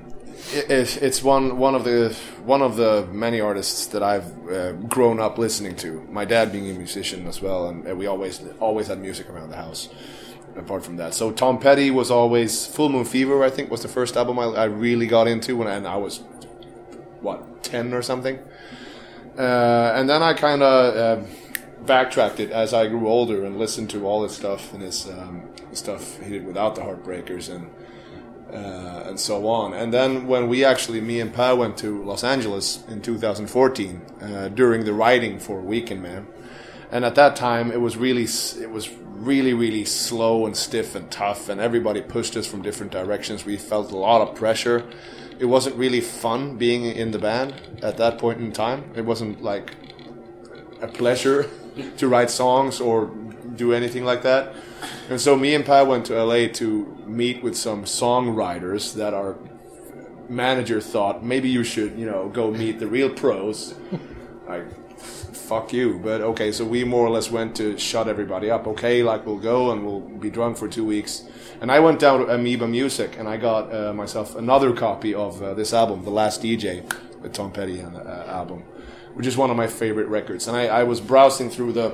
It, 0.54 0.72
it, 0.72 1.04
it's 1.04 1.24
one 1.24 1.58
one 1.58 1.76
of 1.76 1.84
the 1.84 2.16
one 2.44 2.62
of 2.62 2.76
the 2.76 3.08
many 3.12 3.40
artists 3.40 3.86
that 3.88 4.04
I've 4.04 4.50
uh, 4.50 4.74
grown 4.74 5.20
up 5.20 5.38
listening 5.38 5.76
to. 5.78 6.06
My 6.10 6.26
dad 6.26 6.52
being 6.52 6.70
a 6.70 6.74
musician 6.74 7.26
as 7.28 7.42
well, 7.42 7.70
and 7.70 7.98
we 7.98 8.06
always 8.08 8.42
always 8.60 8.88
had 8.88 9.00
music 9.00 9.30
around 9.30 9.50
the 9.50 9.58
house. 9.58 9.90
Apart 10.58 10.84
from 10.84 10.98
that, 10.98 11.14
so 11.14 11.32
Tom 11.32 11.60
Petty 11.60 11.92
was 11.92 12.12
always 12.12 12.68
Full 12.68 12.90
Moon 12.90 13.06
Fever. 13.06 13.42
I 13.42 13.50
think 13.50 13.72
was 13.72 13.84
the 13.84 13.88
first 13.88 14.18
album 14.18 14.38
I, 14.38 14.44
I 14.48 14.64
really 14.66 15.08
got 15.08 15.26
into 15.26 15.56
when 15.56 15.70
and 15.70 15.88
I 15.88 15.96
was 15.96 16.18
what 17.22 17.64
ten 17.64 17.94
or 17.94 18.02
something. 18.02 18.38
Uh, 19.38 19.94
and 19.96 20.10
then 20.10 20.22
I 20.22 20.34
kind 20.34 20.62
of 20.62 20.96
uh, 20.96 21.26
backtracked 21.86 22.42
it 22.42 22.52
as 22.52 22.74
I 22.74 22.88
grew 22.88 23.08
older 23.08 23.46
and 23.46 23.58
listened 23.58 23.90
to 23.92 24.06
all 24.06 24.24
his 24.24 24.36
stuff 24.36 24.74
and 24.74 24.82
his 24.82 25.08
um, 25.08 25.48
stuff 25.72 26.20
he 26.20 26.32
did 26.32 26.46
without 26.46 26.76
the 26.76 26.82
Heartbreakers 26.82 27.50
and 27.50 27.72
uh, 28.54 29.04
and 29.08 29.20
so 29.20 29.48
on. 29.48 29.74
And 29.74 29.94
then 29.94 30.28
when 30.28 30.48
we 30.48 30.66
actually, 30.66 31.02
me 31.02 31.20
and 31.20 31.34
Pa 31.34 31.54
went 31.54 31.78
to 31.78 32.04
Los 32.04 32.24
Angeles 32.24 32.84
in 32.88 33.02
2014 33.02 34.02
uh, 34.22 34.48
during 34.50 34.86
the 34.86 34.94
writing 34.94 35.40
for 35.40 35.62
Weekend 35.62 36.02
Man, 36.02 36.28
and 36.92 37.06
at 37.06 37.16
that 37.16 37.36
time 37.36 37.72
it 37.72 37.80
was 37.80 37.98
really, 37.98 38.24
it 38.62 38.72
was 38.72 38.90
really, 39.22 39.54
really 39.54 39.86
slow 39.86 40.46
and 40.46 40.58
stiff 40.58 40.96
and 40.96 41.10
tough, 41.12 41.48
and 41.48 41.62
everybody 41.62 42.02
pushed 42.02 42.36
us 42.36 42.48
from 42.48 42.62
different 42.62 42.92
directions. 42.92 43.46
We 43.46 43.58
felt 43.58 43.92
a 43.92 43.98
lot 43.98 44.22
of 44.22 44.36
pressure. 44.36 44.86
It 45.40 45.46
wasn't 45.46 45.76
really 45.76 46.02
fun 46.02 46.58
being 46.58 46.86
in 46.86 47.12
the 47.12 47.20
band 47.20 47.54
at 47.82 47.98
that 47.98 48.18
point 48.18 48.40
in 48.40 48.52
time. 48.52 48.92
It 48.96 49.06
wasn't 49.06 49.42
like 49.42 49.76
a 50.82 50.88
pleasure 50.88 51.50
to 51.98 52.08
write 52.08 52.30
songs 52.30 52.82
or 52.82 53.12
do 53.56 53.74
anything 53.74 54.04
like 54.04 54.24
that. 54.24 54.54
And 55.10 55.20
so 55.20 55.36
me 55.36 55.56
and 55.56 55.66
Pat 55.66 55.88
went 55.88 56.06
to 56.08 56.24
LA 56.24 56.48
to 56.54 56.98
meet 57.06 57.44
with 57.44 57.58
some 57.58 57.84
songwriters 57.84 58.94
that 58.96 59.14
our 59.14 59.38
manager 60.30 60.80
thought 60.80 61.24
maybe 61.24 61.50
you 61.50 61.64
should, 61.64 61.98
you 61.98 62.06
know, 62.06 62.30
go 62.30 62.52
meet 62.52 62.80
the 62.80 62.88
real 62.88 63.10
pros. 63.10 63.76
like, 64.48 64.66
fuck 64.98 65.74
you. 65.74 66.00
But 66.00 66.22
okay, 66.22 66.52
so 66.52 66.64
we 66.66 66.84
more 66.84 67.06
or 67.06 67.10
less 67.10 67.30
went 67.30 67.56
to 67.58 67.78
shut 67.78 68.08
everybody 68.08 68.50
up. 68.50 68.68
Okay, 68.68 69.04
like 69.04 69.26
we'll 69.26 69.38
go 69.38 69.72
and 69.72 69.86
we'll 69.86 70.00
be 70.00 70.30
drunk 70.30 70.58
for 70.58 70.68
two 70.68 70.86
weeks. 70.86 71.26
And 71.60 71.72
I 71.72 71.80
went 71.80 72.00
down 72.00 72.26
to 72.26 72.34
Amoeba 72.34 72.68
Music 72.68 73.18
and 73.20 73.28
I 73.28 73.38
got 73.38 73.74
uh, 73.74 73.94
myself 73.94 74.36
another 74.36 74.74
copy 74.74 75.14
of 75.14 75.44
uh, 75.44 75.54
this 75.54 75.74
album, 75.74 76.04
The 76.04 76.10
Last 76.10 76.42
DJ, 76.42 76.90
the 77.22 77.30
Tom 77.30 77.52
Petty 77.52 77.82
uh, 77.82 78.26
album, 78.28 78.64
which 79.14 79.28
is 79.28 79.38
one 79.38 79.52
of 79.52 79.58
my 79.58 79.68
favorite 79.68 80.08
records. 80.08 80.48
And 80.48 80.56
I, 80.56 80.68
I 80.68 80.84
was 80.84 81.02
browsing 81.02 81.50
through 81.50 81.74
the 81.74 81.90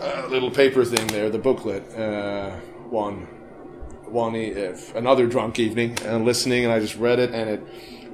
uh, 0.00 0.26
little 0.28 0.50
paper 0.50 0.84
thing 0.84 1.06
there, 1.08 1.30
the 1.30 1.38
booklet, 1.38 1.82
uh, 1.96 2.50
one, 2.90 3.26
one, 4.06 4.36
e- 4.36 4.66
uh, 4.66 4.76
another 4.94 5.26
drunk 5.26 5.58
evening, 5.58 5.98
and 6.04 6.24
listening, 6.24 6.64
and 6.64 6.72
I 6.72 6.80
just 6.80 6.96
read 6.96 7.18
it, 7.18 7.32
and 7.32 7.50
it, 7.50 7.60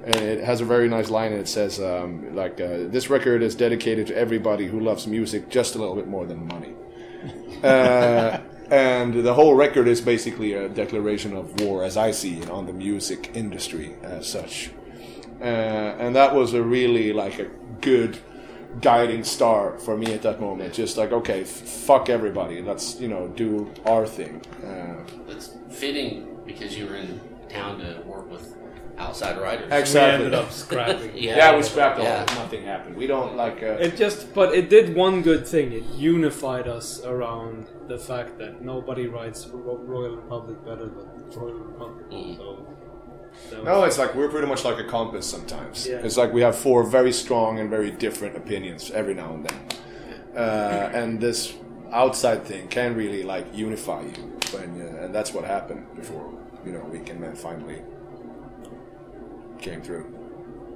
and 0.04 0.16
it 0.16 0.44
has 0.44 0.60
a 0.60 0.64
very 0.64 0.88
nice 0.88 1.10
line, 1.10 1.32
and 1.32 1.40
it 1.40 1.48
says, 1.48 1.80
um, 1.80 2.34
like, 2.34 2.60
uh, 2.60 2.88
this 2.88 3.08
record 3.08 3.42
is 3.42 3.54
dedicated 3.54 4.06
to 4.08 4.16
everybody 4.16 4.66
who 4.66 4.80
loves 4.80 5.06
music 5.06 5.48
just 5.48 5.74
a 5.74 5.78
little 5.78 5.94
bit 5.94 6.08
more 6.08 6.26
than 6.26 6.46
money. 6.46 6.74
uh, 7.62 8.38
and 8.70 9.14
the 9.14 9.34
whole 9.34 9.54
record 9.54 9.88
is 9.88 10.00
basically 10.00 10.52
a 10.52 10.68
declaration 10.68 11.34
of 11.36 11.60
war, 11.60 11.84
as 11.84 11.96
I 11.96 12.10
see 12.10 12.38
it, 12.38 12.50
on 12.50 12.66
the 12.66 12.72
music 12.72 13.30
industry 13.34 13.94
as 14.02 14.28
such. 14.28 14.70
Uh, 15.40 15.44
and 15.44 16.16
that 16.16 16.34
was 16.34 16.54
a 16.54 16.62
really 16.62 17.12
like 17.12 17.38
a 17.38 17.50
good 17.80 18.18
guiding 18.80 19.24
star 19.24 19.78
for 19.78 19.96
me 19.96 20.12
at 20.14 20.22
that 20.22 20.40
moment. 20.40 20.72
Just 20.74 20.96
like, 20.96 21.12
okay, 21.12 21.42
f- 21.42 21.48
fuck 21.48 22.08
everybody. 22.08 22.62
Let's 22.62 23.00
you 23.00 23.08
know 23.08 23.28
do 23.28 23.70
our 23.86 24.06
thing. 24.06 24.42
Uh, 24.64 24.96
It's 25.28 25.50
fitting 25.70 26.38
because 26.46 26.76
you 26.78 26.86
were 26.86 26.96
in 26.96 27.20
town 27.48 27.78
to 27.80 28.02
work 28.06 28.30
with 28.30 28.54
outside 28.98 29.40
writers. 29.40 29.70
we 29.70 29.76
exactly. 29.76 30.26
ended 30.26 30.34
up 30.34 30.50
scrapping. 30.52 31.10
Yeah. 31.26 31.36
Yeah, 31.36 31.56
we 31.56 31.62
scrapped 31.62 31.98
all. 31.98 32.04
Yeah. 32.04 32.22
of 32.22 32.30
it. 32.30 32.34
Nothing 32.34 32.64
happened. 32.64 32.96
We 32.96 33.06
don't 33.08 33.36
like. 33.36 33.62
Uh, 33.62 33.78
It 33.86 33.96
just, 33.96 34.32
but 34.34 34.54
it 34.54 34.68
did 34.70 34.94
one 34.94 35.22
good 35.22 35.46
thing. 35.48 35.72
It 35.72 35.84
unified 35.96 36.68
us 36.68 37.02
around 37.04 37.66
the 37.88 37.98
fact 37.98 38.38
that 38.38 38.62
nobody 38.62 39.06
writes 39.08 39.46
Ro- 39.48 39.78
Royal 39.78 40.16
Republic 40.16 40.64
better 40.64 40.86
than 40.86 41.30
Royal 41.34 41.54
Republic. 41.54 42.10
Mm. 42.10 42.36
So, 42.36 42.63
that 43.50 43.64
no, 43.64 43.84
it's 43.84 43.98
like 43.98 44.14
we're 44.14 44.28
pretty 44.28 44.46
much 44.46 44.64
like 44.64 44.78
a 44.78 44.84
compass 44.84 45.26
sometimes. 45.26 45.86
Yeah. 45.86 45.96
It's 45.96 46.16
like 46.16 46.32
we 46.32 46.42
have 46.42 46.56
four 46.56 46.82
very 46.84 47.12
strong 47.12 47.58
and 47.60 47.68
very 47.70 47.90
different 47.90 48.36
opinions 48.36 48.90
every 48.90 49.14
now 49.14 49.34
and 49.34 49.46
then, 49.46 49.58
uh, 50.36 50.90
and 50.94 51.20
this 51.20 51.54
outside 51.92 52.44
thing 52.44 52.66
can 52.68 52.94
really 52.96 53.22
like 53.22 53.46
unify 53.54 54.00
you 54.02 54.38
when, 54.52 54.80
uh, 54.80 55.04
and 55.04 55.14
that's 55.14 55.32
what 55.32 55.44
happened 55.44 55.86
before 55.94 56.32
you 56.66 56.72
know 56.72 56.80
Weekend 56.90 57.20
Man 57.20 57.34
finally 57.36 57.82
came 59.60 59.80
through. 59.82 60.06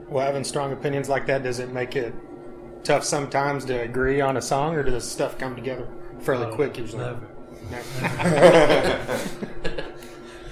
Well, 0.08 0.24
having 0.24 0.44
strong 0.44 0.72
opinions 0.72 1.08
like 1.08 1.26
that, 1.26 1.42
does 1.42 1.58
it 1.58 1.70
make 1.72 1.94
it 1.96 2.14
tough 2.82 3.04
sometimes 3.04 3.64
to 3.66 3.80
agree 3.82 4.20
on 4.20 4.36
a 4.36 4.42
song, 4.42 4.74
or 4.74 4.82
does 4.82 5.10
stuff 5.10 5.36
come 5.38 5.54
together 5.54 5.86
fairly 6.20 6.46
Uh, 6.46 6.54
quick 6.54 6.78
usually? 6.78 7.04
never. 7.04 7.26
Never. 7.70 9.00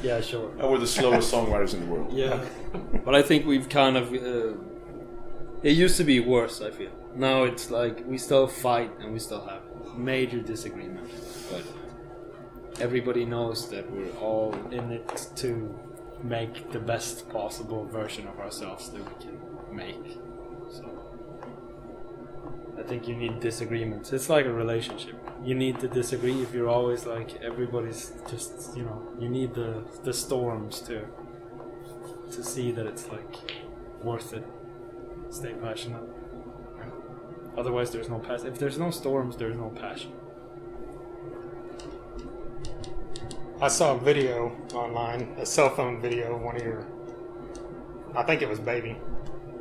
Yeah, 0.07 0.21
sure. 0.21 0.51
And 0.59 0.71
we're 0.71 0.79
the 0.79 0.87
slowest 0.87 1.33
songwriters 1.35 1.75
in 1.75 1.81
the 1.81 1.87
world. 1.87 2.13
Yeah, 2.13 2.45
but 3.05 3.15
I 3.17 3.23
think 3.23 3.45
we've 3.45 3.69
kind 3.69 3.97
of. 3.97 4.13
Uh, 4.13 4.55
it 5.63 5.77
used 5.77 5.97
to 5.97 6.05
be 6.05 6.21
worse. 6.21 6.61
I 6.61 6.71
feel 6.71 6.93
now 7.17 7.43
it's 7.43 7.71
like 7.73 8.05
we 8.07 8.19
still 8.19 8.47
fight 8.47 8.93
and 9.01 9.13
we 9.13 9.19
still 9.19 9.45
have 9.47 9.63
major 9.97 10.41
disagreements, 10.41 11.49
but 11.51 11.65
everybody 12.81 13.25
knows 13.25 13.69
that 13.71 13.91
we're 13.91 14.17
all 14.21 14.55
in 14.71 14.93
it 14.93 15.29
to 15.37 15.75
make 16.23 16.71
the 16.71 16.79
best 16.79 17.29
possible 17.31 17.85
version 17.87 18.29
of 18.29 18.39
ourselves 18.39 18.91
that 18.91 19.03
we 19.03 19.25
can 19.25 19.37
make. 19.73 20.19
I 22.79 22.83
think 22.83 23.09
you 23.09 23.17
need 23.17 23.41
disagreements. 23.41 24.13
It's 24.13 24.29
like 24.29 24.47
a 24.47 24.53
relationship. 24.53 25.17
You 25.43 25.55
need 25.55 25.81
to 25.81 25.89
disagree 25.89 26.43
if 26.43 26.53
you're 26.53 26.69
always 26.69 27.07
like 27.07 27.41
everybody's 27.43 28.13
just 28.31 28.77
you 28.77 28.85
know 28.85 29.03
you 29.19 29.29
need 29.29 29.55
the 29.55 29.85
the 30.05 30.13
storms 30.13 30.81
to 30.83 31.07
to 32.31 32.43
see 32.43 32.73
that 32.73 32.87
it's 32.87 33.09
like 33.09 33.35
worth 34.03 34.33
it. 34.33 34.45
Stay 35.31 35.55
passionate. 35.55 36.03
Otherwise, 37.57 37.91
there's 37.91 38.09
no 38.09 38.19
passion. 38.19 38.49
If 38.49 38.59
there's 38.59 38.79
no 38.79 38.91
storms, 38.91 39.37
there's 39.37 39.57
no 39.57 39.71
passion. 39.71 40.13
I 43.61 43.69
saw 43.69 43.95
a 43.95 43.99
video 43.99 44.55
online, 44.75 45.35
a 45.39 45.47
cell 45.47 45.75
phone 45.75 46.03
video 46.03 46.35
of 46.35 46.43
one 46.43 46.57
of 46.57 46.63
your, 46.63 46.87
I 48.15 48.23
think 48.23 48.43
it 48.43 48.49
was 48.49 48.61
Baby. 48.61 48.99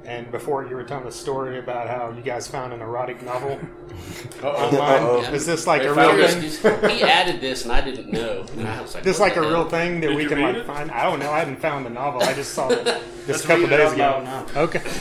And 0.05 0.31
before 0.31 0.65
you 0.67 0.75
were 0.75 0.83
telling 0.83 1.07
a 1.07 1.11
story 1.11 1.57
about 1.57 1.87
how 1.87 2.11
you 2.15 2.21
guys 2.21 2.47
found 2.47 2.71
an 2.73 2.81
erotic 2.81 3.23
novel 3.23 3.53
online. 4.43 5.01
Uh-oh. 5.03 5.33
Is 5.33 5.45
this 5.47 5.65
like 5.65 5.83
a 5.83 5.93
real 5.93 6.15
this- 6.15 6.59
thing? 6.59 6.89
he 6.91 7.01
added 7.01 7.41
this, 7.41 7.63
and 7.63 7.71
I 7.71 7.81
didn't 7.81 8.11
know. 8.11 8.45
And 8.55 8.67
I 8.67 8.81
was 8.81 8.93
like, 8.93 9.03
This 9.03 9.19
like 9.19 9.33
the 9.33 9.41
a 9.43 9.47
real 9.49 9.67
thing 9.67 10.01
that 10.01 10.07
Did 10.09 10.15
we 10.17 10.25
can 10.27 10.41
like 10.41 10.55
it? 10.57 10.65
find? 10.67 10.91
I 10.91 11.03
don't 11.03 11.19
know. 11.19 11.31
I 11.31 11.39
hadn't 11.39 11.59
found 11.59 11.85
the 11.85 11.89
novel. 11.89 12.21
I 12.21 12.33
just 12.33 12.53
saw 12.53 12.69
it 12.69 12.85
just 13.25 13.45
a 13.45 13.47
couple 13.47 13.67
days 13.67 13.93
ago. 13.93 14.21
now. 14.23 14.45
Okay. 14.55 14.81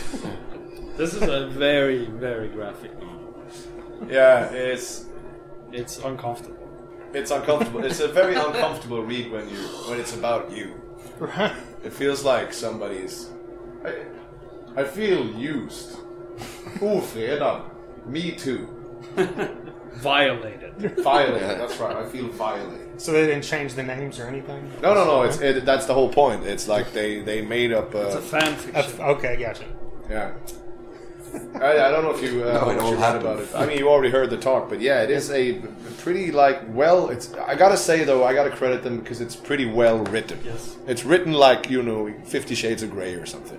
This 0.96 1.12
is 1.12 1.22
a 1.22 1.48
very, 1.48 2.06
very 2.06 2.46
graphic 2.46 2.92
novel. 3.02 3.34
Yeah, 4.08 4.44
it's 4.52 5.06
It's 5.72 5.98
uncomfortable. 5.98 6.68
it's 7.12 7.32
uncomfortable. 7.32 7.84
It's 7.84 7.98
a 7.98 8.06
very 8.06 8.36
uncomfortable 8.36 9.02
read 9.02 9.32
when 9.32 9.48
you 9.48 9.56
when 9.88 9.98
it's 9.98 10.14
about 10.14 10.52
you. 10.52 10.80
It 11.84 11.92
feels 11.92 12.24
like 12.24 12.52
somebody's. 12.54 13.28
I, 13.84 13.90
I 14.76 14.84
feel 14.84 15.26
used. 15.26 15.96
Ofredan. 16.80 17.62
Me 18.06 18.32
too. 18.32 18.68
Violated. 19.94 20.74
Violated. 21.02 21.60
That's 21.60 21.78
right. 21.78 21.96
I 21.96 22.08
feel 22.08 22.28
violated. 22.28 23.00
So 23.00 23.12
they 23.12 23.26
didn't 23.26 23.42
change 23.44 23.74
the 23.74 23.82
names 23.82 24.18
or 24.18 24.26
anything? 24.26 24.70
No, 24.82 24.94
no, 24.94 25.04
no. 25.04 25.22
It's 25.22 25.40
it, 25.40 25.64
that's 25.64 25.86
the 25.86 25.94
whole 25.94 26.08
point. 26.12 26.44
It's 26.44 26.68
like 26.68 26.92
they 26.92 27.20
they 27.20 27.42
made 27.42 27.72
up. 27.72 27.94
It's 27.94 28.14
a 28.16 28.20
fan 28.20 28.54
fiction. 28.56 28.72
That's- 28.72 28.98
okay, 28.98 29.36
gotcha. 29.36 29.64
yeah. 30.10 30.32
I, 31.60 31.72
I 31.86 31.90
don't 31.90 32.04
know 32.04 32.12
if 32.14 32.22
you 32.22 32.44
uh, 32.44 32.52
No, 32.52 32.66
what 32.66 32.76
it 32.76 32.90
you 32.90 32.96
heard 32.96 33.20
about 33.20 33.40
it. 33.40 33.48
I 33.56 33.66
mean, 33.66 33.78
you 33.78 33.88
already 33.88 34.10
heard 34.10 34.30
the 34.30 34.36
talk, 34.36 34.68
but 34.68 34.80
yeah, 34.80 35.02
it 35.02 35.10
is 35.10 35.32
a 35.32 35.54
pretty 35.98 36.30
like 36.30 36.60
well. 36.68 37.08
It's 37.10 37.32
I 37.34 37.56
gotta 37.56 37.76
say 37.76 38.04
though, 38.04 38.22
I 38.24 38.34
gotta 38.34 38.50
credit 38.50 38.84
them 38.84 39.00
because 39.00 39.20
it's 39.20 39.34
pretty 39.34 39.66
well 39.66 39.98
written. 40.04 40.38
Yes. 40.44 40.76
It's 40.86 41.04
written 41.04 41.32
like 41.32 41.70
you 41.70 41.82
know 41.82 42.12
Fifty 42.24 42.54
Shades 42.54 42.82
of 42.84 42.90
Grey 42.92 43.14
or 43.14 43.26
something. 43.26 43.58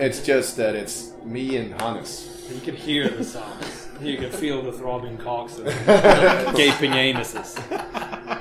It's 0.00 0.20
just 0.24 0.56
that 0.56 0.74
it's 0.74 1.12
me 1.24 1.56
and 1.56 1.80
Hannes. 1.80 2.48
You 2.52 2.60
can 2.60 2.76
hear 2.76 3.08
the 3.08 3.24
sounds. 3.24 3.88
You 4.00 4.18
can 4.18 4.30
feel 4.30 4.62
the 4.62 4.72
throbbing 4.72 5.16
cocks 5.18 5.56
and 5.58 5.66
gaping 6.56 6.92
anuses. 6.92 7.56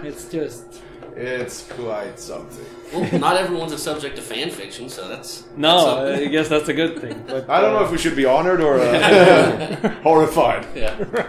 It's 0.03 0.29
just 0.29 0.81
It's 1.15 1.65
quite 1.71 2.19
something. 2.19 2.65
Well, 2.93 3.19
not 3.19 3.37
everyone's 3.37 3.71
a 3.71 3.77
subject 3.77 4.17
to 4.17 4.21
fan 4.21 4.51
fiction, 4.51 4.89
so 4.89 5.07
that's 5.07 5.45
no. 5.55 6.05
that's 6.05 6.21
I 6.21 6.25
guess 6.25 6.49
that's 6.49 6.67
a 6.69 6.73
good 6.73 6.99
thing. 6.99 7.23
But 7.25 7.49
I 7.49 7.61
don't 7.61 7.73
know 7.73 7.83
if 7.85 7.91
we 7.91 7.97
should 7.97 8.15
be 8.17 8.25
honored 8.25 8.61
or 8.61 8.79
uh, 8.79 9.91
horrified. 10.03 10.67
yeah. 10.75 11.01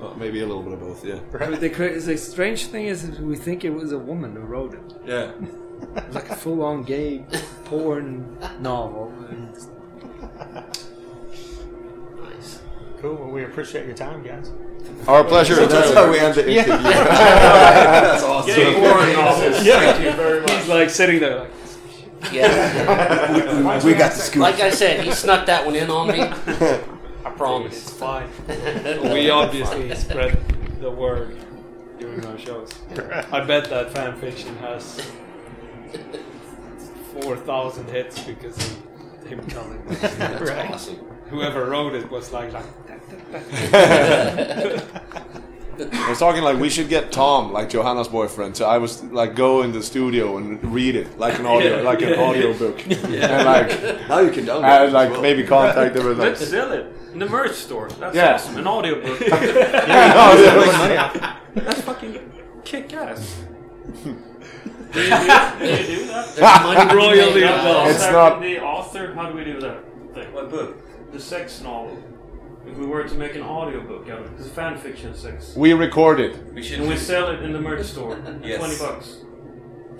Well, 0.00 0.14
maybe 0.14 0.40
a 0.42 0.46
little 0.46 0.62
bit 0.62 0.74
of 0.74 0.80
both. 0.80 1.04
Yeah. 1.04 1.18
But 1.32 1.60
the, 1.60 1.68
cra- 1.70 2.00
the 2.00 2.16
strange 2.16 2.66
thing 2.66 2.86
is, 2.86 3.18
we 3.18 3.34
think 3.34 3.64
it 3.64 3.70
was 3.70 3.90
a 3.90 3.98
woman 3.98 4.32
who 4.36 4.42
wrote 4.42 4.74
it. 4.74 4.94
Yeah. 5.04 5.32
It 5.96 6.06
was 6.06 6.14
like 6.14 6.30
a 6.30 6.36
full-on 6.36 6.84
gay 6.84 7.24
porn 7.68 8.38
novel. 8.60 9.12
Nice. 12.22 12.60
Cool. 13.00 13.14
Well, 13.14 13.30
we 13.30 13.44
appreciate 13.44 13.86
your 13.86 13.94
time, 13.94 14.22
guys. 14.22 14.50
Our 15.06 15.22
pleasure. 15.22 15.66
That's 15.66 15.92
how 15.92 16.10
we 16.10 16.18
end 16.18 16.34
the 16.34 16.50
interview. 16.50 16.64
That's 16.82 18.22
awesome. 18.22 18.54
Thank 18.54 20.02
you 20.02 20.12
very 20.12 20.40
much. 20.40 20.50
he's 20.50 20.68
like 20.68 20.90
sitting 20.90 21.20
there, 21.20 21.40
like, 21.40 21.50
Yeah. 22.32 23.80
We 23.84 23.94
got 23.94 24.12
the 24.12 24.18
scoop. 24.18 24.42
Like 24.42 24.60
I 24.60 24.70
said, 24.70 25.04
he 25.04 25.12
snuck 25.12 25.46
that 25.46 25.64
one 25.66 25.76
in 25.76 25.90
on 25.90 26.08
me. 26.08 26.20
I 27.24 27.30
promise. 27.36 27.76
it's 27.82 27.92
fine. 27.92 28.28
we 29.12 29.28
obviously 29.28 29.94
spread 29.94 30.40
the 30.80 30.90
word 30.90 31.36
during 31.98 32.24
our 32.24 32.38
shows. 32.38 32.70
I 33.30 33.44
bet 33.44 33.68
that 33.68 33.92
fan 33.92 34.16
fiction 34.16 34.56
has 34.56 35.10
four 37.12 37.36
thousand 37.36 37.88
hits 37.88 38.18
because 38.22 38.56
of 38.56 39.26
him 39.26 39.44
telling 39.46 39.78
us. 39.88 40.00
That's 40.18 40.50
awesome. 40.72 40.96
Whoever 41.30 41.66
wrote 41.66 41.94
it 41.94 42.10
was 42.10 42.32
like, 42.32 42.52
like 42.52 42.64
I 45.80 46.08
was 46.08 46.18
talking 46.18 46.42
like 46.42 46.58
we 46.58 46.70
should 46.70 46.88
get 46.88 47.12
Tom, 47.12 47.52
like 47.52 47.68
Johanna's 47.68 48.08
boyfriend. 48.08 48.56
So 48.56 48.66
I 48.66 48.78
was 48.78 49.04
like 49.04 49.34
go 49.36 49.62
in 49.62 49.70
the 49.72 49.82
studio 49.82 50.38
and 50.38 50.60
read 50.72 50.96
it 50.96 51.18
like 51.18 51.38
an 51.38 51.46
audio, 51.46 51.76
Yeah. 51.76 51.82
like 51.82 52.02
an 52.02 52.08
Yeah. 52.10 52.22
audio 52.22 52.52
book, 52.58 52.84
and 52.90 53.44
like 53.44 54.08
Now 54.08 54.18
you 54.20 54.30
can 54.30 54.44
download 54.46 54.80
it 54.80 54.84
and 54.86 54.92
like 54.92 55.10
well. 55.12 55.22
maybe 55.22 55.44
contact 55.44 55.94
them 55.94 56.06
and 56.08 56.18
like. 56.18 56.28
Let's 56.30 56.48
sell 56.48 56.72
it 56.72 56.86
in 57.12 57.18
the 57.20 57.28
merch 57.28 57.52
store. 57.52 57.88
That's 57.90 58.16
Yeah. 58.16 58.34
awesome. 58.34 58.56
An 58.56 58.66
audio 58.66 58.96
audiobook. 58.98 59.28
Oh, 59.30 61.36
That's 61.54 61.80
fucking 61.82 62.32
kick 62.64 62.92
ass. 62.94 63.42
Do, 64.92 65.00
you 65.00 65.10
do, 65.10 65.10
do 65.10 65.92
you 65.92 65.98
do 65.98 66.06
that? 66.06 66.34
There's 66.36 66.62
money 66.62 66.94
Royally 67.00 67.42
involved. 67.42 67.90
It's 67.90 68.02
Author- 68.04 68.12
not- 68.12 68.40
the 68.40 68.60
author. 68.60 69.14
How 69.14 69.30
do 69.30 69.36
we 69.36 69.44
do 69.44 69.60
that 69.60 69.84
thing? 70.14 70.32
What 70.32 70.50
book? 70.50 71.10
The 71.12 71.20
sex 71.20 71.60
novel. 71.62 72.02
If 72.66 72.76
we 72.76 72.86
were 72.86 73.04
to 73.04 73.14
make 73.14 73.34
an 73.34 73.42
audiobook 73.42 74.10
out 74.10 74.20
of 74.20 74.26
it, 74.26 74.32
it's 74.40 74.48
fan 74.50 74.76
fiction 74.76 75.14
sex. 75.14 75.54
We 75.56 75.72
recorded 75.72 76.54
We 76.54 76.62
should 76.62 76.80
And 76.80 76.88
we 76.88 76.96
sell 76.98 77.30
it 77.30 77.42
in 77.42 77.52
the 77.52 77.60
merch 77.60 77.86
store. 77.86 78.18
Yes. 78.42 78.58
Twenty 78.78 78.78
bucks. 78.78 79.16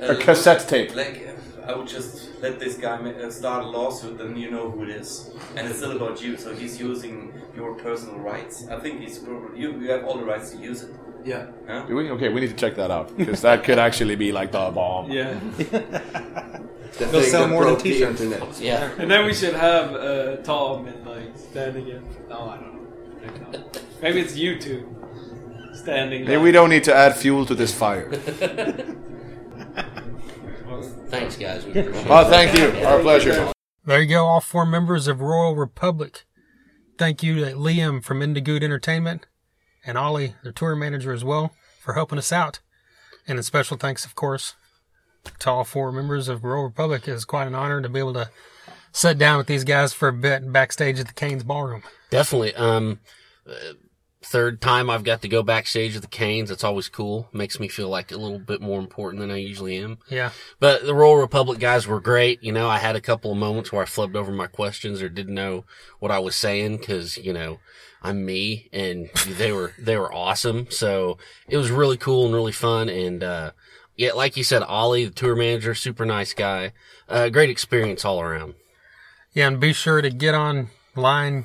a 0.00 0.14
cassette 0.16 0.68
tape. 0.68 0.94
Like, 0.94 1.26
I 1.66 1.74
would 1.74 1.88
just 1.88 2.28
let 2.42 2.58
this 2.60 2.76
guy 2.76 2.98
ma- 3.00 3.10
uh, 3.10 3.30
start 3.30 3.64
a 3.64 3.68
lawsuit, 3.68 4.18
then 4.18 4.36
you 4.36 4.50
know 4.50 4.70
who 4.70 4.82
it 4.84 4.90
is, 4.90 5.30
and 5.56 5.66
it's 5.66 5.78
still 5.78 5.92
about 5.96 6.22
you. 6.22 6.36
So 6.36 6.54
he's 6.54 6.78
using 6.80 7.32
your 7.56 7.74
personal 7.74 8.18
rights. 8.18 8.66
I 8.68 8.78
think 8.80 9.00
he's 9.00 9.22
you. 9.22 9.78
You 9.80 9.90
have 9.90 10.04
all 10.04 10.18
the 10.18 10.24
rights 10.24 10.50
to 10.50 10.58
use 10.58 10.82
it. 10.82 10.90
Yeah, 11.24 11.46
Huh? 11.66 11.84
Do 11.86 11.96
we? 11.96 12.10
Okay, 12.10 12.28
we 12.28 12.40
need 12.40 12.50
to 12.50 12.56
check 12.56 12.74
that 12.76 12.90
out 12.90 13.16
because 13.16 13.42
that 13.42 13.64
could 13.64 13.78
actually 13.78 14.16
be 14.16 14.32
like 14.32 14.52
the 14.52 14.70
bomb. 14.70 15.10
yeah. 15.10 15.38
The 15.58 17.04
They'll 17.12 17.22
sell 17.22 17.46
more 17.48 17.64
than 17.66 17.76
t-shirts. 17.76 18.20
internet. 18.20 18.60
Yeah. 18.60 18.90
And 18.98 19.10
then 19.10 19.24
we 19.26 19.34
should 19.34 19.54
have 19.54 19.92
uh, 19.94 20.36
Tom 20.38 20.86
and 20.86 21.06
like 21.06 21.36
standing 21.36 21.88
in. 21.88 22.02
No, 22.28 22.48
I 22.50 22.56
don't 22.56 23.52
know. 23.52 23.64
Maybe 24.02 24.20
it's 24.20 24.36
you 24.36 24.58
two 24.58 24.86
standing. 25.74 26.22
Maybe 26.22 26.36
like- 26.36 26.42
we 26.44 26.50
don't 26.52 26.70
need 26.70 26.84
to 26.84 26.94
add 26.94 27.14
fuel 27.16 27.44
to 27.46 27.54
this 27.54 27.72
fire. 27.74 28.10
Thanks, 31.08 31.36
guys. 31.36 31.64
We 31.64 31.72
appreciate. 31.80 32.06
Oh, 32.10 32.28
thank 32.28 32.56
you. 32.58 32.86
Our 32.86 33.00
pleasure. 33.00 33.50
There 33.84 34.02
you 34.02 34.08
go, 34.08 34.26
all 34.26 34.40
four 34.42 34.66
members 34.66 35.08
of 35.08 35.20
Royal 35.22 35.56
Republic. 35.56 36.26
Thank 36.98 37.22
you 37.22 37.36
to 37.36 37.52
Liam 37.52 38.02
from 38.04 38.20
Indigood 38.20 38.62
Entertainment 38.62 39.26
and 39.84 39.98
Ollie, 39.98 40.34
their 40.42 40.52
tour 40.52 40.76
manager 40.76 41.12
as 41.12 41.24
well, 41.24 41.52
for 41.80 41.94
helping 41.94 42.18
us 42.18 42.32
out. 42.32 42.60
And 43.26 43.38
a 43.38 43.42
special 43.42 43.76
thanks, 43.76 44.04
of 44.04 44.14
course, 44.14 44.54
to 45.40 45.50
all 45.50 45.64
four 45.64 45.92
members 45.92 46.28
of 46.28 46.44
Royal 46.44 46.64
Republic. 46.64 47.06
It 47.06 47.12
is 47.12 47.24
quite 47.24 47.46
an 47.46 47.54
honor 47.54 47.82
to 47.82 47.88
be 47.88 47.98
able 47.98 48.14
to 48.14 48.30
sit 48.92 49.18
down 49.18 49.38
with 49.38 49.46
these 49.46 49.64
guys 49.64 49.92
for 49.92 50.08
a 50.08 50.12
bit 50.12 50.50
backstage 50.50 50.98
at 50.98 51.06
the 51.06 51.12
Cain's 51.12 51.44
Ballroom. 51.44 51.82
Definitely. 52.10 52.54
Um, 52.54 53.00
third 54.22 54.60
time 54.60 54.90
I've 54.90 55.04
got 55.04 55.22
to 55.22 55.28
go 55.28 55.42
backstage 55.42 55.94
with 55.94 56.02
the 56.02 56.08
Cain's. 56.08 56.50
It's 56.50 56.64
always 56.64 56.88
cool. 56.88 57.28
Makes 57.32 57.60
me 57.60 57.68
feel 57.68 57.88
like 57.88 58.10
a 58.10 58.16
little 58.16 58.38
bit 58.38 58.60
more 58.60 58.80
important 58.80 59.20
than 59.20 59.30
I 59.30 59.36
usually 59.36 59.76
am. 59.76 59.98
Yeah. 60.10 60.30
But 60.58 60.84
the 60.84 60.94
Royal 60.94 61.16
Republic 61.16 61.58
guys 61.58 61.86
were 61.86 62.00
great. 62.00 62.42
You 62.42 62.52
know, 62.52 62.68
I 62.68 62.78
had 62.78 62.96
a 62.96 63.00
couple 63.00 63.32
of 63.32 63.38
moments 63.38 63.72
where 63.72 63.82
I 63.82 63.86
flipped 63.86 64.16
over 64.16 64.32
my 64.32 64.46
questions 64.46 65.02
or 65.02 65.08
didn't 65.08 65.34
know 65.34 65.64
what 65.98 66.10
I 66.10 66.18
was 66.18 66.34
saying 66.34 66.78
because, 66.78 67.16
you 67.16 67.32
know, 67.32 67.58
I'm 68.02 68.24
me 68.24 68.68
and 68.72 69.10
they 69.26 69.52
were, 69.52 69.72
they 69.78 69.96
were 69.96 70.12
awesome. 70.12 70.70
So 70.70 71.18
it 71.48 71.56
was 71.56 71.70
really 71.70 71.96
cool 71.96 72.26
and 72.26 72.34
really 72.34 72.52
fun. 72.52 72.88
And, 72.88 73.22
uh, 73.22 73.50
yeah, 73.96 74.12
like 74.12 74.36
you 74.36 74.44
said, 74.44 74.62
Ollie, 74.62 75.06
the 75.06 75.10
tour 75.10 75.34
manager, 75.34 75.74
super 75.74 76.06
nice 76.06 76.32
guy. 76.32 76.72
Uh, 77.08 77.28
great 77.28 77.50
experience 77.50 78.04
all 78.04 78.20
around. 78.20 78.54
Yeah, 79.32 79.48
and 79.48 79.60
be 79.60 79.72
sure 79.72 80.00
to 80.00 80.10
get 80.10 80.34
online 80.34 81.44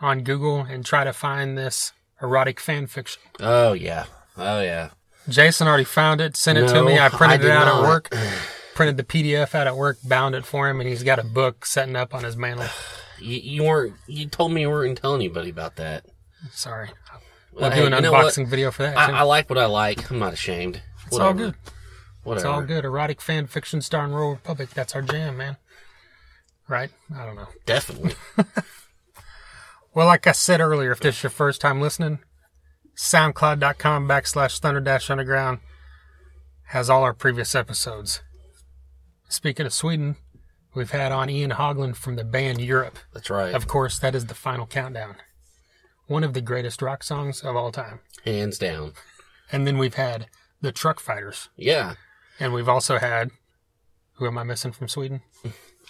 on 0.00 0.22
Google 0.22 0.60
and 0.60 0.84
try 0.84 1.04
to 1.04 1.12
find 1.12 1.58
this 1.58 1.92
erotic 2.22 2.60
fan 2.60 2.86
fiction. 2.86 3.20
Oh 3.40 3.72
yeah. 3.72 4.04
Oh 4.36 4.60
yeah. 4.60 4.90
Jason 5.28 5.68
already 5.68 5.84
found 5.84 6.20
it, 6.20 6.36
sent 6.36 6.58
it 6.58 6.68
to 6.68 6.82
me. 6.82 6.98
I 6.98 7.08
printed 7.08 7.42
I 7.42 7.44
it 7.44 7.50
out 7.50 7.66
not. 7.66 7.82
at 7.84 7.88
work, 7.88 8.14
printed 8.74 8.96
the 8.96 9.04
PDF 9.04 9.54
out 9.54 9.66
at 9.66 9.76
work, 9.76 9.98
bound 10.02 10.34
it 10.34 10.46
for 10.46 10.68
him, 10.68 10.80
and 10.80 10.88
he's 10.88 11.02
got 11.02 11.18
a 11.18 11.24
book 11.24 11.66
setting 11.66 11.96
up 11.96 12.14
on 12.14 12.24
his 12.24 12.36
mantle. 12.36 12.66
You, 13.20 13.36
you 13.38 13.64
weren't, 13.64 13.94
you 14.06 14.26
told 14.26 14.52
me 14.52 14.62
you 14.62 14.70
weren't 14.70 14.98
telling 14.98 15.20
anybody 15.20 15.50
about 15.50 15.76
that. 15.76 16.06
Sorry. 16.52 16.90
Well, 17.52 17.66
I'll 17.66 17.70
hey, 17.70 17.80
do 17.80 17.86
an 17.86 17.92
you 17.92 18.00
know 18.00 18.12
what? 18.12 18.26
unboxing 18.26 18.48
video 18.48 18.70
for 18.70 18.84
that. 18.84 18.96
I. 18.96 19.18
I 19.18 19.22
like 19.22 19.50
what 19.50 19.58
I 19.58 19.66
like. 19.66 20.10
I'm 20.10 20.18
not 20.18 20.32
ashamed. 20.32 20.80
it's 21.06 21.18
all 21.18 21.34
good. 21.34 21.54
Whatever. 22.22 22.46
It's 22.46 22.54
all 22.54 22.62
good. 22.62 22.84
Erotic 22.84 23.20
fan 23.20 23.46
fiction 23.46 23.80
star 23.80 24.02
starring 24.02 24.14
Royal 24.14 24.32
Republic. 24.32 24.70
That's 24.70 24.94
our 24.94 25.02
jam, 25.02 25.36
man. 25.36 25.56
Right? 26.68 26.90
I 27.14 27.26
don't 27.26 27.36
know. 27.36 27.48
Definitely. 27.66 28.14
Well, 29.92 30.06
like 30.06 30.26
I 30.28 30.32
said 30.32 30.60
earlier, 30.60 30.92
if 30.92 31.00
this 31.00 31.16
is 31.16 31.22
your 31.24 31.30
first 31.30 31.60
time 31.60 31.80
listening, 31.80 32.20
soundcloud.com 32.96 34.06
backslash 34.06 34.60
thunder 34.60 34.80
dash 34.80 35.10
underground 35.10 35.58
has 36.66 36.88
all 36.88 37.02
our 37.02 37.12
previous 37.12 37.56
episodes. 37.56 38.22
Speaking 39.28 39.66
of 39.66 39.72
Sweden, 39.72 40.14
we've 40.74 40.90
had 40.90 41.12
on 41.12 41.30
Ian 41.30 41.52
Haugland 41.52 41.96
from 41.96 42.16
the 42.16 42.24
band 42.24 42.60
Europe. 42.60 42.98
That's 43.12 43.30
right. 43.30 43.54
Of 43.54 43.66
course, 43.68 43.98
that 43.98 44.14
is 44.14 44.26
the 44.26 44.34
final 44.34 44.66
countdown. 44.66 45.16
One 46.06 46.24
of 46.24 46.32
the 46.34 46.40
greatest 46.40 46.82
rock 46.82 47.02
songs 47.02 47.40
of 47.42 47.56
all 47.56 47.70
time. 47.72 48.00
Hands 48.24 48.56
down. 48.58 48.92
And 49.52 49.66
then 49.66 49.78
we've 49.78 49.94
had 49.94 50.26
the 50.60 50.72
Truckfighters. 50.72 51.48
Yeah. 51.56 51.94
And 52.38 52.52
we've 52.52 52.68
also 52.68 52.98
had, 52.98 53.30
who 54.14 54.26
am 54.26 54.38
I 54.38 54.42
missing 54.42 54.72
from 54.72 54.88
Sweden? 54.88 55.22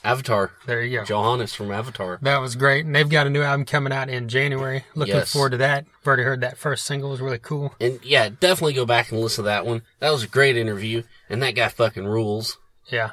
Avatar. 0.03 0.53
There 0.67 0.83
you 0.83 0.99
go. 1.01 1.05
Johannes 1.05 1.55
from 1.55 1.71
Avatar. 1.71 2.19
That 2.23 2.41
was 2.41 2.57
great. 2.57 2.87
And 2.87 2.95
they've 2.95 3.09
got 3.09 3.27
a 3.27 3.31
new 3.31 3.43
album 3.43 3.67
coming 3.67 3.93
out 3.93 4.09
in 4.09 4.29
January. 4.29 4.85
Looking 4.95 5.15
Yes. 5.17 5.33
forward 5.33 5.51
to 5.51 5.59
that. 5.59 5.85
I've 6.01 6.07
already 6.07 6.23
heard 6.23 6.41
that 6.41 6.57
first 6.57 6.87
single 6.87 7.11
was 7.11 7.21
really 7.21 7.39
cool. 7.39 7.75
And 7.81 8.01
yeah, 8.03 8.31
definitely 8.31 8.73
go 8.73 8.87
back 8.87 9.11
and 9.13 9.21
listen 9.21 9.45
to 9.45 9.47
that 9.51 9.67
one. 9.67 9.83
That 9.99 10.11
was 10.11 10.23
a 10.23 10.27
great 10.29 10.57
interview. 10.57 11.03
And 11.29 11.43
that 11.43 11.55
guy 11.55 11.69
fucking 11.69 12.07
rules. 12.07 12.59
Yeah. 12.89 13.11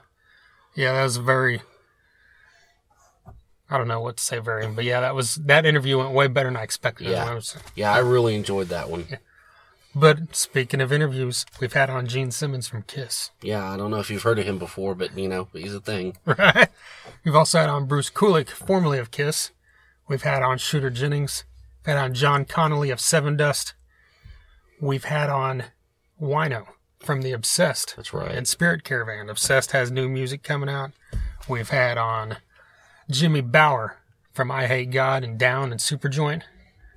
Yeah, 0.77 0.93
that 0.93 1.03
was 1.03 1.17
very 1.17 1.61
I 3.69 3.77
don't 3.77 3.87
know 3.89 3.99
what 3.99 4.17
to 4.17 4.23
say 4.23 4.39
very 4.39 4.65
but 4.67 4.85
yeah, 4.85 5.01
that 5.01 5.13
was 5.15 5.35
that 5.35 5.65
interview 5.65 5.97
went 5.97 6.11
way 6.11 6.27
better 6.27 6.47
than 6.49 6.55
I 6.55 6.63
expected. 6.63 7.07
Yeah. 7.07 7.25
I 7.29 7.33
was- 7.33 7.57
Yeah, 7.75 7.91
I 7.93 7.97
really 7.99 8.35
enjoyed 8.35 8.67
that 8.69 8.89
one. 8.89 9.17
But 9.95 10.35
speaking 10.35 10.79
of 10.79 10.93
interviews, 10.93 11.45
we've 11.59 11.73
had 11.73 11.89
on 11.89 12.05
Gene 12.05 12.29
Simmons 12.29 12.67
from 12.67 12.83
Kiss. 12.83 13.31
Yeah, 13.41 13.67
I 13.69 13.77
don't 13.77 13.89
know 13.89 13.97
if 13.99 14.11
you've 14.11 14.21
heard 14.21 14.37
of 14.37 14.45
him 14.45 14.59
before, 14.59 14.93
but 14.93 15.17
you 15.17 15.27
know, 15.27 15.47
he's 15.51 15.73
a 15.73 15.81
thing. 15.81 16.17
Right. 16.25 16.69
We've 17.25 17.35
also 17.35 17.59
had 17.59 17.69
on 17.69 17.87
Bruce 17.87 18.09
Kulick, 18.11 18.49
formerly 18.49 18.99
of 18.99 19.09
Kiss. 19.11 19.51
We've 20.07 20.21
had 20.21 20.43
on 20.43 20.59
Shooter 20.59 20.89
Jennings. 20.91 21.43
We've 21.85 21.95
had 21.95 22.01
on 22.03 22.13
John 22.13 22.45
Connolly 22.45 22.91
of 22.91 22.99
Sevendust. 22.99 23.73
We've 24.79 25.05
had 25.05 25.29
on 25.31 25.63
Wino 26.21 26.67
from 27.07 27.21
The 27.21 27.31
Obsessed. 27.31 27.95
That's 27.95 28.13
right. 28.13 28.31
And 28.31 28.45
Spirit 28.45 28.83
Caravan. 28.83 29.29
Obsessed 29.29 29.71
has 29.71 29.89
new 29.89 30.09
music 30.09 30.43
coming 30.43 30.67
out. 30.67 30.91
We've 31.47 31.69
had 31.69 31.97
on 31.97 32.35
Jimmy 33.09 33.39
Bower 33.39 33.95
from 34.33 34.49
Eyehategod 34.49 35.23
and 35.23 35.39
Down 35.39 35.71
and 35.71 35.79
Superjoint. 35.79 36.41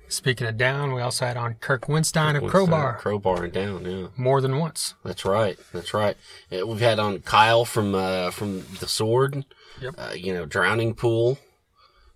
Speaking 0.09 0.47
of 0.47 0.57
Down, 0.57 0.93
we 0.93 1.01
also 1.01 1.25
had 1.25 1.37
on 1.37 1.53
Kirk 1.61 1.87
Windstein 1.87 2.35
of 2.35 2.51
Crowbar 2.51 2.91
that? 2.91 2.99
Crowbar 2.99 3.45
and 3.45 3.53
down, 3.53 3.85
yeah. 3.85 4.07
more 4.17 4.41
than 4.41 4.57
once. 4.57 4.95
That's 5.05 5.23
right. 5.23 5.57
That's 5.71 5.93
right. 5.93 6.17
Uh, 6.51 6.67
we've 6.67 6.81
had 6.81 6.99
on 6.99 7.19
Kyle 7.19 7.63
from 7.63 7.95
uh, 7.95 8.31
from 8.31 8.65
the 8.81 8.89
Sword. 8.89 9.45
Yep. 9.81 9.95
Uh, 9.97 10.11
you 10.13 10.33
know, 10.33 10.45
Drowning 10.45 10.93
Pool, 10.93 11.39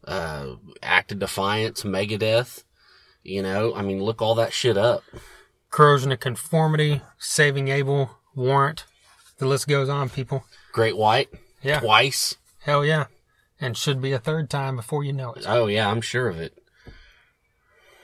uh, 0.06 0.56
Act 0.84 1.14
of 1.14 1.20
Defiance, 1.20 1.84
Megadeth. 1.84 2.66
You 3.24 3.42
know, 3.42 3.74
I 3.74 3.82
mean, 3.84 4.04
look 4.04 4.22
all 4.22 4.36
that 4.36 4.52
shit 4.52 4.76
up. 4.76 5.04
Corrosion 5.76 6.14
of 6.14 6.22
Conformity, 6.22 7.02
Saving 7.18 7.68
Abel, 7.68 8.10
Warrant. 8.34 8.86
The 9.40 9.46
list 9.46 9.68
goes 9.68 9.90
on, 9.90 10.08
people. 10.08 10.46
Great 10.72 10.96
White, 10.96 11.28
Yeah. 11.62 11.82
twice. 11.82 12.36
Hell 12.62 12.86
yeah. 12.86 13.08
And 13.60 13.76
should 13.76 14.02
be 14.02 14.14
a 14.14 14.20
third 14.20 14.50
time 14.50 14.78
before 14.78 15.04
you 15.04 15.12
know 15.12 15.34
it. 15.34 15.44
Oh 15.46 15.68
yeah, 15.68 15.90
I'm 15.92 16.00
sure 16.00 16.30
of 16.30 16.40
it. 16.40 16.58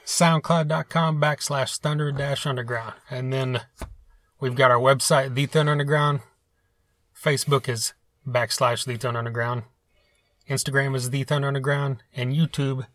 SoundCloud.com 0.04 1.18
backslash 1.18 1.78
Thunder 1.78 2.12
Dash 2.12 2.44
Underground. 2.44 2.92
And 3.08 3.32
then 3.32 3.62
we've 4.38 4.54
got 4.54 4.70
our 4.70 4.78
website, 4.78 5.32
The 5.34 5.46
Thunder 5.46 5.72
Underground. 5.72 6.20
Facebook 7.18 7.70
is 7.70 7.94
backslash 8.28 8.84
The 8.84 8.98
Thunder 8.98 9.18
Underground. 9.20 9.62
Instagram 10.46 10.94
is 10.94 11.08
The 11.08 11.24
Thunder 11.24 11.48
Underground. 11.48 12.02
And 12.14 12.34
YouTube 12.34 12.86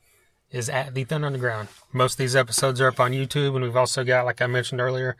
is 0.52 0.70
at 0.70 0.94
The 0.94 1.04
Thunder 1.04 1.28
Underground. 1.28 1.70
Most 1.92 2.14
of 2.14 2.18
these 2.18 2.36
episodes 2.36 2.80
are 2.82 2.88
up 2.88 3.00
on 3.00 3.12
YouTube. 3.12 3.56
And 3.56 3.64
we've 3.64 3.76
also 3.76 4.04
got, 4.04 4.26
like 4.26 4.42
I 4.42 4.48
mentioned 4.48 4.82
earlier, 4.82 5.16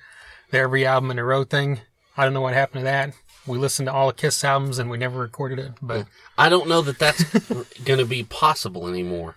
the 0.52 0.60
every 0.60 0.86
album 0.86 1.12
in 1.12 1.20
a 1.20 1.24
row 1.24 1.44
thing. 1.44 1.82
I 2.16 2.24
don't 2.24 2.34
know 2.34 2.42
what 2.42 2.54
happened 2.54 2.82
to 2.82 2.86
that. 2.86 3.14
We 3.46 3.58
listened 3.58 3.88
to 3.88 3.94
all 3.94 4.08
the 4.08 4.14
Kiss 4.14 4.44
albums 4.44 4.80
and 4.80 4.90
we 4.90 4.98
never 4.98 5.20
recorded 5.20 5.60
it. 5.60 5.74
But 5.82 6.08
I 6.38 6.50
don't 6.50 6.68
know 6.68 6.82
that 6.82 7.00
that's 7.00 7.24
going 7.86 8.00
to 8.00 8.06
be 8.06 8.24
possible 8.24 8.88
anymore. 8.88 9.36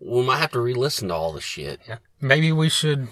We 0.00 0.22
might 0.22 0.38
have 0.38 0.50
to 0.52 0.60
re-listen 0.60 1.08
to 1.08 1.14
all 1.14 1.32
the 1.32 1.40
shit. 1.40 1.80
Yeah. 1.88 1.98
Maybe 2.20 2.50
we 2.50 2.68
should 2.68 3.08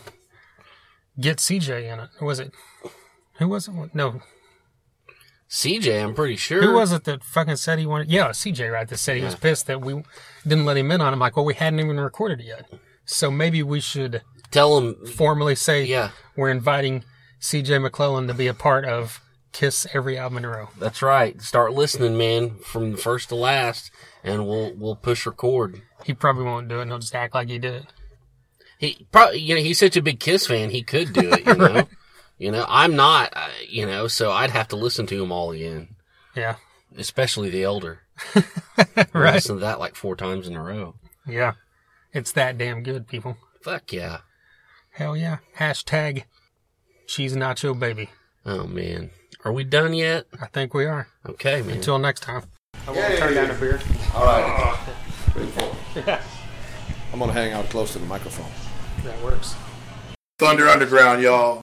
get 1.19 1.39
CJ 1.39 1.93
in 1.93 2.01
it. 2.01 2.11
Or 2.21 2.27
was 2.27 2.41
it? 2.41 2.53
Who 3.35 3.49
was 3.49 3.69
it? 3.69 3.95
No. 3.95 4.23
CJ, 5.51 6.05
I'm 6.05 6.15
pretty 6.15 6.37
sure. 6.37 6.63
Who 6.63 6.75
was 6.75 6.93
it 6.93 7.05
that 7.05 7.25
fucking 7.25 7.57
said 7.57 7.79
he 7.81 7.87
wanted? 7.87 8.09
Yeah, 8.11 8.29
CJ, 8.29 8.73
right? 8.73 8.87
That 8.87 8.99
said 8.99 9.17
he 9.17 9.25
was 9.25 9.35
pissed 9.35 9.67
that 9.67 9.81
we 9.81 10.03
didn't 10.47 10.65
let 10.65 10.77
him 10.77 10.91
in 10.93 11.01
on 11.01 11.09
it. 11.09 11.13
I'm 11.13 11.19
like, 11.19 11.37
well, 11.37 11.45
we 11.45 11.55
hadn't 11.55 11.81
even 11.81 11.99
recorded 11.99 12.41
it 12.41 12.47
yet. 12.47 12.71
So 13.05 13.31
maybe 13.31 13.63
we 13.63 13.81
should 13.81 14.23
Tell 14.53 14.79
him. 14.79 14.95
formally 15.07 15.57
say 15.57 15.85
Yeah, 15.85 16.11
we're 16.37 16.51
inviting 16.51 17.05
CJ 17.41 17.83
McClellan 17.83 18.29
to 18.29 18.35
be 18.35 18.47
a 18.47 18.55
part 18.55 18.85
of 18.85 19.21
Kiss 19.53 19.89
every 19.93 20.17
album 20.17 20.39
in 20.39 20.45
a 20.45 20.49
row. 20.49 20.69
that's 20.79 21.03
right. 21.03 21.41
Start 21.43 21.73
listening, 21.73 22.17
man, 22.17 22.51
from 22.65 22.93
the 22.93 22.97
first 22.97 23.31
to 23.31 23.35
last, 23.35 23.91
and 24.23 24.47
we'll 24.47 24.73
we'll 24.77 24.95
push 24.95 25.27
record. 25.27 25.83
He 26.05 26.15
probably 26.15 26.45
won't 26.45 26.69
do 26.69 26.79
it. 26.79 26.83
and 26.83 26.91
He'll 26.93 27.01
just 27.01 27.15
act 27.17 27.35
like 27.35 27.49
he 27.49 27.59
did 27.59 27.75
it. 27.75 27.87
He 28.79 29.07
probably, 29.11 29.41
you 29.41 29.57
know, 29.57 29.61
he's 29.61 29.81
such 29.81 29.97
a 29.97 30.03
big 30.03 30.21
Kiss 30.21 30.47
fan. 30.47 30.71
He 30.71 30.83
could 30.85 31.13
do 31.13 31.33
it. 31.33 31.45
You 31.45 31.55
know, 31.57 31.89
you 32.41 32.51
know, 32.51 32.65
I'm 32.69 32.97
not. 32.97 33.33
uh, 33.37 33.49
You 33.69 33.87
know, 33.87 34.09
so 34.09 34.33
I'd 34.33 34.51
have 34.51 34.67
to 34.69 34.77
listen 34.77 35.07
to 35.07 35.19
them 35.19 35.31
all 35.31 35.53
again, 35.53 35.95
Yeah. 36.35 36.57
especially 36.97 37.51
the 37.51 37.63
elder. 37.63 38.01
Right. 39.13 39.35
Listen 39.35 39.57
to 39.57 39.61
that 39.61 39.79
like 39.79 39.95
four 39.95 40.17
times 40.17 40.49
in 40.49 40.57
a 40.57 40.63
row. 40.63 40.95
Yeah. 41.27 41.53
It's 42.13 42.33
that 42.33 42.59
damn 42.59 42.83
good, 42.83 43.07
people. 43.07 43.37
Fuck 43.63 43.93
yeah. 43.93 44.19
Hell 44.93 45.17
yeah. 45.17 45.39
Hashtag 45.59 46.25
cheese 47.07 47.35
nacho 47.37 47.79
baby. 47.79 48.11
Oh 48.45 48.67
man, 48.67 49.11
are 49.45 49.53
we 49.53 49.65
done 49.65 49.93
yet? 49.95 50.27
I 50.41 50.47
think 50.47 50.75
we 50.75 50.87
are. 50.87 51.09
Okay, 51.29 51.61
man. 51.63 51.77
Until 51.77 51.99
next 51.99 52.21
time. 52.23 52.43
I 52.89 52.91
won't 52.93 53.19
turn 53.19 53.35
down 53.35 53.51
a 53.51 53.55
beer. 53.55 53.81
All 54.15 54.25
right. 54.25 54.79
Yeah. 55.95 56.23
I'm 57.13 57.19
gonna 57.19 57.33
hang 57.33 57.53
out 57.53 57.69
close 57.71 57.93
to 57.93 57.99
the 57.99 58.07
microphone. 58.07 58.51
That 59.05 59.21
works. 59.23 59.55
Thunder 60.39 60.69
Underground, 60.69 61.23
y'all. 61.23 61.63